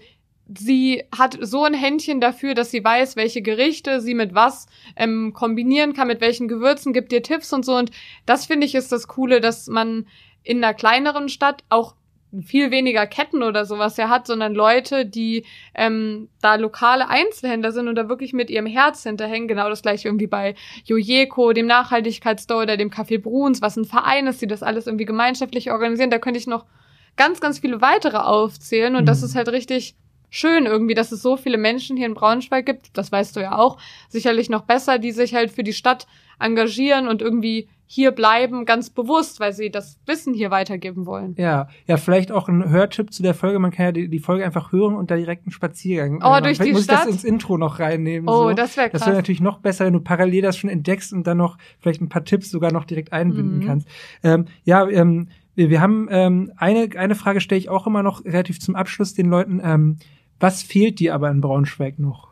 [0.57, 5.33] sie hat so ein Händchen dafür, dass sie weiß, welche Gerichte sie mit was ähm,
[5.33, 7.75] kombinieren kann, mit welchen Gewürzen, gibt dir Tipps und so.
[7.75, 7.91] Und
[8.25, 10.07] das finde ich ist das Coole, dass man
[10.43, 11.95] in einer kleineren Stadt auch
[12.45, 15.45] viel weniger Ketten oder sowas ja hat, sondern Leute, die
[15.75, 19.49] ähm, da lokale Einzelhändler sind und da wirklich mit ihrem Herz hinterhängen.
[19.49, 24.27] Genau das gleiche irgendwie bei Jojeko, dem Nachhaltigkeitsstore oder dem Café Bruns, was ein Verein
[24.27, 26.09] ist, die das alles irgendwie gemeinschaftlich organisieren.
[26.09, 26.65] Da könnte ich noch
[27.17, 29.07] ganz, ganz viele weitere aufzählen und mhm.
[29.07, 29.95] das ist halt richtig
[30.31, 33.57] schön irgendwie, dass es so viele Menschen hier in Braunschweig gibt, das weißt du ja
[33.57, 33.77] auch,
[34.09, 36.07] sicherlich noch besser, die sich halt für die Stadt
[36.39, 41.35] engagieren und irgendwie hier bleiben, ganz bewusst, weil sie das Wissen hier weitergeben wollen.
[41.37, 43.59] Ja, ja, vielleicht auch ein Hörtipp zu der Folge.
[43.59, 46.23] Man kann ja die, die Folge einfach hören und da direkt einen Spaziergang.
[46.23, 46.99] Oh, äh, durch die muss Stadt?
[46.99, 48.29] ich das ins Intro noch reinnehmen.
[48.29, 48.53] Oh, so.
[48.53, 49.01] das wäre krass.
[49.01, 51.99] Das wäre natürlich noch besser, wenn du parallel das schon entdeckst und dann noch vielleicht
[51.99, 53.67] ein paar Tipps sogar noch direkt einbinden mhm.
[53.67, 53.89] kannst.
[54.23, 58.23] Ähm, ja, ähm, wir, wir haben ähm, eine, eine Frage stelle ich auch immer noch
[58.23, 59.59] relativ zum Abschluss den Leuten.
[59.61, 59.97] Ähm,
[60.41, 62.29] was fehlt dir aber in Braunschweig noch?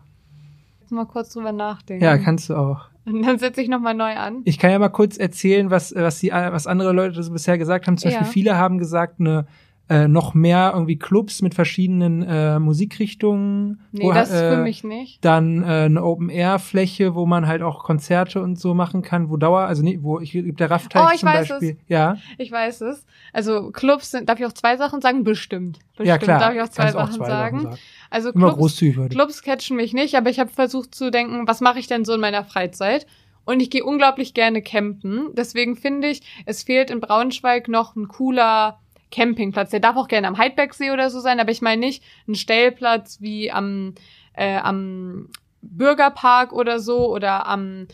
[0.81, 2.03] Jetzt mal kurz drüber nachdenken.
[2.03, 2.87] Ja, kannst du auch.
[3.05, 4.41] Und dann setze ich nochmal neu an.
[4.45, 7.87] Ich kann ja mal kurz erzählen, was, was, die, was andere Leute so bisher gesagt
[7.87, 7.97] haben.
[7.97, 8.17] Zum ja.
[8.19, 9.47] Beispiel viele haben gesagt, eine
[9.89, 13.81] äh, noch mehr irgendwie Clubs mit verschiedenen äh, Musikrichtungen.
[13.91, 15.25] Nee, wo, das äh, für mich nicht.
[15.25, 19.61] Dann äh, eine Open-Air-Fläche, wo man halt auch Konzerte und so machen kann, wo Dauer,
[19.61, 21.69] also nee, wo ich der Raffteich oh, ich zum weiß Beispiel.
[21.69, 21.77] Es.
[21.87, 22.17] Ja.
[22.37, 23.05] Ich weiß es.
[23.33, 25.23] Also Clubs sind, darf ich auch zwei Sachen sagen?
[25.23, 25.79] Bestimmt.
[25.97, 26.39] Bestimmt ja, klar.
[26.39, 27.61] darf ich auch zwei, Sachen, auch zwei sagen.
[27.61, 27.77] sagen.
[28.11, 31.79] Also Immer Clubs, Clubs catchen mich nicht, aber ich habe versucht zu denken, was mache
[31.79, 33.07] ich denn so in meiner Freizeit?
[33.45, 35.29] Und ich gehe unglaublich gerne campen.
[35.33, 38.79] Deswegen finde ich, es fehlt in Braunschweig noch ein cooler
[39.11, 39.71] Campingplatz.
[39.71, 43.21] Der darf auch gerne am Heidbergsee oder so sein, aber ich meine nicht ein Stellplatz
[43.21, 43.95] wie am,
[44.33, 45.29] äh, am
[45.61, 47.87] Bürgerpark oder so oder am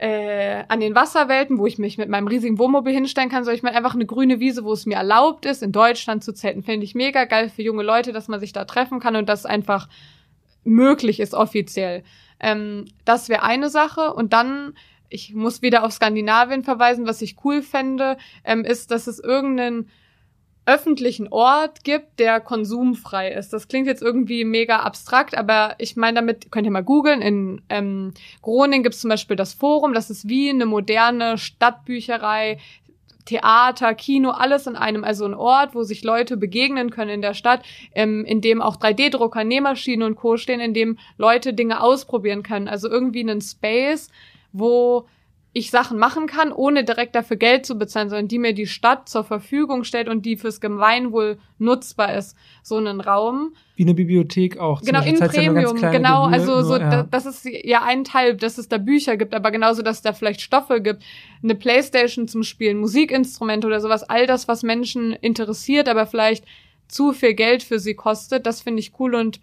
[0.00, 3.62] äh, an den Wasserwelten, wo ich mich mit meinem riesigen Wohnmobil hinstellen kann, sondern ich
[3.62, 6.62] meine einfach eine grüne Wiese, wo es mir erlaubt ist, in Deutschland zu zelten.
[6.62, 9.44] Finde ich mega geil für junge Leute, dass man sich da treffen kann und das
[9.44, 9.88] einfach
[10.64, 12.02] möglich ist offiziell.
[12.40, 14.14] Ähm, das wäre eine Sache.
[14.14, 14.72] Und dann,
[15.10, 19.90] ich muss wieder auf Skandinavien verweisen, was ich cool fände, ähm, ist, dass es irgendeinen
[20.66, 23.52] öffentlichen Ort gibt, der konsumfrei ist.
[23.52, 27.62] Das klingt jetzt irgendwie mega abstrakt, aber ich meine damit, könnt ihr mal googeln, in
[27.68, 32.58] ähm, Groningen gibt es zum Beispiel das Forum, das ist wie eine moderne Stadtbücherei,
[33.24, 37.34] Theater, Kino, alles in einem, also ein Ort, wo sich Leute begegnen können in der
[37.34, 37.62] Stadt,
[37.94, 40.36] ähm, in dem auch 3D-Drucker, Nähmaschinen und Co.
[40.36, 42.66] stehen, in dem Leute Dinge ausprobieren können.
[42.66, 44.08] Also irgendwie einen Space,
[44.52, 45.06] wo
[45.52, 49.08] ich Sachen machen kann, ohne direkt dafür Geld zu bezahlen, sondern die mir die Stadt
[49.08, 52.36] zur Verfügung stellt und die fürs Gemeinwohl nutzbar ist.
[52.62, 53.54] So einen Raum.
[53.74, 54.80] Wie eine Bibliothek auch.
[54.82, 55.76] Genau, in Premium.
[55.80, 57.02] Genau, Gebühr, also so, ja.
[57.02, 60.12] das ist ja ein Teil, dass es da Bücher gibt, aber genauso, dass es da
[60.12, 61.02] vielleicht Stoffe gibt,
[61.42, 66.44] eine Playstation zum Spielen, Musikinstrumente oder sowas, all das, was Menschen interessiert, aber vielleicht
[66.86, 69.40] zu viel Geld für sie kostet, das finde ich cool und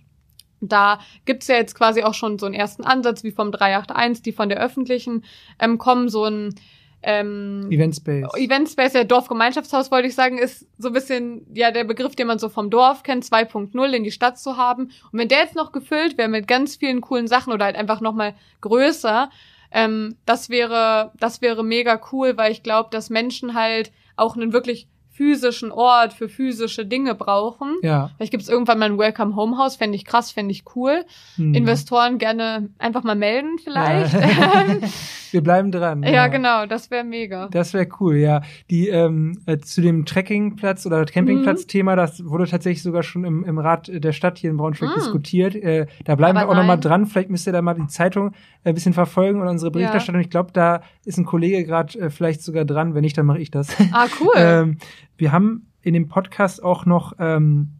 [0.61, 4.31] da gibt's ja jetzt quasi auch schon so einen ersten Ansatz, wie vom 381, die
[4.31, 5.23] von der öffentlichen
[5.59, 6.55] ähm, kommen, so ein
[7.03, 8.25] ähm, Eventspace.
[8.35, 12.39] Eventspace, ja, Dorfgemeinschaftshaus, wollte ich sagen, ist so ein bisschen ja der Begriff, den man
[12.39, 14.85] so vom Dorf kennt, 2.0 in die Stadt zu haben.
[15.11, 18.01] Und wenn der jetzt noch gefüllt wäre mit ganz vielen coolen Sachen oder halt einfach
[18.01, 19.29] nochmal größer,
[19.71, 24.51] ähm, das wäre, das wäre mega cool, weil ich glaube, dass Menschen halt auch einen
[24.51, 24.87] wirklich
[25.17, 27.75] physischen Ort für physische Dinge brauchen.
[27.81, 28.11] Ja.
[28.17, 31.03] Vielleicht gibt es irgendwann mal ein Welcome Home House, fände ich krass, fände ich cool.
[31.37, 31.55] Hm.
[31.55, 34.13] Investoren gerne einfach mal melden vielleicht.
[34.13, 34.65] Ja.
[35.31, 36.03] Wir bleiben dran.
[36.03, 37.49] ja, genau, das wäre mega.
[37.51, 38.41] Das wäre cool, ja.
[38.69, 41.97] Die ähm, äh, zu dem Trekkingplatz oder Campingplatz-Thema, Mhm.
[41.97, 44.95] das wurde tatsächlich sogar schon im, im Rat der Stadt hier in Braunschweig Mm.
[44.95, 45.55] diskutiert.
[45.55, 47.07] Äh, da bleiben Aber wir auch nochmal dran.
[47.07, 48.29] Vielleicht müsst ihr da mal die Zeitung
[48.63, 50.21] äh, ein bisschen verfolgen und unsere Berichterstattung.
[50.21, 52.95] Ich glaube, da ist ein Kollege gerade äh, vielleicht sogar dran.
[52.95, 53.67] Wenn nicht, dann mache ich das.
[53.91, 54.33] Ah, cool.
[54.37, 54.77] ähm,
[55.17, 57.73] wir haben in dem Podcast auch noch ähm,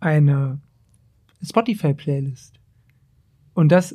[0.00, 0.60] eine
[1.42, 2.54] Spotify-Playlist.
[3.54, 3.94] Und das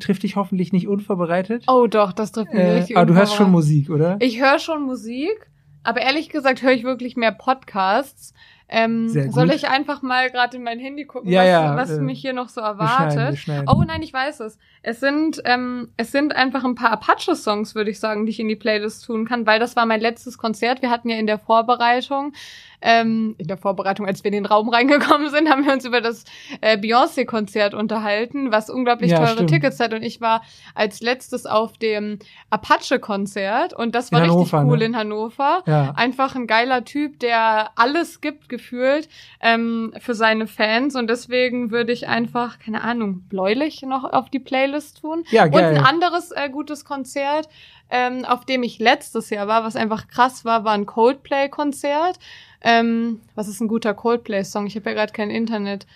[0.00, 1.64] trifft dich hoffentlich nicht unvorbereitet.
[1.68, 3.50] oh doch, das trifft mich äh, richtig aber du hörst schon.
[3.52, 4.16] Musik, oder?
[4.20, 5.48] Ich höre schon Musik,
[5.84, 8.34] aber ehrlich gesagt höre ich wirklich mehr Podcasts.
[8.68, 12.00] Ähm, soll ich einfach mal gerade in mein Handy gucken, Ja, was, ja, was äh,
[12.00, 13.38] mich hier noch so wir schneiden, wir erwartet?
[13.38, 13.68] schneiden.
[13.68, 14.58] Oh nein, ich weiß es.
[14.82, 18.48] Es sind, ähm, es sind einfach ein paar Apache-Songs, würde ich sagen, die ich in
[18.48, 20.80] die Playlist tun kann, weil das war mein letztes Konzert.
[20.80, 22.32] Wir hatten ja in der Vorbereitung,
[22.82, 26.00] ähm, in der Vorbereitung, als wir in den Raum reingekommen sind, haben wir uns über
[26.00, 26.24] das
[26.62, 29.50] äh, Beyoncé-Konzert unterhalten, was unglaublich Ja, teure stimmt.
[29.50, 29.92] Tickets hat.
[29.92, 30.42] Und ich war
[30.74, 32.18] als letztes auf dem
[32.48, 34.84] Apache-Konzert und das In war richtig Hannover, cool ne?
[34.86, 35.62] in Hannover.
[35.66, 35.92] Ja.
[35.94, 39.10] Einfach ein geiler Typ, der alles gibt, gefühlt,
[39.42, 40.96] ähm, für seine Fans.
[40.96, 45.24] Und deswegen würde ich einfach, keine Ahnung, bläulich noch auf die Playlist tun.
[45.30, 45.76] Ja, Und geil.
[45.78, 47.48] ein anderes äh, gutes Konzert,
[47.90, 52.18] ähm, auf dem ich letztes Jahr war, was einfach krass war, war ein Coldplay-Konzert.
[52.62, 54.66] Ähm, was ist ein guter Coldplay-Song?
[54.66, 55.86] Ich habe ja gerade kein Internet.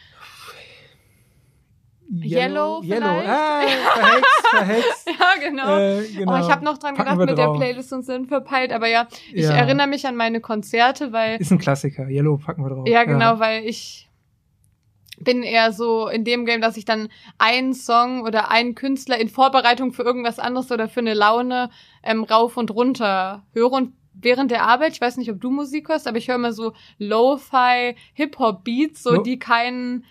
[2.23, 3.01] Yellow Yellow.
[3.21, 3.29] vielleicht?
[3.29, 3.61] Ah,
[3.95, 5.11] verhext, verhext.
[5.19, 5.79] Ja, genau.
[5.79, 6.35] Äh, genau.
[6.35, 7.57] Oh, ich habe noch dran Packen gedacht mit der drauf.
[7.59, 9.53] Playlist und sind verpeilt, aber ja, ich Ja.
[9.53, 12.09] erinnere mich an meine Konzerte, weil Ist ein Klassiker.
[12.09, 12.87] Yellow packen wir drauf.
[12.87, 14.09] Ja, genau, weil ich
[15.25, 17.09] bin eher so in dem Game, dass ich dann
[17.39, 21.71] einen Song oder einen Künstler in Vorbereitung für irgendwas anderes oder für eine Laune
[22.03, 23.73] ähm, rauf und runter höre.
[23.73, 26.53] Und während der Arbeit, ich weiß nicht, ob du Musik hörst, aber ich höre immer
[26.53, 30.05] so Lo-Fi Hip-Hop-Beats, so Lo- die keinen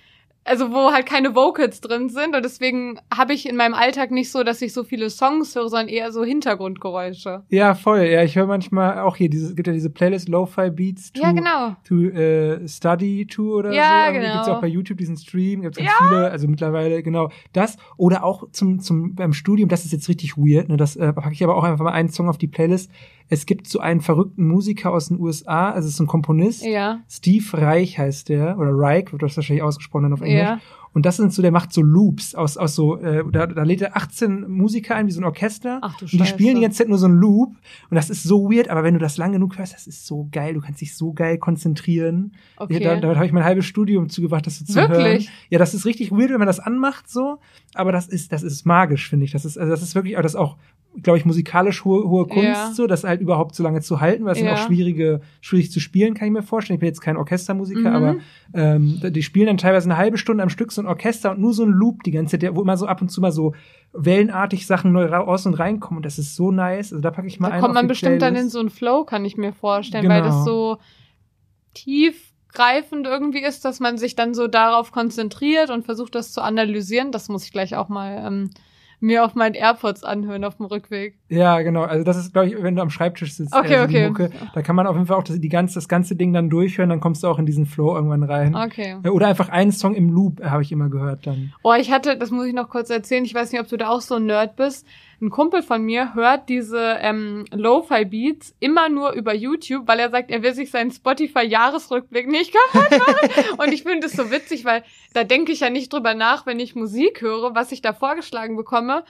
[0.46, 4.32] also wo halt keine Vocals drin sind und deswegen habe ich in meinem Alltag nicht
[4.32, 7.44] so, dass ich so viele Songs höre, sondern eher so Hintergrundgeräusche.
[7.50, 8.02] Ja, voll.
[8.04, 11.32] Ja, ich höre manchmal auch hier, diese, gibt ja diese Playlist Lo-Fi Beats to, Ja,
[11.32, 11.76] genau.
[11.88, 14.14] to äh, Study to oder Ja, so.
[14.14, 14.34] Irgendwie genau.
[14.36, 16.08] Gibt's auch bei YouTube diesen Stream, gibt's ganz Ja.
[16.08, 17.30] viele, also mittlerweile, genau.
[17.54, 20.78] Das oder auch zum, zum beim Studium, das ist jetzt richtig weird, ne?
[20.78, 22.92] Das äh, packe ich aber auch einfach mal einen Song auf die Playlist.
[23.30, 26.66] Es gibt so einen verrückten Musiker aus den USA, also es ist ein Komponist.
[26.66, 27.00] Ja.
[27.10, 30.33] Steve Reich heißt der, oder Reich wird das wahrscheinlich ausgesprochen dann auf Englisch.
[30.38, 30.60] Ja.
[30.94, 33.82] Und das sind so, der macht so Loops aus, aus so, äh, da, da lädt
[33.82, 35.80] er 18 Musiker ein, wie so ein Orchester.
[35.82, 36.30] Ach du und die Scheiße.
[36.32, 37.56] spielen die ganze Zeit nur so einen Loop.
[37.90, 40.28] Und das ist so weird, aber wenn du das lang genug hörst, das ist so
[40.32, 40.54] geil.
[40.54, 42.34] Du kannst dich so geil konzentrieren.
[42.58, 42.74] Okay.
[42.76, 44.98] Ja, da, damit habe ich mein halbes Studium zugebracht, das so zu Wirklich?
[45.00, 45.28] hören.
[45.50, 47.40] Ja, das ist richtig weird, wenn man das anmacht, so.
[47.74, 49.32] Aber das ist, das ist magisch, finde ich.
[49.32, 50.58] Das ist, also das ist wirklich, aber das ist auch,
[51.02, 52.72] glaube ich, musikalisch hohe, hohe Kunst, Ja.
[52.72, 54.54] so, das halt überhaupt so lange zu halten, weil es sind Ja.
[54.54, 56.76] auch schwierige, schwierig zu spielen, kann ich mir vorstellen.
[56.76, 57.96] Ich bin jetzt kein Orchestermusiker, Mhm.
[57.96, 58.16] aber
[58.54, 61.54] ähm, die spielen dann teilweise eine halbe Stunde am Stück so ein Orchester und nur
[61.54, 63.54] so ein Loop die ganze Zeit, wo immer so ab und zu mal so
[63.94, 65.98] wellenartig Sachen neu raus und reinkommen.
[65.98, 66.92] Und das ist so nice.
[66.94, 67.62] Also da packe ich mal Da ein.
[67.62, 68.52] kommt auf man bestimmt dann in Playlist.
[68.54, 70.34] so einen Flow, kann ich mir vorstellen, weil Genau.
[70.36, 70.78] das so
[71.74, 77.12] tiefgreifend irgendwie ist, dass man sich dann so darauf konzentriert und versucht, das zu analysieren.
[77.12, 78.50] Das muss ich gleich auch mal ähm,
[79.04, 81.20] mir auf meinen AirPods anhören auf dem Rückweg.
[81.28, 81.84] Ja, genau.
[81.84, 83.54] Also das ist, glaube ich, wenn du am Schreibtisch sitzt.
[83.54, 84.08] Okay, eher so die okay.
[84.08, 84.32] Mucke.
[84.54, 86.90] Da kann man auf jeden Fall auch das, die ganze, das ganze Ding dann durchhören,
[86.90, 88.56] dann kommst du auch in diesen Flow irgendwann rein.
[88.56, 88.98] Okay.
[89.04, 91.54] Ja, Oder einfach einen Song im Loop, äh, habe ich immer gehört dann.
[91.64, 93.90] Oh, ich hatte, das muss ich noch kurz erzählen, ich weiß nicht, ob du da
[93.90, 94.88] auch so ein Nerd bist.
[95.24, 100.30] Ein Kumpel von mir hört diese ähm, Lo-Fi-Beats immer nur über YouTube, weil er sagt,
[100.30, 103.30] er will sich seinen Spotify-Jahresrückblick nicht kaputt machen.
[103.58, 106.60] Und ich finde es so witzig, weil da denke ich ja nicht drüber nach, wenn
[106.60, 109.06] ich Musik höre, was ich da vorgeschlagen bekomme.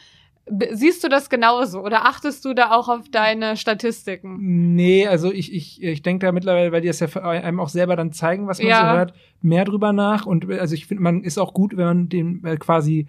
[0.72, 4.76] Siehst du das genauso oder achtest du da auch auf deine Statistiken?
[4.76, 7.96] Nee, also ich, ich, ich denke da mittlerweile, weil die das ja einem auch selber
[7.96, 8.82] dann zeigen, was man Ja.
[8.92, 10.28] so hört, mehr drüber nach.
[10.28, 13.08] Und äh, also ich finde, man ist auch gut, wenn man den äh, quasi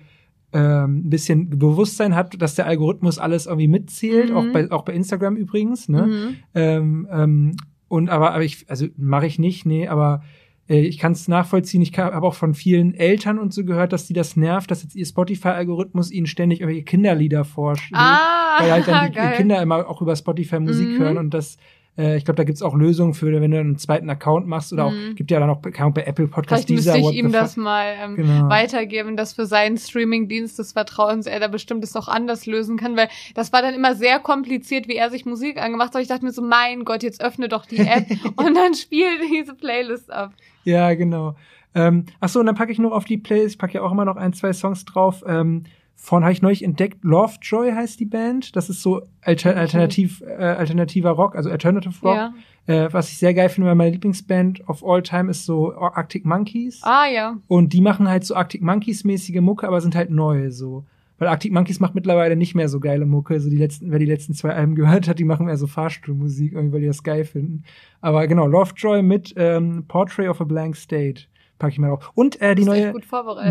[0.55, 4.37] ähm, ein bisschen Bewusstsein hat, dass der Algorithmus alles irgendwie mitzählt, Mhm.
[4.37, 6.07] auch bei auch bei Instagram übrigens, ne?
[6.07, 6.37] Mhm.
[6.55, 7.57] Ähm, ähm,
[7.89, 10.23] und aber, aber ich, also mache ich nicht, nee, aber
[10.69, 11.83] äh, ich kann es nachvollziehen.
[11.83, 14.95] Ich habe auch von vielen Eltern und so gehört, dass die das nervt, dass jetzt
[14.97, 17.93] ihr Spotify-Algorithmus ihnen ständig irgendwelche Kinderlieder vorschlägt.
[18.01, 19.37] Ah, weil halt dann die geil.
[19.37, 20.99] Kinder immer auch über Spotify Musik Mhm.
[20.99, 21.59] hören und das
[21.97, 24.91] äh, ich glaube, da gibt's auch Lösungen für, wenn du einen zweiten Account machst oder
[24.91, 25.11] Mhm.
[25.13, 27.15] auch, gibt ja dann auch keine Ahnung, bei Apple Podcasts Vielleicht müsste dieser ich what
[27.15, 28.49] ihm das mal ähm, Genau.
[28.49, 32.97] weitergeben, dass für seinen Streamingdienst des Vertrauens er da bestimmt es auch anders lösen kann,
[32.97, 36.03] weil das war dann immer sehr kompliziert, wie er sich Musik angemacht hat.
[36.03, 39.55] Ich dachte mir so, mein Gott, jetzt öffne doch die App und dann spiel diese
[39.55, 40.33] Playlist ab.
[40.65, 41.37] Ja, genau.
[41.77, 43.91] Ähm, ach so, und dann packe ich noch auf die Playlist, ich packe ja auch
[43.93, 45.25] immer noch ein, zwei Songs drauf.
[45.27, 45.65] Ähm,
[45.97, 48.57] von habe ich neulich entdeckt, Lovejoy heißt die Band.
[48.57, 52.17] Das ist so alter, alternativ, äh, alternativer Rock, also Alternative Rock.
[52.17, 52.35] Ja.
[52.67, 56.25] Äh, was ich sehr geil finde, weil meine Lieblingsband of all time ist so Arctic
[56.25, 56.81] Monkeys.
[56.83, 57.37] Ah, ja.
[57.47, 60.85] Und die machen halt so Arctic Monkeys-mäßige Mucke, aber sind halt neu so.
[61.19, 63.39] Weil Arctic Monkeys macht mittlerweile nicht mehr so geile Mucke.
[63.41, 66.53] So die letzten, wer die letzten zwei Alben gehört hat, die machen eher so Fahrstuhlmusik,
[66.53, 67.65] irgendwie, weil die das geil finden.
[68.01, 71.25] Aber genau, Lovejoy mit ähm, Portrait of a Blank State
[71.59, 72.11] packe ich mal drauf.
[72.15, 72.95] Und äh, die neue,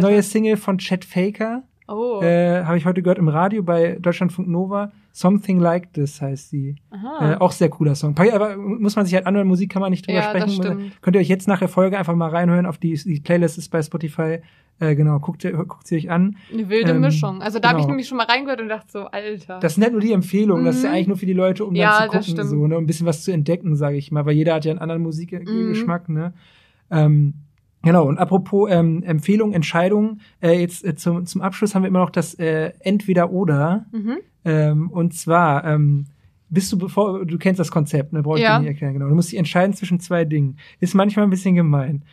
[0.01, 1.63] neue Single von Chet Faker.
[1.87, 2.21] Oh.
[2.21, 4.91] Äh, Habe ich heute gehört im Radio bei Deutschlandfunk Nova.
[5.11, 6.75] Something Like This heißt sie.
[7.21, 8.17] Äh, auch sehr cooler Song.
[8.17, 10.49] Aber muss man sich halt anhören, Musik kann man nicht drüber Ja, sprechen.
[10.49, 11.01] stimmt.
[11.01, 13.69] Könnt ihr euch jetzt nach der Folge einfach mal reinhören auf die, die Playlist ist
[13.69, 14.39] bei Spotify.
[14.79, 16.35] Äh, genau, guckt, ihr- guckt sie euch an.
[16.51, 17.43] Eine wilde Ähm, Mischung.
[17.43, 17.91] Also da habe ich genau.
[17.91, 19.59] nämlich schon mal reingehört und dachte so, Alter.
[19.59, 20.65] Das sind halt nur die Empfehlungen.
[20.65, 20.95] Das ist ja Mhm.
[20.95, 23.05] eigentlich nur für die Leute, um Ja, dann zu gucken, so, ne, um ein bisschen
[23.05, 25.07] was zu entdecken, sage ich mal, weil jeder hat ja einen anderen Mhm.
[25.07, 26.33] Musikgeschmack, ne?
[26.89, 27.35] Ähm,
[27.83, 31.99] genau, und apropos ähm, Empfehlung, Entscheidung, äh, jetzt äh, zum, zum Abschluss haben wir immer
[31.99, 33.85] noch das äh, Entweder-Oder.
[33.91, 34.17] mhm.
[34.45, 36.05] Ähm, und zwar, ähm,
[36.49, 38.21] bist du bevor, du kennst das Konzept, ne?
[38.23, 38.55] Brauche ich Ja.
[38.57, 39.07] dir nicht erklären, genau.
[39.07, 40.57] Du musst dich entscheiden zwischen zwei Dingen.
[40.79, 42.03] Ist manchmal ein bisschen gemein.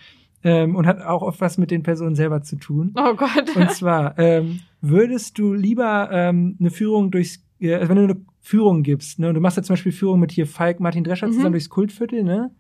[0.43, 2.93] Ähm, und hat auch oft was mit den Personen selber zu tun.
[2.97, 3.55] Oh Gott.
[3.57, 8.17] Und zwar, ähm, würdest du lieber ähm, eine Führung durchs, äh, also wenn du eine
[8.41, 11.27] Führung gibst, ne, und du machst ja zum Beispiel Führung mit hier Falk, Martin Drescher
[11.27, 11.33] Mhm.
[11.33, 12.51] zusammen durchs Kultviertel, ne?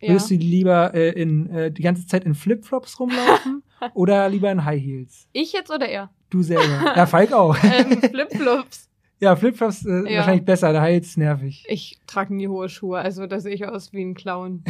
[0.00, 0.08] Ja.
[0.08, 3.62] Würdest du lieber äh, in, äh, die ganze Zeit in Flipflops rumlaufen
[3.94, 5.28] oder lieber in High Heels?
[5.32, 6.10] Ich jetzt oder er?
[6.30, 6.94] Du selber.
[6.96, 7.56] Ja, Falk auch.
[7.64, 8.86] ähm, Flipflops.
[9.22, 10.16] Ja, Flipflops äh, Ja.
[10.20, 11.66] wahrscheinlich besser, der High Heels nervig.
[11.68, 14.64] Ich trage nie hohe Schuhe, also da sehe ich aus wie ein Clown.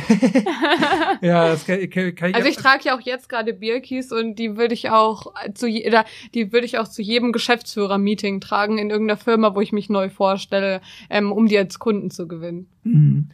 [1.20, 4.36] Ja, das kann, kann, kann ich Also ich trage ja auch jetzt gerade Birkis und
[4.40, 6.04] die würde ich auch zu je, oder
[6.34, 10.08] die würde ich auch zu jedem Geschäftsführer-Meeting tragen in irgendeiner Firma, wo ich mich neu
[10.08, 10.80] vorstelle,
[11.10, 12.68] ähm, um die als Kunden zu gewinnen.
[12.82, 13.28] Mhm.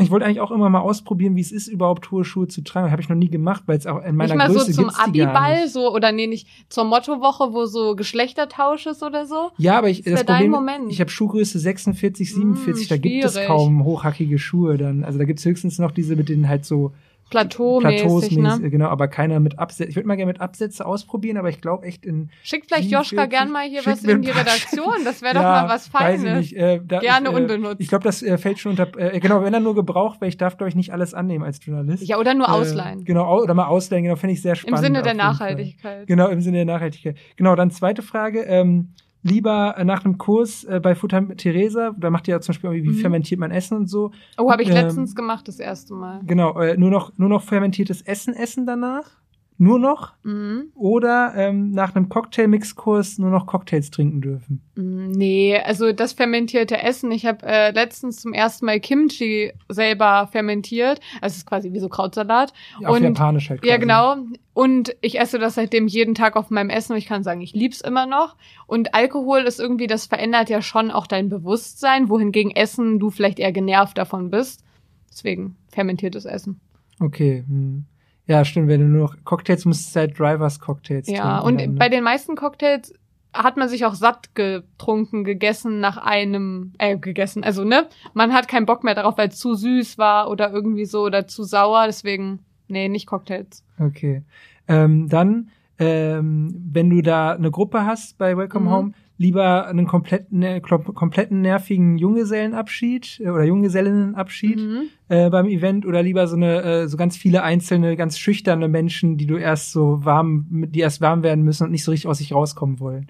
[0.00, 2.90] Ich wollte eigentlich auch immer mal ausprobieren, wie es ist, überhaupt hohe Schuhe zu tragen.
[2.90, 4.90] Habe ich noch nie gemacht, weil es auch in meiner nicht mal Größe so zum
[4.90, 9.50] Abiball, so oder nee, nicht zur Mottowoche, wo so Geschlechtertausch ist oder so.
[9.56, 10.90] Ja, aber ich, Das das Problem, Moment.
[10.90, 15.04] ich habe Schuhgröße 46, 47, da gibt es kaum hochhackige Schuhe dann.
[15.04, 16.92] Also da gibt es höchstens noch diese mit den halt so
[17.30, 18.70] Plateaumäßig, Plateaus, ne?
[18.70, 19.90] genau, aber keiner mit Absätze.
[19.90, 22.92] Ich würde mal gerne mit Absätze ausprobieren, aber ich glaube echt in Schickt vielleicht 47,
[23.12, 24.94] Joschka gern mal hier was in die Redaktion.
[25.04, 26.38] Das wäre doch Ja, mal was Weiß ich Feines.
[26.38, 26.56] nicht.
[26.56, 27.80] Äh, da, Gerne ich, äh, unbenutzt.
[27.80, 28.88] Ich glaube, das äh, fällt schon unter.
[28.98, 31.64] Äh, genau, wenn er nur gebraucht, weil ich darf, glaube ich, nicht alles annehmen als
[31.64, 32.02] Journalist.
[32.06, 33.04] Ja, oder nur Äh, ausleihen.
[33.04, 34.78] Genau, au- oder mal ausleihen, genau, finde ich sehr Im spannend.
[34.80, 35.26] Sinne auf der Fall.
[35.32, 36.06] Nachhaltigkeit.
[36.06, 37.16] Genau, im Sinne der Nachhaltigkeit.
[37.36, 38.40] Genau, dann zweite Frage.
[38.42, 38.88] Ähm,
[39.22, 42.70] lieber nach einem Kurs äh, bei Futter mit Theresa, da macht ihr ja zum Beispiel
[42.70, 43.00] irgendwie, wie Mhm.
[43.00, 44.12] fermentiert man Essen und so.
[44.36, 46.20] Oh, habe ich Ähm, letztens gemacht, das erste Mal.
[46.24, 49.10] Genau, äh, nur noch nur noch fermentiertes Essen essen danach.
[49.60, 50.70] Nur noch Mhm.
[50.76, 54.62] oder ähm, nach einem Cocktail-Mix-Kurs nur noch Cocktails trinken dürfen.
[54.76, 57.10] Mm, Nee, also das fermentierte Essen.
[57.10, 61.00] Ich habe äh, letztens zum ersten Mal Kimchi selber fermentiert.
[61.20, 62.52] Also es ist quasi wie so Krautsalat.
[62.84, 63.64] Auf Und- Japanisch halt.
[63.64, 63.80] Ja, quasi.
[63.80, 64.16] genau.
[64.54, 66.92] Und ich esse das seitdem jeden Tag auf meinem Essen.
[66.92, 68.36] Und ich kann sagen, ich lieb's immer noch.
[68.68, 73.40] Und Alkohol ist irgendwie, das verändert ja schon auch dein Bewusstsein, wohingegen Essen du vielleicht
[73.40, 74.62] eher genervt davon bist.
[75.10, 76.60] Deswegen fermentiertes Essen.
[77.00, 77.44] Okay.
[77.48, 77.86] Hm.
[78.28, 78.68] Ja, stimmt.
[78.68, 81.78] Wenn du nur noch Cocktails musst, du halt Drivers Cocktails Ja, und dann, ne?
[81.78, 82.92] bei den meisten Cocktails
[83.32, 88.48] hat man sich auch satt getrunken, gegessen nach einem, äh, gegessen, also ne, man hat
[88.48, 91.84] keinen Bock mehr darauf, weil es zu süß war oder irgendwie so oder zu sauer,
[91.86, 93.64] deswegen, nee, nicht Cocktails.
[93.78, 94.22] Okay.
[94.66, 98.70] Ähm, dann, ähm, wenn du da eine Gruppe hast bei Welcome Mhm.
[98.70, 104.82] Home, lieber einen kompletten, ne, kompletten nervigen Junggesellenabschied äh, oder Junggesellinnenabschied Mhm.
[105.08, 109.16] äh, beim Event oder lieber so eine äh, so ganz viele einzelne, ganz schüchterne Menschen,
[109.18, 112.18] die du erst so warm, die erst warm werden müssen und nicht so richtig aus
[112.18, 113.08] sich rauskommen wollen.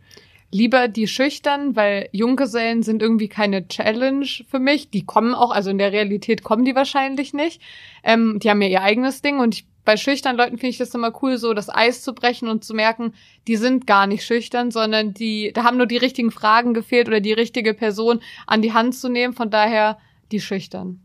[0.51, 4.91] Lieber die schüchtern, weil Junggesellen sind irgendwie keine Challenge für mich.
[4.91, 7.61] Die kommen auch, also in der Realität kommen die wahrscheinlich nicht.
[8.03, 10.95] Ähm, die haben ja ihr eigenes Ding und ich, bei schüchtern Leuten finde ich das
[10.95, 13.13] immer cool, so das Eis zu brechen und zu merken,
[13.47, 17.21] die sind gar nicht schüchtern, sondern die, da haben nur die richtigen Fragen gefehlt oder
[17.21, 19.35] die richtige Person an die Hand zu nehmen.
[19.35, 19.99] Von daher
[20.33, 21.01] die schüchtern.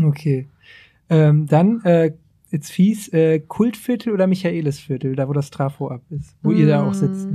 [0.00, 0.48] Okay.
[1.08, 2.12] Ähm, dann, äh,
[2.50, 6.86] jetzt fies, äh, Kultviertel oder Michaelisviertel, da wo das Trafo ab ist, wo ihr da
[6.86, 7.28] auch sitzt.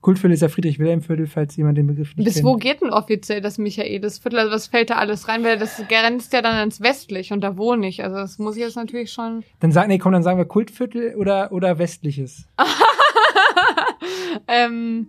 [0.00, 2.46] Kultviertel ist ja Friedrich-Wilhelm-Viertel, falls jemand den Begriff nicht Bis kennt.
[2.46, 4.38] wo geht denn offiziell das Michaelisviertel?
[4.38, 5.42] Also was fällt da alles rein?
[5.42, 8.04] Weil das grenzt ja dann ans Westlich und da wohne ich.
[8.04, 11.16] Also das muss ich jetzt natürlich schon Dann sagen, nee, komm, dann sagen wir Kultviertel
[11.16, 12.46] oder, oder westliches.
[14.48, 15.08] ähm,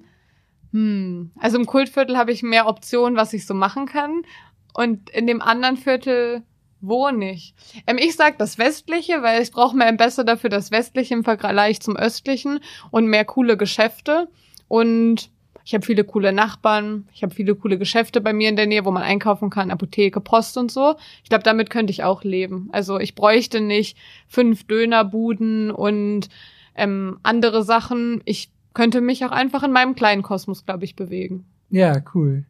[0.71, 1.31] hm.
[1.39, 4.23] Also im Kultviertel habe ich mehr Optionen, was ich so machen kann.
[4.73, 6.43] Und in dem anderen Viertel
[6.81, 7.53] wohne ich.
[7.87, 11.81] Ähm, ich sag das Westliche, weil ich brauche mehr besser dafür das Westliche im Vergleich
[11.81, 12.59] zum Östlichen
[12.91, 14.27] und mehr coole Geschäfte.
[14.67, 15.29] Und
[15.67, 17.09] ich habe viele coole Nachbarn.
[17.13, 20.21] Ich habe viele coole Geschäfte bei mir in der Nähe, wo man einkaufen kann, Apotheke,
[20.21, 20.95] Post und so.
[21.23, 22.69] Ich glaube, damit könnte ich auch leben.
[22.71, 26.29] Also ich bräuchte nicht fünf Dönerbuden und
[26.75, 28.21] ähm, andere Sachen.
[28.23, 31.45] Ich könnte mich auch einfach in meinem kleinen Kosmos, glaube ich, bewegen.
[31.69, 32.45] Ja, cool.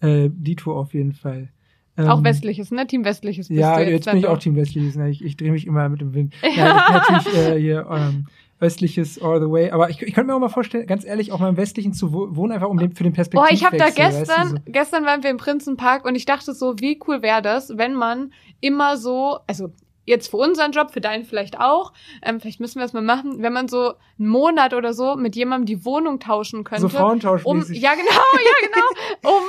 [0.00, 1.50] Äh, Dito auf jeden Fall.
[1.96, 2.86] Ähm, auch westliches, ne?
[2.86, 4.96] Team westliches bist Ja, jetzt, jetzt bin ich auch Team westliches.
[4.96, 5.10] Ne?
[5.10, 6.34] Ich, ich drehe mich immer mit dem Wind.
[6.56, 8.26] Ja, bin natürlich äh, hier ähm,
[8.64, 9.70] östliches all the way.
[9.70, 12.12] Aber ich, ich könnte mir auch mal vorstellen, ganz ehrlich, auch mal im westlichen zu
[12.12, 13.48] wohnen, einfach um den, für den Perspektiv.
[13.48, 14.62] Oh, ich habe da gestern, weißt du, so.
[14.66, 18.32] gestern waren wir im Prinzenpark und ich dachte so, wie cool wäre das, wenn man
[18.60, 19.70] immer so, also
[20.06, 21.92] jetzt für unseren Job, für deinen vielleicht auch,
[22.22, 25.36] ähm, vielleicht müssen wir das mal machen, wenn man so einen Monat oder so mit
[25.36, 26.82] jemandem die Wohnung tauschen könnte.
[26.82, 27.76] So Frauentauschmäßig.
[27.76, 29.36] Um, ja, genau, ja, genau.
[29.36, 29.42] um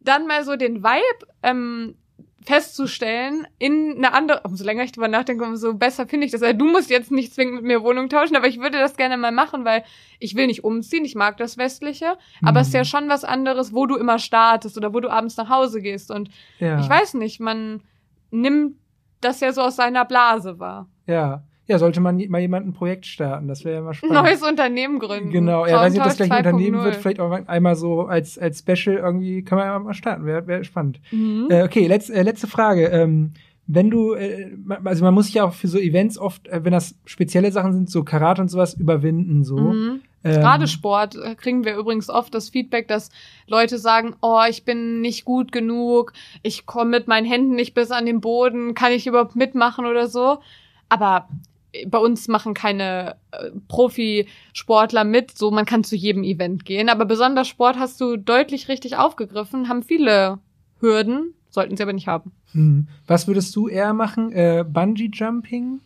[0.00, 1.94] dann mal so den Vibe ähm,
[2.42, 6.42] festzustellen in eine andere, umso länger ich drüber nachdenke, umso besser finde ich das.
[6.42, 9.16] Also, du musst jetzt nicht zwingend mit mir Wohnung tauschen, aber ich würde das gerne
[9.16, 9.84] mal machen, weil
[10.18, 12.56] ich will nicht umziehen, ich mag das Westliche, aber mhm.
[12.58, 15.50] es ist ja schon was anderes, wo du immer startest oder wo du abends nach
[15.50, 16.80] Hause gehst und ja.
[16.80, 17.82] ich weiß nicht, man
[18.30, 18.76] nimmt
[19.20, 20.88] das ja so aus seiner Blase wahr.
[21.06, 21.44] Ja.
[21.70, 24.16] Ja, sollte man mal jemand ein Projekt starten, das wäre ja mal spannend.
[24.16, 25.30] Neues Unternehmen gründen.
[25.30, 28.36] Genau, ja, weiß nicht, ob das gleich ein Unternehmen wird, vielleicht auch einmal so als,
[28.40, 31.00] als Special irgendwie, kann man ja mal starten, wäre wär spannend.
[31.12, 31.46] Mhm.
[31.48, 32.86] Äh, okay, letz, äh, letzte Frage.
[32.86, 33.34] Ähm,
[33.68, 34.50] wenn du, äh,
[34.84, 37.72] also man muss sich ja auch für so Events oft, äh, wenn das spezielle Sachen
[37.72, 39.56] sind, so Karate und sowas, überwinden, so.
[39.56, 40.00] Mhm.
[40.24, 43.10] Ähm, Gerade Sport äh, kriegen wir übrigens oft das Feedback, dass
[43.46, 47.92] Leute sagen, oh, ich bin nicht gut genug, ich komme mit meinen Händen nicht bis
[47.92, 50.38] an den Boden, kann ich überhaupt mitmachen oder so.
[50.88, 51.28] Aber
[51.86, 56.88] bei uns machen keine äh, Profisportler mit, so man kann zu jedem Event gehen.
[56.88, 60.38] Aber besonders Sport hast du deutlich richtig aufgegriffen, haben viele
[60.80, 62.32] Hürden, sollten sie aber nicht haben.
[62.52, 62.88] Hm.
[63.06, 64.32] Was würdest du eher machen?
[64.32, 65.80] Äh, Bungee Jumping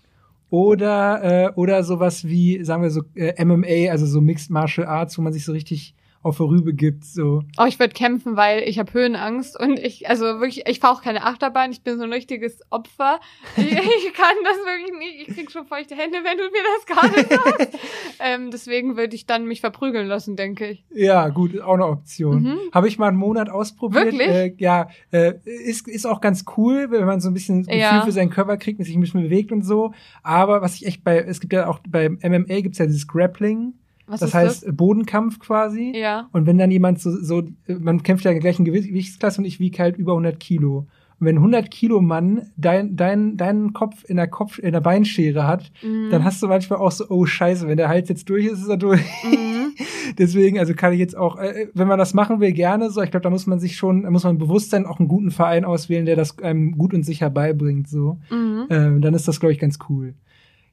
[0.50, 5.18] oder äh, oder sowas wie, sagen wir so äh, MMA, also so Mixed Martial Arts,
[5.18, 5.94] wo man sich so richtig
[6.24, 7.04] auf Rübe gibt.
[7.04, 7.42] So.
[7.58, 11.02] Oh, ich würde kämpfen, weil ich habe Höhenangst und ich, also wirklich, ich fahre auch
[11.02, 13.20] keine Achterbahn, ich bin so ein richtiges Opfer.
[13.56, 15.28] Ich, ich kann das wirklich nicht.
[15.28, 17.78] Ich krieg schon feuchte Hände, wenn du mir das gerade sagst.
[18.20, 20.84] ähm, deswegen würde ich dann mich verprügeln lassen, denke ich.
[20.92, 22.42] Ja, gut, ist auch eine Option.
[22.42, 22.58] Mhm.
[22.72, 24.06] Habe ich mal einen Monat ausprobiert.
[24.06, 24.28] Wirklich?
[24.28, 28.04] Äh, ja, äh, ist, ist auch ganz cool, wenn man so ein bisschen Gefühl ja.
[28.04, 29.92] für seinen Körper kriegt, sich ein bisschen bewegt und so.
[30.22, 33.74] Aber was ich echt bei, es gibt ja auch beim MMA gibt's ja dieses Grappling.
[34.06, 34.76] Was das heißt das?
[34.76, 35.92] Bodenkampf quasi.
[35.96, 36.28] Ja.
[36.32, 39.60] Und wenn dann jemand so, so man kämpft ja in der gleichen Gewichtsklasse und ich
[39.60, 40.86] wiege halt über 100 Kilo.
[41.20, 45.46] Und wenn 100 Kilo Mann dein, dein, deinen Kopf in der Kopf, in der Beinschere
[45.46, 46.10] hat, mhm.
[46.10, 48.68] dann hast du manchmal auch so, oh Scheiße, wenn der Hals jetzt durch ist, ist
[48.68, 49.00] er durch.
[49.24, 49.74] Mhm.
[50.18, 53.00] Deswegen, also kann ich jetzt auch, äh, wenn man das machen will, gerne so.
[53.02, 55.30] Ich glaube, da muss man sich schon, da muss man bewusst sein, auch einen guten
[55.30, 58.18] Verein auswählen, der das einem gut und sicher beibringt, so.
[58.30, 58.66] Mhm.
[58.70, 60.14] Ähm, dann ist das, glaube ich, ganz cool.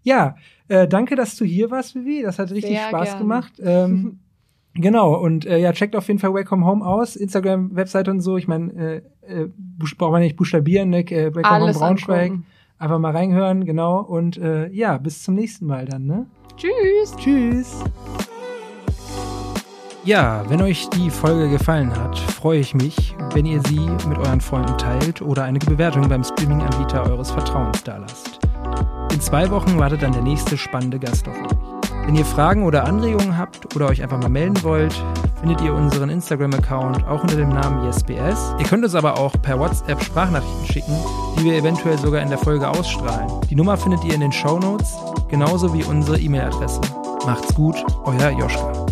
[0.03, 0.35] Ja,
[0.71, 2.21] äh, danke, dass du hier warst, Vivi.
[2.21, 3.19] Das hat richtig Sehr Spaß gern.
[3.19, 3.53] gemacht.
[3.63, 4.19] Ähm,
[4.73, 7.15] genau, und äh, ja, checkt auf jeden Fall Welcome Home aus.
[7.15, 8.37] Instagram, Webseite und so.
[8.37, 9.49] Ich meine, äh, äh,
[9.97, 11.01] braucht man nicht buchstabieren, ne?
[11.01, 12.31] Äh, Welcome Alles Home Braunschweig.
[12.31, 12.45] Angucken.
[12.77, 13.99] Einfach mal reinhören, genau.
[14.01, 16.25] Und äh, ja, bis zum nächsten Mal dann, ne?
[16.55, 17.15] Tschüss.
[17.17, 17.83] Tschüss.
[20.03, 23.79] Ja, wenn euch die Folge gefallen hat, freue ich mich, wenn ihr sie
[24.09, 28.40] mit euren Freunden teilt oder eine Bewertung beim Streaming-Anbieter eures Vertrauens dalasst.
[29.11, 31.81] In zwei Wochen wartet dann der nächste spannende Gast auf euch.
[32.05, 34.93] Wenn ihr Fragen oder Anregungen habt oder euch einfach mal melden wollt,
[35.39, 38.55] findet ihr unseren Instagram-Account auch unter dem Namen YesBS.
[38.57, 40.95] Ihr könnt uns aber auch per WhatsApp Sprachnachrichten schicken,
[41.37, 43.29] die wir eventuell sogar in der Folge ausstrahlen.
[43.49, 44.97] Die Nummer findet ihr in den Show Notes,
[45.29, 46.81] genauso wie unsere E-Mail-Adresse.
[47.25, 47.75] Macht's gut,
[48.05, 48.90] euer Joschka.